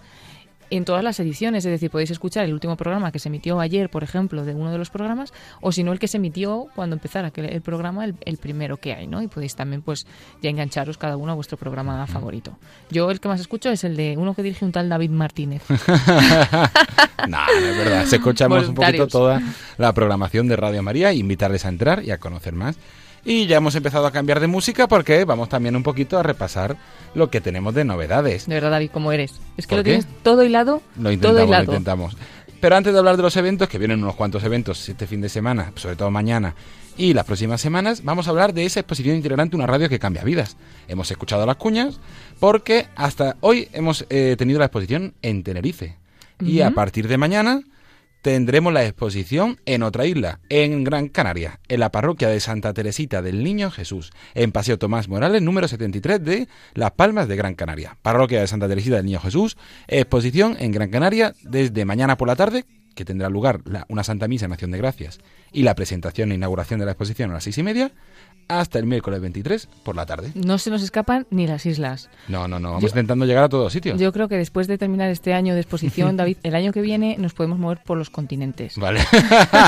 en 0.70 0.84
todas 0.84 1.04
las 1.04 1.18
ediciones, 1.20 1.64
es 1.64 1.70
decir, 1.70 1.90
podéis 1.90 2.10
escuchar 2.10 2.44
el 2.44 2.52
último 2.52 2.76
programa 2.76 3.12
que 3.12 3.18
se 3.18 3.28
emitió 3.28 3.60
ayer, 3.60 3.90
por 3.90 4.02
ejemplo, 4.02 4.44
de 4.44 4.54
uno 4.54 4.70
de 4.70 4.78
los 4.78 4.90
programas, 4.90 5.32
o 5.60 5.72
si 5.72 5.84
no 5.84 5.92
el 5.92 5.98
que 5.98 6.08
se 6.08 6.16
emitió 6.16 6.68
cuando 6.74 6.94
empezara 6.94 7.32
el 7.34 7.60
programa, 7.62 8.04
el, 8.04 8.36
primero 8.38 8.76
que 8.76 8.94
hay, 8.94 9.06
¿no? 9.06 9.22
Y 9.22 9.28
podéis 9.28 9.54
también, 9.56 9.82
pues, 9.82 10.06
ya 10.42 10.50
engancharos 10.50 10.98
cada 10.98 11.16
uno 11.16 11.32
a 11.32 11.34
vuestro 11.34 11.56
programa 11.56 12.06
favorito. 12.06 12.56
Yo 12.90 13.10
el 13.10 13.20
que 13.20 13.28
más 13.28 13.40
escucho 13.40 13.70
es 13.70 13.84
el 13.84 13.96
de 13.96 14.16
uno 14.16 14.34
que 14.34 14.42
dirige 14.42 14.64
un 14.64 14.72
tal 14.72 14.88
David 14.88 15.10
Martínez. 15.10 15.62
no, 15.68 17.38
es 17.58 17.76
verdad. 17.76 18.04
Se 18.06 18.16
escuchamos 18.16 18.68
un 18.68 18.74
poquito 18.74 19.06
toda 19.06 19.40
la 19.78 19.92
programación 19.92 20.48
de 20.48 20.56
Radio 20.56 20.82
María, 20.82 21.12
invitarles 21.12 21.64
a 21.64 21.68
entrar 21.68 22.04
y 22.04 22.10
a 22.10 22.18
conocer 22.18 22.54
más 22.54 22.76
y 23.24 23.46
ya 23.46 23.56
hemos 23.56 23.74
empezado 23.74 24.06
a 24.06 24.12
cambiar 24.12 24.40
de 24.40 24.46
música 24.46 24.86
porque 24.86 25.24
vamos 25.24 25.48
también 25.48 25.76
un 25.76 25.82
poquito 25.82 26.18
a 26.18 26.22
repasar 26.22 26.76
lo 27.14 27.30
que 27.30 27.40
tenemos 27.40 27.74
de 27.74 27.84
novedades. 27.84 28.46
De 28.46 28.54
verdad, 28.54 28.70
David, 28.70 28.90
¿cómo 28.92 29.12
eres? 29.12 29.40
Es 29.56 29.66
que 29.66 29.76
lo 29.76 29.82
tienes 29.82 30.06
todo 30.22 30.44
hilado. 30.44 30.82
Lo 30.98 31.10
intentamos, 31.10 31.46
todo 31.46 31.56
lo 31.56 31.62
intentamos. 31.62 32.16
Pero 32.60 32.76
antes 32.76 32.92
de 32.92 32.98
hablar 32.98 33.16
de 33.16 33.22
los 33.22 33.36
eventos, 33.36 33.68
que 33.68 33.78
vienen 33.78 34.02
unos 34.02 34.14
cuantos 34.14 34.42
eventos 34.42 34.88
este 34.88 35.06
fin 35.06 35.20
de 35.20 35.28
semana, 35.28 35.72
sobre 35.74 35.96
todo 35.96 36.10
mañana 36.10 36.54
y 36.96 37.12
las 37.12 37.24
próximas 37.24 37.60
semanas, 37.60 38.04
vamos 38.04 38.26
a 38.26 38.30
hablar 38.30 38.54
de 38.54 38.64
esa 38.64 38.80
exposición 38.80 39.16
itinerante, 39.16 39.56
una 39.56 39.66
radio 39.66 39.88
que 39.88 39.98
cambia 39.98 40.22
vidas. 40.22 40.56
Hemos 40.88 41.10
escuchado 41.10 41.44
las 41.44 41.56
cuñas 41.56 42.00
porque 42.40 42.86
hasta 42.96 43.36
hoy 43.40 43.68
hemos 43.72 44.06
eh, 44.10 44.36
tenido 44.38 44.58
la 44.58 44.66
exposición 44.66 45.14
en 45.22 45.42
Tenerife. 45.42 45.96
Y 46.40 46.62
a 46.62 46.72
partir 46.72 47.06
de 47.06 47.16
mañana 47.16 47.62
tendremos 48.24 48.72
la 48.72 48.86
exposición 48.86 49.60
en 49.66 49.82
otra 49.82 50.06
isla, 50.06 50.40
en 50.48 50.82
Gran 50.82 51.08
Canaria, 51.08 51.60
en 51.68 51.78
la 51.78 51.92
parroquia 51.92 52.30
de 52.30 52.40
Santa 52.40 52.72
Teresita 52.72 53.20
del 53.20 53.44
Niño 53.44 53.70
Jesús, 53.70 54.12
en 54.32 54.50
Paseo 54.50 54.78
Tomás 54.78 55.10
Morales, 55.10 55.42
número 55.42 55.68
73 55.68 56.24
de 56.24 56.48
Las 56.72 56.92
Palmas 56.92 57.28
de 57.28 57.36
Gran 57.36 57.54
Canaria. 57.54 57.98
Parroquia 58.00 58.40
de 58.40 58.46
Santa 58.46 58.66
Teresita 58.66 58.96
del 58.96 59.04
Niño 59.04 59.20
Jesús, 59.20 59.58
exposición 59.88 60.56
en 60.58 60.72
Gran 60.72 60.88
Canaria 60.88 61.34
desde 61.42 61.84
mañana 61.84 62.16
por 62.16 62.26
la 62.26 62.34
tarde, 62.34 62.64
que 62.94 63.04
tendrá 63.04 63.28
lugar 63.28 63.60
una 63.88 64.04
Santa 64.04 64.26
Misa 64.26 64.46
en 64.46 64.52
Acción 64.52 64.70
de 64.70 64.78
Gracias 64.78 65.18
y 65.52 65.62
la 65.62 65.74
presentación 65.74 66.32
e 66.32 66.36
inauguración 66.36 66.80
de 66.80 66.86
la 66.86 66.92
exposición 66.92 67.30
a 67.30 67.34
las 67.34 67.44
seis 67.44 67.58
y 67.58 67.62
media, 67.62 67.92
hasta 68.49 68.78
el 68.78 68.86
miércoles 68.86 69.20
23 69.20 69.68
por 69.82 69.97
la 69.97 70.07
tarde. 70.07 70.30
No 70.34 70.59
se 70.59 70.70
nos 70.70 70.82
escapan 70.82 71.26
ni 71.30 71.47
las 71.47 71.66
islas. 71.66 72.11
No, 72.28 72.49
no, 72.49 72.59
no, 72.59 72.72
vamos 72.72 72.90
intentando 72.90 73.24
llegar 73.26 73.45
a 73.45 73.49
todos 73.49 73.72
sitios. 73.72 73.99
Yo 74.01 74.12
creo 74.12 74.28
que 74.28 74.36
después 74.36 74.66
de 74.66 74.78
terminar 74.78 75.11
este 75.11 75.34
año 75.34 75.55
de 75.55 75.61
exposición, 75.61 76.16
David, 76.16 76.38
el 76.42 76.55
año 76.55 76.72
que 76.72 76.80
viene 76.80 77.16
nos 77.18 77.34
podemos 77.34 77.59
mover 77.59 77.80
por 77.84 77.99
los 77.99 78.11
continentes. 78.11 78.76
Vale. 78.78 79.01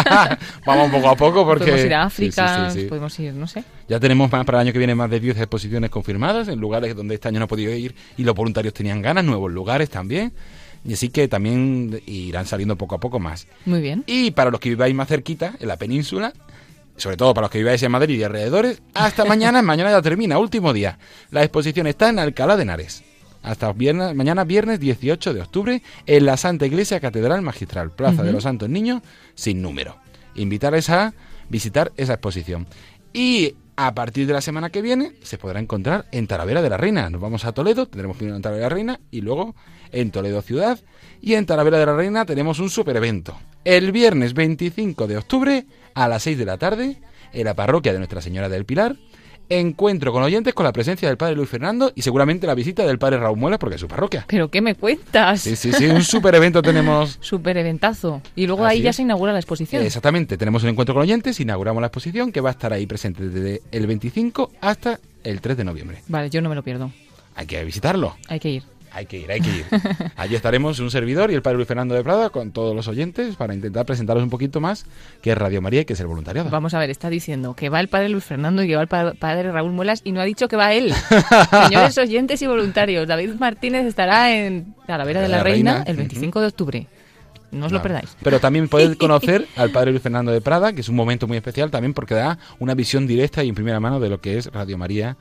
vamos 0.66 0.90
poco 0.90 1.08
a 1.08 1.16
poco 1.16 1.44
porque... 1.44 1.64
Podemos 1.64 1.86
ir 1.86 1.94
a 1.94 2.02
África, 2.04 2.72
podemos 2.88 3.18
ir, 3.18 3.34
no 3.34 3.46
sé. 3.46 3.64
Ya 3.88 4.00
tenemos 4.00 4.30
más 4.30 4.44
para 4.44 4.58
el 4.58 4.66
año 4.66 4.72
que 4.72 4.78
viene 4.78 4.94
más 4.94 5.10
de 5.10 5.20
10 5.20 5.36
exposiciones 5.38 5.90
confirmadas 5.90 6.48
en 6.48 6.60
lugares 6.60 6.94
donde 6.96 7.14
este 7.14 7.28
año 7.28 7.38
no 7.38 7.44
ha 7.44 7.48
podido 7.48 7.72
ir 7.72 7.94
y 8.16 8.24
los 8.24 8.34
voluntarios 8.34 8.74
tenían 8.74 9.02
ganas, 9.02 9.24
nuevos 9.24 9.52
lugares 9.52 9.90
también. 9.90 10.32
Y 10.84 10.92
así 10.92 11.08
que 11.08 11.26
también 11.26 12.00
irán 12.06 12.46
saliendo 12.46 12.76
poco 12.76 12.94
a 12.94 13.00
poco 13.00 13.18
más. 13.18 13.48
Muy 13.64 13.80
bien. 13.80 14.04
Y 14.06 14.30
para 14.30 14.50
los 14.50 14.60
que 14.60 14.68
viváis 14.68 14.94
más 14.94 15.08
cerquita, 15.08 15.54
en 15.58 15.66
la 15.66 15.76
península, 15.76 16.32
sobre 16.96 17.16
todo 17.16 17.34
para 17.34 17.46
los 17.46 17.50
que 17.50 17.58
viváis 17.58 17.82
en 17.82 17.92
Madrid 17.92 18.18
y 18.18 18.24
alrededores, 18.24 18.82
hasta 18.94 19.24
mañana, 19.24 19.62
mañana 19.62 19.90
ya 19.90 20.02
termina, 20.02 20.38
último 20.38 20.72
día. 20.72 20.98
La 21.30 21.42
exposición 21.42 21.86
está 21.86 22.08
en 22.08 22.18
Alcalá 22.18 22.56
de 22.56 22.62
Henares. 22.62 23.02
Hasta 23.42 23.72
viernes, 23.72 24.14
mañana 24.14 24.44
viernes 24.44 24.80
18 24.80 25.32
de 25.32 25.40
octubre 25.40 25.82
en 26.06 26.26
la 26.26 26.36
Santa 26.36 26.66
Iglesia 26.66 26.98
Catedral 26.98 27.42
Magistral, 27.42 27.92
Plaza 27.92 28.24
de 28.24 28.32
los 28.32 28.42
Santos 28.42 28.68
Niños, 28.68 29.02
sin 29.36 29.62
número. 29.62 29.98
Invitarles 30.34 30.90
a 30.90 31.14
visitar 31.48 31.92
esa 31.96 32.14
exposición. 32.14 32.66
Y 33.12 33.54
a 33.76 33.94
partir 33.94 34.26
de 34.26 34.32
la 34.32 34.40
semana 34.40 34.70
que 34.70 34.82
viene 34.82 35.12
se 35.22 35.38
podrá 35.38 35.60
encontrar 35.60 36.06
en 36.10 36.26
Talavera 36.26 36.62
de 36.62 36.70
la 36.70 36.76
Reina. 36.76 37.08
Nos 37.08 37.20
vamos 37.20 37.44
a 37.44 37.52
Toledo, 37.52 37.86
tendremos 37.86 38.16
primero 38.16 38.36
en 38.36 38.42
Talavera 38.42 38.64
de 38.64 38.70
la 38.70 38.74
Reina 38.74 39.00
y 39.10 39.20
luego 39.20 39.54
en 39.92 40.10
Toledo 40.10 40.42
Ciudad. 40.42 40.80
Y 41.20 41.34
en 41.34 41.46
Talavera 41.46 41.78
de 41.78 41.86
la 41.86 41.94
Reina 41.94 42.24
tenemos 42.24 42.58
un 42.58 42.70
super 42.70 42.96
evento. 42.96 43.38
El 43.64 43.92
viernes 43.92 44.34
25 44.34 45.06
de 45.06 45.18
octubre 45.18 45.66
a 45.96 46.06
las 46.08 46.22
6 46.22 46.38
de 46.38 46.44
la 46.44 46.58
tarde 46.58 46.98
en 47.32 47.44
la 47.44 47.54
parroquia 47.54 47.92
de 47.92 47.98
Nuestra 47.98 48.20
Señora 48.20 48.48
del 48.48 48.64
Pilar 48.64 48.96
encuentro 49.48 50.12
con 50.12 50.22
oyentes 50.22 50.54
con 50.54 50.64
la 50.64 50.72
presencia 50.72 51.08
del 51.08 51.16
padre 51.16 51.36
Luis 51.36 51.48
Fernando 51.48 51.92
y 51.94 52.02
seguramente 52.02 52.46
la 52.46 52.54
visita 52.54 52.84
del 52.84 52.98
padre 52.98 53.18
Raúl 53.18 53.38
Muelas 53.38 53.58
porque 53.58 53.76
es 53.76 53.80
su 53.80 53.88
parroquia. 53.88 54.24
¿Pero 54.28 54.50
qué 54.50 54.60
me 54.60 54.74
cuentas? 54.74 55.40
Sí, 55.40 55.56
sí, 55.56 55.72
sí, 55.72 55.86
un 55.86 56.02
super 56.02 56.34
evento 56.34 56.62
tenemos. 56.62 57.18
super 57.20 57.56
eventazo. 57.56 58.22
Y 58.34 58.46
luego 58.46 58.64
ahí 58.64 58.82
ya 58.82 58.92
se 58.92 59.02
inaugura 59.02 59.32
la 59.32 59.38
exposición. 59.38 59.84
Exactamente, 59.84 60.36
tenemos 60.36 60.62
un 60.62 60.70
encuentro 60.70 60.94
con 60.94 61.02
oyentes, 61.02 61.38
inauguramos 61.40 61.80
la 61.80 61.86
exposición 61.86 62.32
que 62.32 62.40
va 62.40 62.50
a 62.50 62.52
estar 62.52 62.72
ahí 62.72 62.86
presente 62.86 63.28
desde 63.28 63.62
el 63.70 63.86
25 63.86 64.52
hasta 64.60 65.00
el 65.22 65.40
3 65.40 65.56
de 65.56 65.64
noviembre. 65.64 66.02
Vale, 66.08 66.30
yo 66.30 66.40
no 66.40 66.48
me 66.48 66.54
lo 66.54 66.62
pierdo. 66.62 66.90
Hay 67.34 67.46
que 67.46 67.62
visitarlo. 67.64 68.16
Hay 68.28 68.40
que 68.40 68.48
ir. 68.48 68.75
Hay 68.92 69.06
que 69.06 69.18
ir, 69.18 69.30
hay 69.30 69.40
que 69.40 69.48
ir. 69.48 69.66
Allí 70.16 70.34
estaremos 70.34 70.78
un 70.78 70.90
servidor 70.90 71.30
y 71.30 71.34
el 71.34 71.42
padre 71.42 71.56
Luis 71.56 71.68
Fernando 71.68 71.94
de 71.94 72.02
Prada 72.02 72.30
con 72.30 72.52
todos 72.52 72.74
los 72.74 72.88
oyentes 72.88 73.36
para 73.36 73.54
intentar 73.54 73.84
presentaros 73.84 74.22
un 74.22 74.30
poquito 74.30 74.60
más 74.60 74.86
que 75.20 75.32
es 75.32 75.38
Radio 75.38 75.60
María 75.60 75.82
y 75.82 75.84
que 75.84 75.92
es 75.92 76.00
el 76.00 76.06
voluntariado. 76.06 76.50
Vamos 76.50 76.74
a 76.74 76.78
ver, 76.78 76.90
está 76.90 77.10
diciendo 77.10 77.54
que 77.54 77.68
va 77.68 77.80
el 77.80 77.88
padre 77.88 78.08
Luis 78.08 78.24
Fernando 78.24 78.62
y 78.62 78.68
que 78.68 78.76
va 78.76 78.82
el 78.82 78.88
padre 78.88 79.52
Raúl 79.52 79.72
Muelas 79.72 80.00
y 80.04 80.12
no 80.12 80.20
ha 80.20 80.24
dicho 80.24 80.48
que 80.48 80.56
va 80.56 80.72
él. 80.72 80.92
Señores 81.64 81.98
oyentes 81.98 82.40
y 82.42 82.46
voluntarios, 82.46 83.06
David 83.06 83.34
Martínez 83.38 83.86
estará 83.86 84.34
en 84.34 84.74
Talavera 84.86 85.20
de 85.20 85.28
la, 85.28 85.42
Reina, 85.42 85.84
el 85.86 85.96
25 85.96 86.40
de 86.40 86.46
octubre. 86.46 86.86
No 87.52 87.66
os 87.66 87.72
lo 87.72 87.82
perdáis. 87.82 88.16
Pero 88.22 88.40
también 88.40 88.68
podéis 88.68 88.96
conocer 88.98 89.46
al 89.56 89.70
padre 89.70 89.90
Luis 89.90 90.02
Fernando 90.02 90.32
de 90.32 90.40
Prada, 90.40 90.72
que 90.72 90.80
es 90.80 90.88
un 90.88 90.96
momento 90.96 91.26
muy 91.26 91.36
especial 91.36 91.70
también 91.70 91.94
porque 91.94 92.14
da 92.14 92.38
una 92.58 92.74
visión 92.74 93.06
directa 93.06 93.44
y 93.44 93.48
en 93.48 93.54
primera 93.54 93.80
mano 93.80 94.00
de 94.00 94.08
lo 94.08 94.20
que 94.20 94.38
es 94.38 94.46
Radio 94.52 94.78
María 94.78 95.16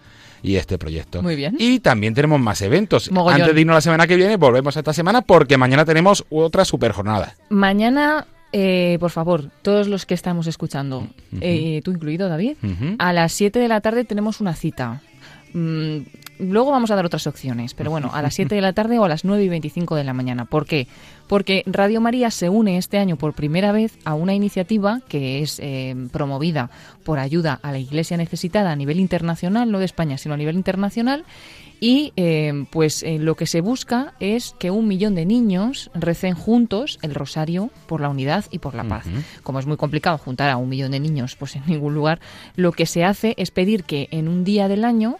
y 0.45 0.57
este 0.57 0.77
proyecto. 0.77 1.21
Muy 1.21 1.35
bien. 1.35 1.55
Y 1.57 1.79
también 1.79 2.13
tenemos 2.13 2.39
más 2.39 2.61
eventos. 2.61 3.09
Antes 3.09 3.55
de 3.55 3.61
irnos 3.61 3.75
la 3.75 3.81
semana 3.81 4.07
que 4.07 4.15
viene, 4.15 4.37
volvemos 4.37 4.75
a 4.77 4.79
esta 4.79 4.93
semana 4.93 5.21
porque 5.21 5.57
mañana 5.57 5.85
tenemos 5.85 6.25
otra 6.29 6.63
super 6.65 6.91
jornada. 6.91 7.35
Mañana 7.49 8.27
eh, 8.51 8.97
por 8.99 9.11
favor, 9.11 9.49
todos 9.63 9.87
los 9.87 10.05
que 10.05 10.13
estamos 10.13 10.47
escuchando, 10.47 11.07
eh, 11.41 11.81
tú 11.83 11.91
incluido, 11.91 12.29
David, 12.29 12.55
a 12.99 13.11
las 13.11 13.33
7 13.33 13.59
de 13.59 13.67
la 13.67 13.81
tarde 13.81 14.05
tenemos 14.05 14.39
una 14.39 14.53
cita. 14.53 15.01
Mm, 15.53 15.97
luego 16.39 16.71
vamos 16.71 16.89
a 16.91 16.95
dar 16.95 17.05
otras 17.05 17.27
opciones, 17.27 17.73
pero 17.73 17.89
bueno, 17.89 18.11
a 18.13 18.21
las 18.21 18.33
7 18.35 18.55
de 18.55 18.61
la 18.61 18.71
tarde 18.71 18.99
o 18.99 19.03
a 19.03 19.09
las 19.09 19.25
9 19.25 19.43
y 19.43 19.49
25 19.49 19.95
de 19.95 20.03
la 20.05 20.13
mañana. 20.13 20.45
¿Por 20.45 20.65
qué? 20.65 20.87
Porque 21.27 21.63
Radio 21.65 22.01
María 22.01 22.29
se 22.31 22.49
une 22.49 22.77
este 22.77 22.97
año 22.97 23.17
por 23.17 23.33
primera 23.33 23.71
vez 23.71 23.97
a 24.05 24.13
una 24.13 24.33
iniciativa 24.33 25.01
que 25.07 25.41
es 25.41 25.59
eh, 25.59 25.95
promovida 26.11 26.69
por 27.03 27.19
ayuda 27.19 27.59
a 27.61 27.71
la 27.71 27.79
Iglesia 27.79 28.17
necesitada 28.17 28.71
a 28.71 28.75
nivel 28.75 28.99
internacional, 28.99 29.71
no 29.71 29.79
de 29.79 29.85
España, 29.85 30.17
sino 30.17 30.35
a 30.35 30.37
nivel 30.37 30.55
internacional. 30.55 31.25
Y 31.79 32.13
eh, 32.15 32.65
pues 32.71 33.03
eh, 33.03 33.19
lo 33.19 33.35
que 33.35 33.47
se 33.47 33.61
busca 33.61 34.13
es 34.19 34.55
que 34.57 34.71
un 34.71 34.87
millón 34.87 35.13
de 35.13 35.25
niños 35.25 35.91
recen 35.93 36.33
juntos 36.33 36.99
el 37.01 37.13
rosario 37.13 37.69
por 37.85 38.01
la 38.01 38.09
unidad 38.09 38.45
y 38.49 38.59
por 38.59 38.75
la 38.75 38.85
paz. 38.85 39.05
Como 39.43 39.59
es 39.59 39.65
muy 39.65 39.75
complicado 39.75 40.17
juntar 40.17 40.49
a 40.49 40.57
un 40.57 40.69
millón 40.69 40.91
de 40.91 40.99
niños 40.99 41.35
pues 41.35 41.55
en 41.55 41.63
ningún 41.67 41.93
lugar, 41.93 42.21
lo 42.55 42.71
que 42.71 42.85
se 42.85 43.03
hace 43.03 43.35
es 43.37 43.51
pedir 43.51 43.83
que 43.83 44.07
en 44.11 44.27
un 44.27 44.43
día 44.43 44.67
del 44.67 44.85
año 44.85 45.17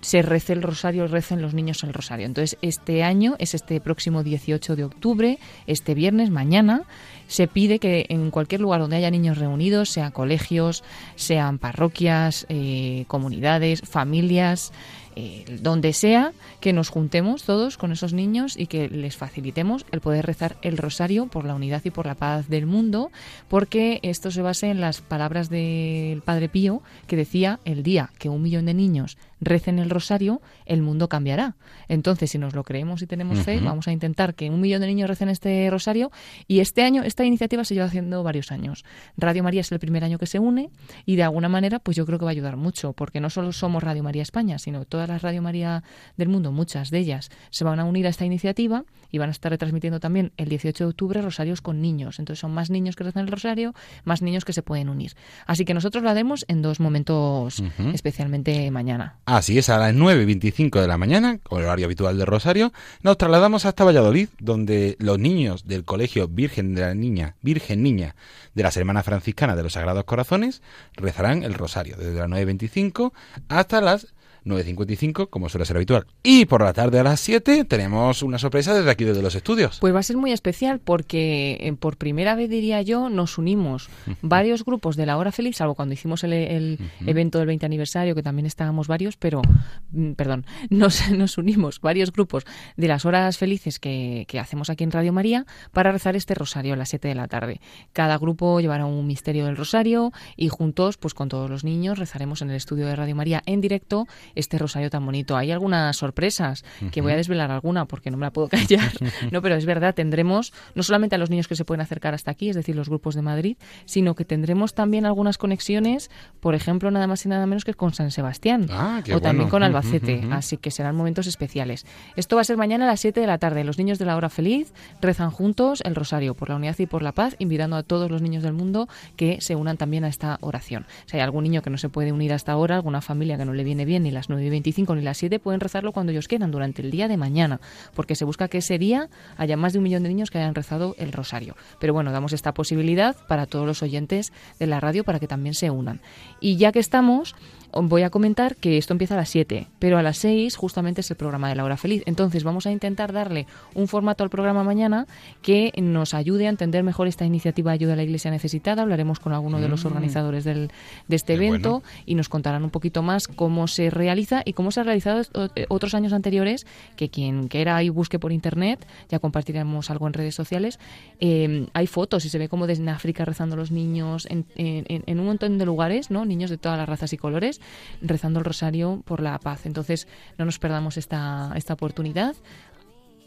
se 0.00 0.22
rece 0.22 0.52
el 0.52 0.62
rosario, 0.62 1.06
recen 1.06 1.42
los 1.42 1.54
niños 1.54 1.82
el 1.82 1.92
rosario. 1.92 2.26
Entonces, 2.26 2.58
este 2.62 3.02
año 3.02 3.36
es 3.38 3.54
este 3.54 3.80
próximo 3.80 4.22
18 4.22 4.76
de 4.76 4.84
octubre, 4.84 5.38
este 5.66 5.94
viernes, 5.94 6.30
mañana, 6.30 6.82
se 7.28 7.48
pide 7.48 7.78
que 7.78 8.06
en 8.08 8.30
cualquier 8.30 8.60
lugar 8.60 8.80
donde 8.80 8.96
haya 8.96 9.10
niños 9.10 9.38
reunidos, 9.38 9.90
sean 9.90 10.12
colegios, 10.12 10.84
sean 11.16 11.58
parroquias, 11.58 12.46
eh, 12.48 13.04
comunidades, 13.08 13.82
familias, 13.82 14.72
eh, 15.16 15.44
donde 15.62 15.94
sea, 15.94 16.32
que 16.60 16.72
nos 16.72 16.90
juntemos 16.90 17.44
todos 17.44 17.78
con 17.78 17.90
esos 17.90 18.12
niños 18.12 18.56
y 18.56 18.66
que 18.66 18.88
les 18.88 19.16
facilitemos 19.16 19.86
el 19.90 20.00
poder 20.00 20.26
rezar 20.26 20.58
el 20.60 20.76
rosario 20.76 21.26
por 21.26 21.46
la 21.46 21.54
unidad 21.54 21.82
y 21.84 21.90
por 21.90 22.04
la 22.06 22.14
paz 22.14 22.48
del 22.48 22.66
mundo, 22.66 23.10
porque 23.48 23.98
esto 24.02 24.30
se 24.30 24.42
basa 24.42 24.68
en 24.68 24.80
las 24.80 25.00
palabras 25.00 25.48
del 25.48 26.22
Padre 26.22 26.48
Pío, 26.48 26.82
que 27.06 27.16
decía, 27.16 27.60
el 27.64 27.82
día 27.82 28.10
que 28.18 28.28
un 28.28 28.42
millón 28.42 28.66
de 28.66 28.74
niños 28.74 29.16
recen 29.40 29.78
el 29.78 29.90
rosario, 29.90 30.40
el 30.64 30.82
mundo 30.82 31.08
cambiará. 31.08 31.56
Entonces, 31.88 32.30
si 32.30 32.38
nos 32.38 32.54
lo 32.54 32.64
creemos 32.64 33.02
y 33.02 33.06
tenemos 33.06 33.40
fe, 33.40 33.60
vamos 33.60 33.86
a 33.88 33.92
intentar 33.92 34.34
que 34.34 34.50
un 34.50 34.60
millón 34.60 34.80
de 34.80 34.86
niños 34.86 35.08
recen 35.08 35.28
este 35.28 35.68
rosario. 35.70 36.10
Y 36.48 36.60
este 36.60 36.82
año, 36.82 37.02
esta 37.02 37.24
iniciativa 37.24 37.64
se 37.64 37.74
lleva 37.74 37.86
haciendo 37.86 38.22
varios 38.22 38.50
años. 38.50 38.84
Radio 39.16 39.42
María 39.42 39.60
es 39.60 39.70
el 39.72 39.78
primer 39.78 40.04
año 40.04 40.18
que 40.18 40.26
se 40.26 40.38
une 40.38 40.70
y 41.04 41.16
de 41.16 41.22
alguna 41.22 41.48
manera, 41.48 41.78
pues 41.78 41.96
yo 41.96 42.06
creo 42.06 42.18
que 42.18 42.24
va 42.24 42.30
a 42.30 42.32
ayudar 42.32 42.56
mucho, 42.56 42.92
porque 42.92 43.20
no 43.20 43.30
solo 43.30 43.52
somos 43.52 43.82
Radio 43.82 44.02
María 44.02 44.22
España, 44.22 44.58
sino 44.58 44.84
todas 44.84 45.05
las 45.08 45.22
Radio 45.22 45.42
María 45.42 45.82
del 46.16 46.28
mundo, 46.28 46.52
muchas 46.52 46.90
de 46.90 46.98
ellas, 46.98 47.30
se 47.50 47.64
van 47.64 47.80
a 47.80 47.84
unir 47.84 48.06
a 48.06 48.10
esta 48.10 48.24
iniciativa 48.24 48.84
y 49.10 49.18
van 49.18 49.28
a 49.28 49.32
estar 49.32 49.50
retransmitiendo 49.50 50.00
también 50.00 50.32
el 50.36 50.48
18 50.48 50.84
de 50.84 50.90
octubre 50.90 51.22
rosarios 51.22 51.60
con 51.60 51.80
niños. 51.80 52.18
Entonces 52.18 52.40
son 52.40 52.52
más 52.52 52.70
niños 52.70 52.96
que 52.96 53.04
rezan 53.04 53.24
el 53.24 53.30
rosario, 53.30 53.74
más 54.04 54.22
niños 54.22 54.44
que 54.44 54.52
se 54.52 54.62
pueden 54.62 54.88
unir. 54.88 55.12
Así 55.46 55.64
que 55.64 55.74
nosotros 55.74 56.02
lo 56.02 56.10
haremos 56.10 56.44
en 56.48 56.62
dos 56.62 56.80
momentos, 56.80 57.62
especialmente 57.92 58.70
mañana. 58.70 59.16
Así 59.26 59.58
es, 59.58 59.68
a 59.68 59.78
las 59.78 59.94
9.25 59.94 60.80
de 60.80 60.88
la 60.88 60.98
mañana, 60.98 61.38
con 61.38 61.60
el 61.60 61.66
horario 61.66 61.86
habitual 61.86 62.18
de 62.18 62.24
Rosario, 62.24 62.72
nos 63.02 63.18
trasladamos 63.18 63.64
hasta 63.64 63.84
Valladolid, 63.84 64.28
donde 64.38 64.96
los 64.98 65.18
niños 65.18 65.66
del 65.66 65.84
Colegio 65.84 66.28
Virgen 66.28 66.74
de 66.74 66.80
la 66.82 66.94
Niña, 66.94 67.36
Virgen 67.42 67.82
Niña 67.82 68.14
de 68.54 68.62
las 68.62 68.76
Hermanas 68.76 69.04
Franciscanas 69.04 69.56
de 69.56 69.62
los 69.62 69.74
Sagrados 69.74 70.04
Corazones 70.04 70.62
rezarán 70.94 71.42
el 71.42 71.54
Rosario 71.54 71.96
desde 71.96 72.18
las 72.18 72.28
9.25 72.28 73.12
hasta 73.48 73.80
las 73.80 74.14
9.55, 74.46 75.28
como 75.28 75.48
suele 75.48 75.66
ser 75.66 75.76
habitual. 75.76 76.06
Y 76.22 76.46
por 76.46 76.62
la 76.62 76.72
tarde 76.72 77.00
a 77.00 77.02
las 77.02 77.20
7 77.20 77.64
tenemos 77.64 78.22
una 78.22 78.38
sorpresa 78.38 78.74
desde 78.74 78.90
aquí, 78.90 79.04
desde 79.04 79.22
los 79.22 79.34
estudios. 79.34 79.78
Pues 79.80 79.94
va 79.94 79.98
a 79.98 80.02
ser 80.04 80.16
muy 80.16 80.32
especial 80.32 80.78
porque 80.78 81.58
eh, 81.60 81.72
por 81.72 81.96
primera 81.96 82.34
vez, 82.34 82.48
diría 82.48 82.80
yo, 82.82 83.08
nos 83.10 83.38
unimos 83.38 83.88
varios 84.22 84.64
grupos 84.64 84.96
de 84.96 85.06
la 85.06 85.16
Hora 85.16 85.32
Feliz, 85.32 85.56
salvo 85.56 85.74
cuando 85.74 85.94
hicimos 85.94 86.22
el, 86.24 86.78
evento 87.06 87.38
del 87.38 87.48
20 87.48 87.66
aniversario, 87.66 88.14
que 88.14 88.22
también 88.22 88.46
estábamos 88.46 88.86
varios, 88.86 89.16
pero, 89.16 89.42
mm, 89.90 90.12
perdón, 90.12 90.46
nos, 90.70 91.10
nos 91.10 91.38
unimos 91.38 91.80
varios 91.80 92.12
grupos 92.12 92.44
de 92.76 92.88
las 92.88 93.04
Horas 93.04 93.38
Felices 93.38 93.78
que, 93.78 94.24
que 94.28 94.38
hacemos 94.38 94.70
aquí 94.70 94.84
en 94.84 94.92
Radio 94.92 95.12
María 95.12 95.44
para 95.72 95.90
rezar 95.90 96.14
este 96.14 96.34
rosario 96.34 96.74
a 96.74 96.76
las 96.76 96.90
7 96.90 97.08
de 97.08 97.14
la 97.14 97.26
tarde. 97.26 97.60
Cada 97.92 98.16
grupo 98.18 98.60
llevará 98.60 98.86
un 98.86 99.06
misterio 99.06 99.46
del 99.46 99.56
rosario 99.56 100.12
y 100.36 100.48
juntos, 100.48 100.98
pues 100.98 101.14
con 101.14 101.28
todos 101.28 101.50
los 101.50 101.64
niños, 101.64 101.98
rezaremos 101.98 102.42
en 102.42 102.50
el 102.50 102.56
estudio 102.56 102.86
de 102.86 102.94
Radio 102.94 103.16
María 103.16 103.42
en 103.46 103.60
directo 103.60 104.06
este 104.36 104.58
rosario 104.58 104.90
tan 104.90 105.04
bonito. 105.04 105.36
Hay 105.36 105.50
algunas 105.50 105.96
sorpresas 105.96 106.64
que 106.92 107.00
voy 107.00 107.12
a 107.12 107.16
desvelar 107.16 107.50
alguna 107.50 107.86
porque 107.86 108.10
no 108.10 108.16
me 108.16 108.26
la 108.26 108.32
puedo 108.32 108.48
callar, 108.50 108.92
no, 109.32 109.42
pero 109.42 109.56
es 109.56 109.66
verdad, 109.66 109.94
tendremos 109.94 110.52
no 110.74 110.82
solamente 110.82 111.16
a 111.16 111.18
los 111.18 111.30
niños 111.30 111.48
que 111.48 111.56
se 111.56 111.64
pueden 111.64 111.80
acercar 111.80 112.14
hasta 112.14 112.30
aquí, 112.30 112.48
es 112.48 112.56
decir, 112.56 112.76
los 112.76 112.88
grupos 112.88 113.14
de 113.14 113.22
Madrid, 113.22 113.56
sino 113.84 114.14
que 114.14 114.24
tendremos 114.24 114.74
también 114.74 115.06
algunas 115.06 115.38
conexiones, 115.38 116.10
por 116.40 116.54
ejemplo, 116.54 116.90
nada 116.90 117.06
más 117.06 117.24
y 117.26 117.28
nada 117.28 117.46
menos 117.46 117.64
que 117.64 117.74
con 117.74 117.92
San 117.92 118.10
Sebastián 118.10 118.66
ah, 118.70 119.02
o 119.12 119.20
también 119.20 119.48
con 119.48 119.62
Albacete, 119.62 120.22
así 120.30 120.56
que 120.56 120.70
serán 120.70 120.94
momentos 120.94 121.26
especiales. 121.26 121.86
Esto 122.14 122.36
va 122.36 122.42
a 122.42 122.44
ser 122.44 122.56
mañana 122.56 122.84
a 122.84 122.88
las 122.88 123.00
7 123.00 123.20
de 123.20 123.26
la 123.26 123.38
tarde. 123.38 123.64
Los 123.64 123.78
niños 123.78 123.98
de 123.98 124.04
la 124.04 124.16
hora 124.16 124.28
feliz 124.28 124.72
rezan 125.00 125.30
juntos 125.30 125.82
el 125.84 125.94
rosario 125.94 126.34
por 126.34 126.50
la 126.50 126.56
unidad 126.56 126.78
y 126.78 126.86
por 126.86 127.02
la 127.02 127.12
paz, 127.12 127.36
invitando 127.38 127.76
a 127.76 127.82
todos 127.82 128.10
los 128.10 128.22
niños 128.22 128.42
del 128.42 128.52
mundo 128.52 128.88
que 129.16 129.40
se 129.40 129.56
unan 129.56 129.76
también 129.76 130.04
a 130.04 130.08
esta 130.08 130.38
oración. 130.40 130.86
Si 131.06 131.16
hay 131.16 131.22
algún 131.22 131.44
niño 131.44 131.62
que 131.62 131.70
no 131.70 131.78
se 131.78 131.88
puede 131.88 132.12
unir 132.12 132.32
hasta 132.32 132.52
ahora, 132.52 132.76
alguna 132.76 133.00
familia 133.00 133.38
que 133.38 133.44
no 133.44 133.54
le 133.54 133.64
viene 133.64 133.84
bien 133.84 134.02
ni 134.02 134.10
las 134.10 134.25
9 134.28 134.44
y 134.44 134.50
25 134.50 134.94
ni 134.94 135.02
las 135.02 135.18
7, 135.18 135.38
pueden 135.38 135.60
rezarlo 135.60 135.92
cuando 135.92 136.12
ellos 136.12 136.28
quieran, 136.28 136.50
durante 136.50 136.82
el 136.82 136.90
día 136.90 137.08
de 137.08 137.16
mañana, 137.16 137.60
porque 137.94 138.14
se 138.14 138.24
busca 138.24 138.48
que 138.48 138.58
ese 138.58 138.78
día 138.78 139.08
haya 139.36 139.56
más 139.56 139.72
de 139.72 139.78
un 139.78 139.84
millón 139.84 140.02
de 140.02 140.08
niños 140.08 140.30
que 140.30 140.38
hayan 140.38 140.54
rezado 140.54 140.94
el 140.98 141.12
rosario. 141.12 141.56
Pero 141.80 141.92
bueno, 141.92 142.12
damos 142.12 142.32
esta 142.32 142.52
posibilidad 142.52 143.16
para 143.28 143.46
todos 143.46 143.66
los 143.66 143.82
oyentes 143.82 144.32
de 144.58 144.66
la 144.66 144.80
radio 144.80 145.04
para 145.04 145.20
que 145.20 145.26
también 145.26 145.54
se 145.54 145.70
unan. 145.70 146.00
Y 146.40 146.56
ya 146.56 146.72
que 146.72 146.78
estamos, 146.78 147.34
voy 147.82 148.02
a 148.02 148.10
comentar 148.10 148.56
que 148.56 148.78
esto 148.78 148.94
empieza 148.94 149.14
a 149.14 149.18
las 149.18 149.28
7, 149.28 149.68
pero 149.78 149.98
a 149.98 150.02
las 150.02 150.18
6 150.18 150.56
justamente 150.56 151.00
es 151.00 151.10
el 151.10 151.16
programa 151.16 151.48
de 151.48 151.54
la 151.54 151.64
hora 151.64 151.76
feliz. 151.76 152.02
Entonces 152.06 152.44
vamos 152.44 152.66
a 152.66 152.70
intentar 152.70 153.12
darle 153.12 153.46
un 153.74 153.88
formato 153.88 154.24
al 154.24 154.30
programa 154.30 154.64
mañana 154.64 155.06
que 155.42 155.72
nos 155.76 156.14
ayude 156.14 156.46
a 156.46 156.50
entender 156.50 156.82
mejor 156.82 157.06
esta 157.06 157.24
iniciativa 157.24 157.70
de 157.70 157.74
ayuda 157.74 157.92
a 157.94 157.96
la 157.96 158.02
Iglesia 158.02 158.30
necesitada. 158.30 158.82
Hablaremos 158.82 159.20
con 159.20 159.32
alguno 159.32 159.60
de 159.60 159.68
los 159.68 159.84
mm. 159.84 159.88
organizadores 159.88 160.44
del, 160.44 160.70
de 161.08 161.16
este 161.16 161.34
evento 161.34 161.82
y 162.04 162.14
nos 162.14 162.28
contarán 162.28 162.64
un 162.64 162.70
poquito 162.70 163.02
más 163.02 163.28
cómo 163.28 163.68
se 163.68 163.90
realiza 163.90 164.42
y 164.44 164.52
cómo 164.52 164.70
se 164.70 164.80
ha 164.80 164.82
realizado 164.84 165.22
eh, 165.54 165.66
otros 165.68 165.94
años 165.94 166.12
anteriores, 166.12 166.66
que 166.96 167.08
quien 167.08 167.48
quiera 167.48 167.82
y 167.82 167.88
busque 167.88 168.18
por 168.18 168.32
internet, 168.32 168.86
ya 169.08 169.18
compartiremos 169.18 169.90
algo 169.90 170.06
en 170.06 170.12
redes 170.12 170.34
sociales, 170.34 170.78
eh, 171.20 171.66
hay 171.72 171.86
fotos 171.86 172.24
y 172.24 172.28
se 172.28 172.38
ve 172.38 172.48
como 172.48 172.66
desde 172.66 172.88
África 172.90 173.24
rezando 173.24 173.56
los 173.56 173.70
niños 173.70 174.26
en, 174.30 174.46
en 174.56 175.20
un 175.20 175.26
montón 175.26 175.58
de 175.58 175.66
lugares, 175.66 176.10
¿no? 176.10 176.24
niños 176.24 176.50
de 176.50 176.58
todas 176.58 176.78
las 176.78 176.88
razas 176.88 177.12
y 177.12 177.16
colores 177.16 177.60
rezando 178.00 178.38
el 178.38 178.44
rosario 178.44 179.02
por 179.04 179.20
la 179.20 179.38
paz. 179.38 179.66
Entonces, 179.66 180.08
no 180.38 180.44
nos 180.44 180.58
perdamos 180.58 180.96
esta, 180.96 181.52
esta 181.56 181.74
oportunidad. 181.74 182.34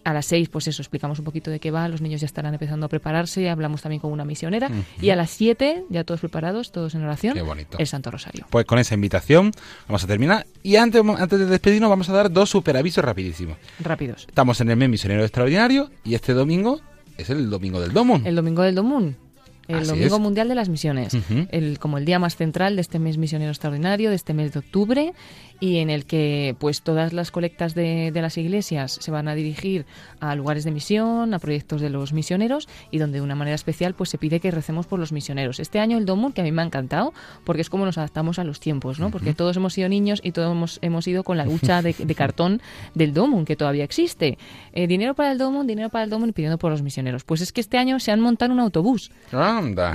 A 0.06 0.14
las 0.14 0.28
seis, 0.28 0.48
pues 0.48 0.66
eso, 0.68 0.82
explicamos 0.82 1.20
un 1.20 1.26
poquito 1.26 1.52
de 1.52 1.60
qué 1.60 1.72
va, 1.72 1.88
los 1.90 2.02
niños 2.02 2.22
ya 2.22 2.26
estarán 2.26 2.54
empezando 2.54 2.86
a 2.86 2.90
prepararse, 2.90 3.50
hablamos 3.50 3.82
también 3.82 4.00
con 4.00 4.12
una 4.12 4.24
misionera. 4.24 4.70
Y 5.02 5.10
a 5.10 5.16
las 5.16 5.30
siete, 5.30 5.84
ya 5.90 6.06
todos 6.06 6.22
preparados, 6.22 6.72
todos 6.72 6.96
en 6.96 7.04
oración, 7.04 7.38
el 7.78 7.88
Santo 7.88 8.10
Rosario. 8.10 8.48
Pues 8.50 8.66
con 8.66 8.80
esa 8.80 8.96
invitación 8.96 9.52
vamos 9.88 10.04
a 10.04 10.08
terminar. 10.08 10.48
Y 10.64 10.78
antes, 10.78 11.04
antes 11.06 11.40
de 11.40 11.46
despedirnos, 11.46 11.90
vamos 11.90 12.10
a 12.10 12.14
dar 12.14 12.32
dos 12.32 12.50
super 12.50 12.78
avisos 12.78 13.04
rapidísimos. 13.04 13.58
Rápidos. 13.82 14.26
Estamos 14.28 14.62
en 14.62 14.72
el 14.72 14.78
mes 14.78 14.90
misionero 14.90 15.22
extraordinario 15.24 15.92
y 16.06 16.16
este 16.16 16.34
domingo 16.34 16.80
es 17.18 17.30
el 17.30 17.50
domingo 17.50 17.82
del 17.82 17.92
Domun. 17.92 18.26
El 18.26 18.36
domingo 18.36 18.64
del 18.64 18.76
Domun 18.76 19.29
el 19.70 19.88
Domingo 19.88 20.20
Mundial 20.20 20.50
de 20.50 20.56
las 20.56 20.68
Misiones, 20.68 21.16
el, 21.52 21.80
como 21.80 21.98
el 21.98 22.06
día 22.06 22.20
más 22.20 22.36
central 22.36 22.76
de 22.76 22.82
este 22.82 23.00
mes 23.00 23.18
misionero 23.18 23.52
extraordinario, 23.52 24.10
de 24.10 24.16
este 24.16 24.34
mes 24.34 24.52
de 24.52 24.60
octubre, 24.60 25.14
y 25.60 25.78
en 25.78 25.90
el 25.90 26.06
que 26.06 26.56
pues 26.60 26.82
todas 26.82 27.14
las 27.14 27.32
colectas 27.32 27.76
de, 27.76 28.12
de, 28.12 28.22
las 28.22 28.38
iglesias 28.38 28.98
se 29.00 29.12
van 29.12 29.28
a 29.28 29.36
dirigir 29.36 29.86
a 30.20 30.36
lugares 30.36 30.64
de 30.64 30.72
misión, 30.72 31.34
a 31.34 31.40
proyectos 31.40 31.82
de 31.82 31.90
los 31.90 32.14
misioneros 32.14 32.68
y 32.92 32.98
donde 32.98 33.20
de 33.20 33.24
una 33.24 33.36
manera 33.36 33.56
especial 33.56 33.94
pues 33.94 34.10
se 34.10 34.18
pide 34.18 34.40
que 34.40 34.52
recemos 34.52 34.88
por 34.88 35.00
los 35.00 35.12
misioneros. 35.12 35.60
Este 35.60 35.80
año 35.80 35.98
el 35.98 36.06
Domun, 36.06 36.32
que 36.32 36.42
a 36.42 36.44
mí 36.44 36.52
me 36.52 36.62
ha 36.62 36.66
encantado, 36.66 37.14
porque 37.44 37.62
es 37.62 37.70
como 37.70 37.86
nos 37.86 37.98
adaptamos 37.98 38.40
a 38.40 38.44
los 38.44 38.60
tiempos, 38.60 39.00
¿no? 39.00 39.12
Porque 39.12 39.34
todos 39.34 39.58
hemos 39.58 39.74
sido 39.74 39.90
niños 39.90 40.22
y 40.24 40.32
todos 40.32 40.52
hemos, 40.52 40.80
hemos 40.82 41.08
ido 41.08 41.24
con 41.24 41.38
la 41.38 41.46
lucha 41.46 41.82
de, 41.82 41.94
cartón 42.16 42.62
del 42.96 43.14
Domun, 43.14 43.46
que 43.46 43.56
todavía 43.56 43.84
existe. 43.84 44.38
Eh, 44.74 44.88
dinero 44.88 45.14
para 45.14 45.32
el 45.32 45.38
Domun, 45.38 45.68
dinero 45.68 45.90
para 45.90 46.04
el 46.04 46.10
Domun 46.10 46.30
y 46.30 46.32
pidiendo 46.32 46.58
por 46.58 46.72
los 46.72 46.82
misioneros. 46.82 47.24
Pues 47.24 47.42
es 47.42 47.52
que 47.52 47.62
este 47.62 47.78
año 47.78 48.00
se 48.00 48.12
han 48.12 48.20
montado 48.20 48.54
un 48.54 48.60
autobús. 48.60 49.12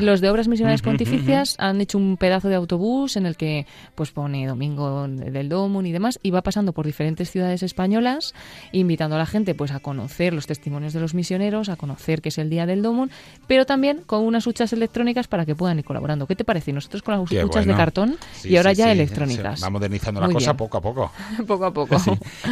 Los 0.01 0.21
de 0.21 0.31
Obras 0.31 0.49
Misionales 0.49 0.83
Pontificias 0.83 1.57
han 1.59 1.81
hecho 1.81 1.99
un 1.99 2.17
pedazo 2.17 2.49
de 2.49 2.55
autobús 2.55 3.17
en 3.17 3.27
el 3.27 3.37
que 3.37 3.67
pues 3.95 4.11
pone 4.11 4.47
Domingo 4.47 5.07
del 5.09 5.49
Domun 5.55 5.87
y 5.87 5.93
demás, 5.93 6.19
y 6.23 6.31
va 6.31 6.43
pasando 6.43 6.73
por 6.73 6.85
diferentes 6.85 7.31
ciudades 7.31 7.63
españolas, 7.63 8.35
invitando 8.73 9.17
a 9.17 9.19
la 9.19 9.27
gente 9.27 9.55
pues 9.55 9.71
a 9.71 9.79
conocer 9.79 10.33
los 10.35 10.47
testimonios 10.47 10.93
de 10.93 11.01
los 11.01 11.15
misioneros, 11.15 11.69
a 11.69 11.77
conocer 11.77 12.21
qué 12.21 12.31
es 12.31 12.39
el 12.39 12.51
Día 12.51 12.67
del 12.67 12.83
Domun, 12.83 13.11
pero 13.47 13.67
también 13.67 14.03
con 14.05 14.25
unas 14.25 14.47
huchas 14.47 14.73
electrónicas 14.73 15.29
para 15.29 15.47
que 15.47 15.55
puedan 15.55 15.79
ir 15.79 15.85
colaborando. 15.85 16.27
¿Qué 16.27 16.37
te 16.37 16.45
parece? 16.45 16.73
Nosotros 16.73 17.03
con 17.03 17.15
las 17.15 17.31
huchas 17.31 17.67
de 17.67 17.75
cartón 17.75 18.17
y 18.43 18.57
ahora 18.57 18.73
ya 18.73 18.91
electrónicas. 18.91 19.63
Va 19.63 19.71
modernizando 19.71 20.21
la 20.21 20.29
cosa 20.29 20.57
poco 20.57 20.79
a 20.79 20.81
poco. 20.81 21.13
poco 21.47 21.65
a 21.65 21.73
poco. 21.73 21.97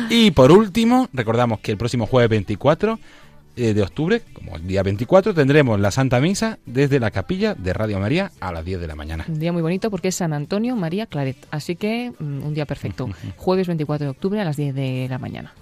Y 0.09 0.31
por 0.31 0.53
último, 0.53 1.09
recordamos 1.13 1.61
que 1.61 1.73
el 1.73 1.79
próximo 1.79 2.07
jueves 2.07 2.31
24 2.31 2.95
eh, 2.95 2.99
de 3.57 3.83
octubre, 3.83 4.23
como 4.33 4.57
el 4.57 4.67
día 4.67 4.83
24, 4.83 5.35
tendremos 5.35 5.79
la 5.79 5.91
Santa 5.91 6.21
Misa 6.21 6.59
desde 6.67 7.01
la 7.01 7.11
capilla 7.11 7.55
de 7.55 7.73
Radio 7.73 7.99
María 8.01 8.33
a 8.41 8.53
las 8.53 8.65
10 8.65 8.81
de 8.81 8.87
la 8.87 8.95
mañana. 8.95 9.25
Un 9.29 9.39
día 9.39 9.53
muy 9.53 9.63
bonito 9.63 9.91
porque 9.91 10.09
es 10.09 10.15
San 10.15 10.33
Antonio 10.33 10.77
María 10.77 11.07
Claret, 11.07 11.37
así 11.51 11.77
que 11.77 12.13
mm, 12.19 12.45
un 12.45 12.55
día 12.55 12.67
perfecto. 12.67 13.09
Jueves 13.37 13.67
24 13.67 14.05
de 14.05 14.11
octubre 14.11 14.41
a 14.41 14.45
las 14.45 14.57
10 14.57 14.75
de 14.75 15.07
la 15.09 15.19
mañana. 15.19 15.53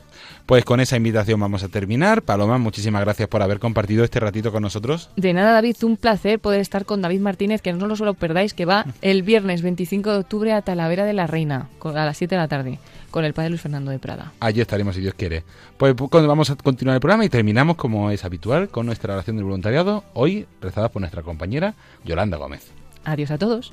Pues 0.47 0.64
con 0.64 0.80
esa 0.80 0.97
invitación 0.97 1.38
vamos 1.38 1.62
a 1.62 1.68
terminar. 1.68 2.22
Paloma, 2.22 2.59
muchísimas 2.59 3.03
gracias 3.03 3.28
por 3.28 3.43
haber 3.43 3.61
compartido 3.61 4.05
este 4.05 4.20
ratito 4.20 4.51
con 4.51 4.62
nosotros. 4.62 5.11
De 5.16 5.32
nada, 5.32 5.53
David, 5.53 5.76
un 5.82 5.97
placer 5.97 6.41
poder 6.41 6.61
estar 6.61 6.84
con 6.84 7.03
David 7.03 7.20
Martínez, 7.20 7.62
que 7.62 7.72
no 7.72 7.86
lo 7.86 7.97
solo 7.97 8.14
perdáis, 8.14 8.53
que 8.55 8.64
va 8.64 8.84
el 9.03 9.22
viernes 9.22 9.62
25 9.62 10.11
de 10.11 10.18
octubre 10.18 10.53
a 10.53 10.62
Talavera 10.62 11.05
de 11.05 11.12
la 11.12 11.26
Reina, 11.26 11.68
a 11.82 12.05
las 12.05 12.16
7 12.16 12.34
de 12.34 12.41
la 12.41 12.49
tarde 12.49 12.78
con 13.11 13.24
el 13.24 13.34
padre 13.34 13.50
Luis 13.50 13.62
Fernando 13.62 13.90
de 13.90 13.98
Prada. 13.98 14.32
Allí 14.40 14.61
estaremos 14.61 14.94
si 14.94 15.00
Dios 15.00 15.14
quiere. 15.14 15.44
Pues, 15.76 15.94
pues 15.94 16.26
vamos 16.26 16.50
a 16.50 16.56
continuar 16.56 16.94
el 16.94 17.00
programa 17.00 17.24
y 17.24 17.28
terminamos 17.28 17.76
como 17.76 18.11
es 18.11 18.24
habitual 18.24 18.68
con 18.68 18.86
nuestra 18.86 19.14
oración 19.14 19.36
del 19.36 19.44
voluntariado, 19.44 20.04
hoy 20.14 20.46
rezada 20.61 20.88
por 20.88 21.00
nuestra 21.00 21.22
compañera 21.22 21.74
Yolanda 22.04 22.36
Gómez. 22.36 22.72
Adiós 23.04 23.30
a 23.30 23.38
todos. 23.38 23.72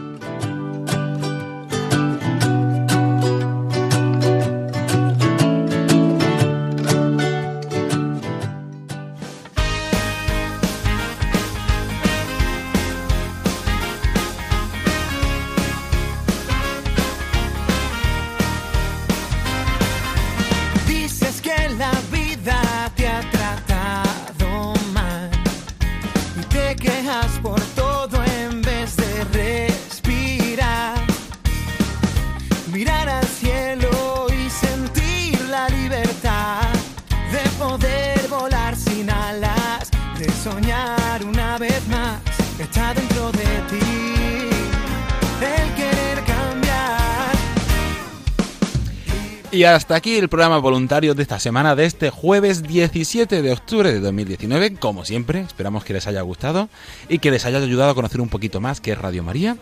Y 49.61 49.63
hasta 49.63 49.93
aquí 49.93 50.17
el 50.17 50.27
programa 50.27 50.57
voluntario 50.57 51.13
de 51.13 51.21
esta 51.21 51.39
semana, 51.39 51.75
de 51.75 51.85
este 51.85 52.09
jueves 52.09 52.63
17 52.63 53.43
de 53.43 53.51
octubre 53.51 53.93
de 53.93 53.99
2019. 53.99 54.73
Como 54.77 55.05
siempre, 55.05 55.41
esperamos 55.41 55.83
que 55.83 55.93
les 55.93 56.07
haya 56.07 56.21
gustado 56.21 56.67
y 57.09 57.19
que 57.19 57.29
les 57.29 57.45
haya 57.45 57.59
ayudado 57.59 57.91
a 57.91 57.93
conocer 57.93 58.21
un 58.21 58.29
poquito 58.29 58.59
más 58.59 58.81
qué 58.81 58.93
es 58.93 58.97
Radio 58.97 59.21
María, 59.21 59.57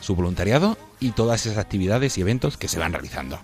su 0.00 0.14
voluntariado 0.16 0.78
y 1.00 1.10
todas 1.10 1.44
esas 1.44 1.58
actividades 1.58 2.16
y 2.16 2.22
eventos 2.22 2.56
que 2.56 2.66
se 2.66 2.78
van 2.78 2.94
realizando. 2.94 3.40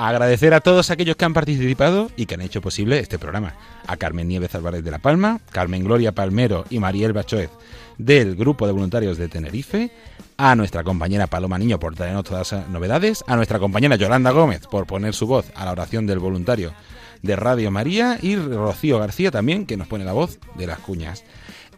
Agradecer 0.00 0.54
a 0.54 0.60
todos 0.60 0.92
aquellos 0.92 1.16
que 1.16 1.24
han 1.24 1.34
participado 1.34 2.08
y 2.14 2.26
que 2.26 2.34
han 2.34 2.40
hecho 2.40 2.60
posible 2.60 3.00
este 3.00 3.18
programa. 3.18 3.54
A 3.84 3.96
Carmen 3.96 4.28
Nieves 4.28 4.54
Álvarez 4.54 4.84
de 4.84 4.92
La 4.92 5.00
Palma, 5.00 5.40
Carmen 5.50 5.82
Gloria 5.82 6.12
Palmero 6.12 6.64
y 6.70 6.78
Mariel 6.78 7.12
Bachoez 7.12 7.50
del 7.96 8.36
Grupo 8.36 8.68
de 8.68 8.72
Voluntarios 8.72 9.18
de 9.18 9.26
Tenerife, 9.26 9.90
a 10.36 10.54
nuestra 10.54 10.84
compañera 10.84 11.26
Paloma 11.26 11.58
Niño 11.58 11.80
por 11.80 11.96
traernos 11.96 12.22
todas 12.22 12.52
las 12.52 12.68
novedades, 12.68 13.24
a 13.26 13.34
nuestra 13.34 13.58
compañera 13.58 13.96
Yolanda 13.96 14.30
Gómez 14.30 14.68
por 14.68 14.86
poner 14.86 15.14
su 15.14 15.26
voz 15.26 15.46
a 15.56 15.64
la 15.64 15.72
oración 15.72 16.06
del 16.06 16.20
voluntario 16.20 16.74
de 17.22 17.34
Radio 17.34 17.72
María 17.72 18.20
y 18.22 18.36
Rocío 18.36 19.00
García 19.00 19.32
también 19.32 19.66
que 19.66 19.76
nos 19.76 19.88
pone 19.88 20.04
la 20.04 20.12
voz 20.12 20.38
de 20.54 20.68
las 20.68 20.78
cuñas. 20.78 21.24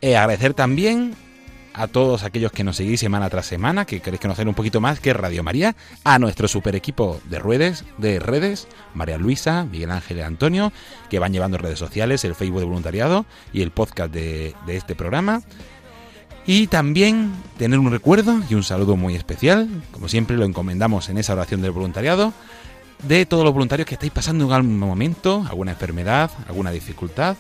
Eh, 0.02 0.18
agradecer 0.18 0.52
también 0.52 1.14
a 1.74 1.86
todos 1.86 2.24
aquellos 2.24 2.52
que 2.52 2.64
nos 2.64 2.76
seguís 2.76 3.00
semana 3.00 3.30
tras 3.30 3.46
semana, 3.46 3.84
que 3.84 4.00
queréis 4.00 4.20
conocer 4.20 4.48
un 4.48 4.54
poquito 4.54 4.80
más 4.80 5.00
que 5.00 5.12
Radio 5.12 5.42
María, 5.42 5.76
a 6.04 6.18
nuestro 6.18 6.48
super 6.48 6.74
equipo 6.74 7.20
de 7.28 7.38
redes, 7.38 7.84
de 7.98 8.18
redes, 8.18 8.68
María 8.94 9.18
Luisa, 9.18 9.64
Miguel 9.64 9.90
Ángel 9.90 10.18
y 10.18 10.22
Antonio, 10.22 10.72
que 11.08 11.18
van 11.18 11.32
llevando 11.32 11.58
redes 11.58 11.78
sociales, 11.78 12.24
el 12.24 12.34
Facebook 12.34 12.60
de 12.60 12.66
voluntariado 12.66 13.26
y 13.52 13.62
el 13.62 13.70
podcast 13.70 14.12
de, 14.12 14.54
de 14.66 14.76
este 14.76 14.94
programa. 14.94 15.42
Y 16.46 16.66
también 16.66 17.32
tener 17.58 17.78
un 17.78 17.90
recuerdo 17.90 18.40
y 18.48 18.54
un 18.54 18.64
saludo 18.64 18.96
muy 18.96 19.14
especial, 19.14 19.68
como 19.92 20.08
siempre 20.08 20.36
lo 20.36 20.44
encomendamos 20.44 21.08
en 21.08 21.18
esa 21.18 21.34
oración 21.34 21.62
del 21.62 21.70
voluntariado, 21.70 22.32
de 23.04 23.26
todos 23.26 23.44
los 23.44 23.52
voluntarios 23.52 23.86
que 23.86 23.94
estáis 23.94 24.12
pasando 24.12 24.46
en 24.46 24.52
algún 24.52 24.78
momento, 24.78 25.44
alguna 25.48 25.72
enfermedad, 25.72 26.30
alguna 26.48 26.70
dificultad, 26.70 27.36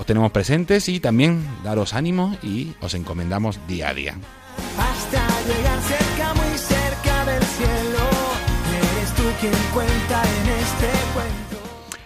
os 0.00 0.06
tenemos 0.06 0.32
presentes 0.32 0.88
y 0.88 0.98
también 0.98 1.46
daros 1.62 1.92
ánimo 1.92 2.34
y 2.42 2.72
os 2.80 2.94
encomendamos 2.94 3.60
día 3.68 3.90
a 3.90 3.94
día. 3.94 4.16
Hasta 4.78 5.26
llegar 5.46 5.78
cerca, 5.82 6.34
muy 6.34 6.58
cerca 6.58 7.24
del 7.26 7.42
cielo. 7.42 8.08
Eres 8.78 9.14
tú 9.14 9.22
quien 9.40 9.52
cuenta 9.74 10.22
en 10.22 10.48
este 10.58 10.86
cuento. 11.12 11.50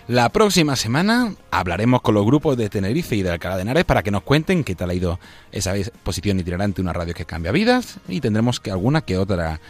La 0.09 0.29
próxima 0.31 0.75
semana 0.75 1.35
hablaremos 1.53 2.03
con 2.03 2.17
los 2.17 2.27
grupos 2.27 2.57
de 2.57 2.69
Tenerife 2.69 3.15
y 3.15 3.23
de 3.23 3.31
Alcalá 3.31 3.55
de 3.55 3.63
Henares 3.63 3.85
para 3.85 4.03
que 4.03 4.11
nos 4.11 4.25
cuenten 4.25 4.65
qué 4.65 4.75
tal 4.75 4.91
ha 4.91 4.95
ido 4.95 5.21
esa 5.53 5.77
exposición 5.77 6.41
itinerante, 6.41 6.81
una 6.81 6.93
radio 6.93 7.15
que 7.15 7.25
cambia 7.25 7.53
vidas, 7.53 7.99
y 8.09 8.21
tendremos 8.21 8.59
que 8.59 8.73
alguna 8.73 9.03
que 9.03 9.19
otra 9.19 9.61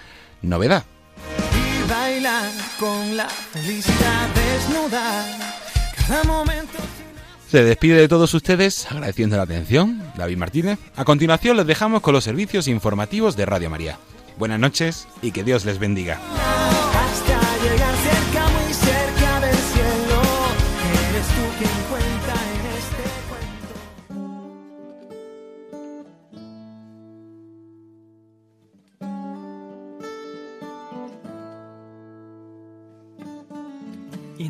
novedad. 0.40 0.84
Y 1.52 1.90
bailar 1.90 2.50
con 2.80 3.18
la 3.18 3.28
felicidad 3.28 4.28
desnuda. 4.34 5.26
Cada 5.94 6.24
momento. 6.24 6.78
Se 7.54 7.62
despide 7.62 8.00
de 8.00 8.08
todos 8.08 8.34
ustedes 8.34 8.90
agradeciendo 8.90 9.36
la 9.36 9.44
atención, 9.44 10.02
David 10.16 10.38
Martínez. 10.38 10.80
A 10.96 11.04
continuación 11.04 11.56
les 11.56 11.68
dejamos 11.68 12.02
con 12.02 12.12
los 12.12 12.24
servicios 12.24 12.66
informativos 12.66 13.36
de 13.36 13.46
Radio 13.46 13.70
María. 13.70 13.96
Buenas 14.36 14.58
noches 14.58 15.06
y 15.22 15.30
que 15.30 15.44
Dios 15.44 15.64
les 15.64 15.78
bendiga. 15.78 16.18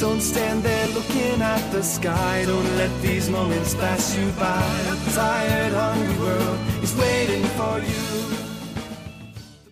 Don't 0.00 0.22
stand 0.22 0.62
there 0.62 0.88
looking 0.88 1.42
at 1.42 1.70
the 1.72 1.82
sky. 1.82 2.44
Don't 2.46 2.76
let 2.78 2.90
these 3.02 3.28
moments 3.28 3.74
pass 3.74 4.16
you 4.16 4.30
by. 4.32 4.64
A 4.92 4.96
tired, 5.12 5.74
hungry 5.74 6.18
world 6.18 6.58
is 6.82 6.96
waiting 6.96 7.44
for 7.58 7.80
you. 7.80 8.49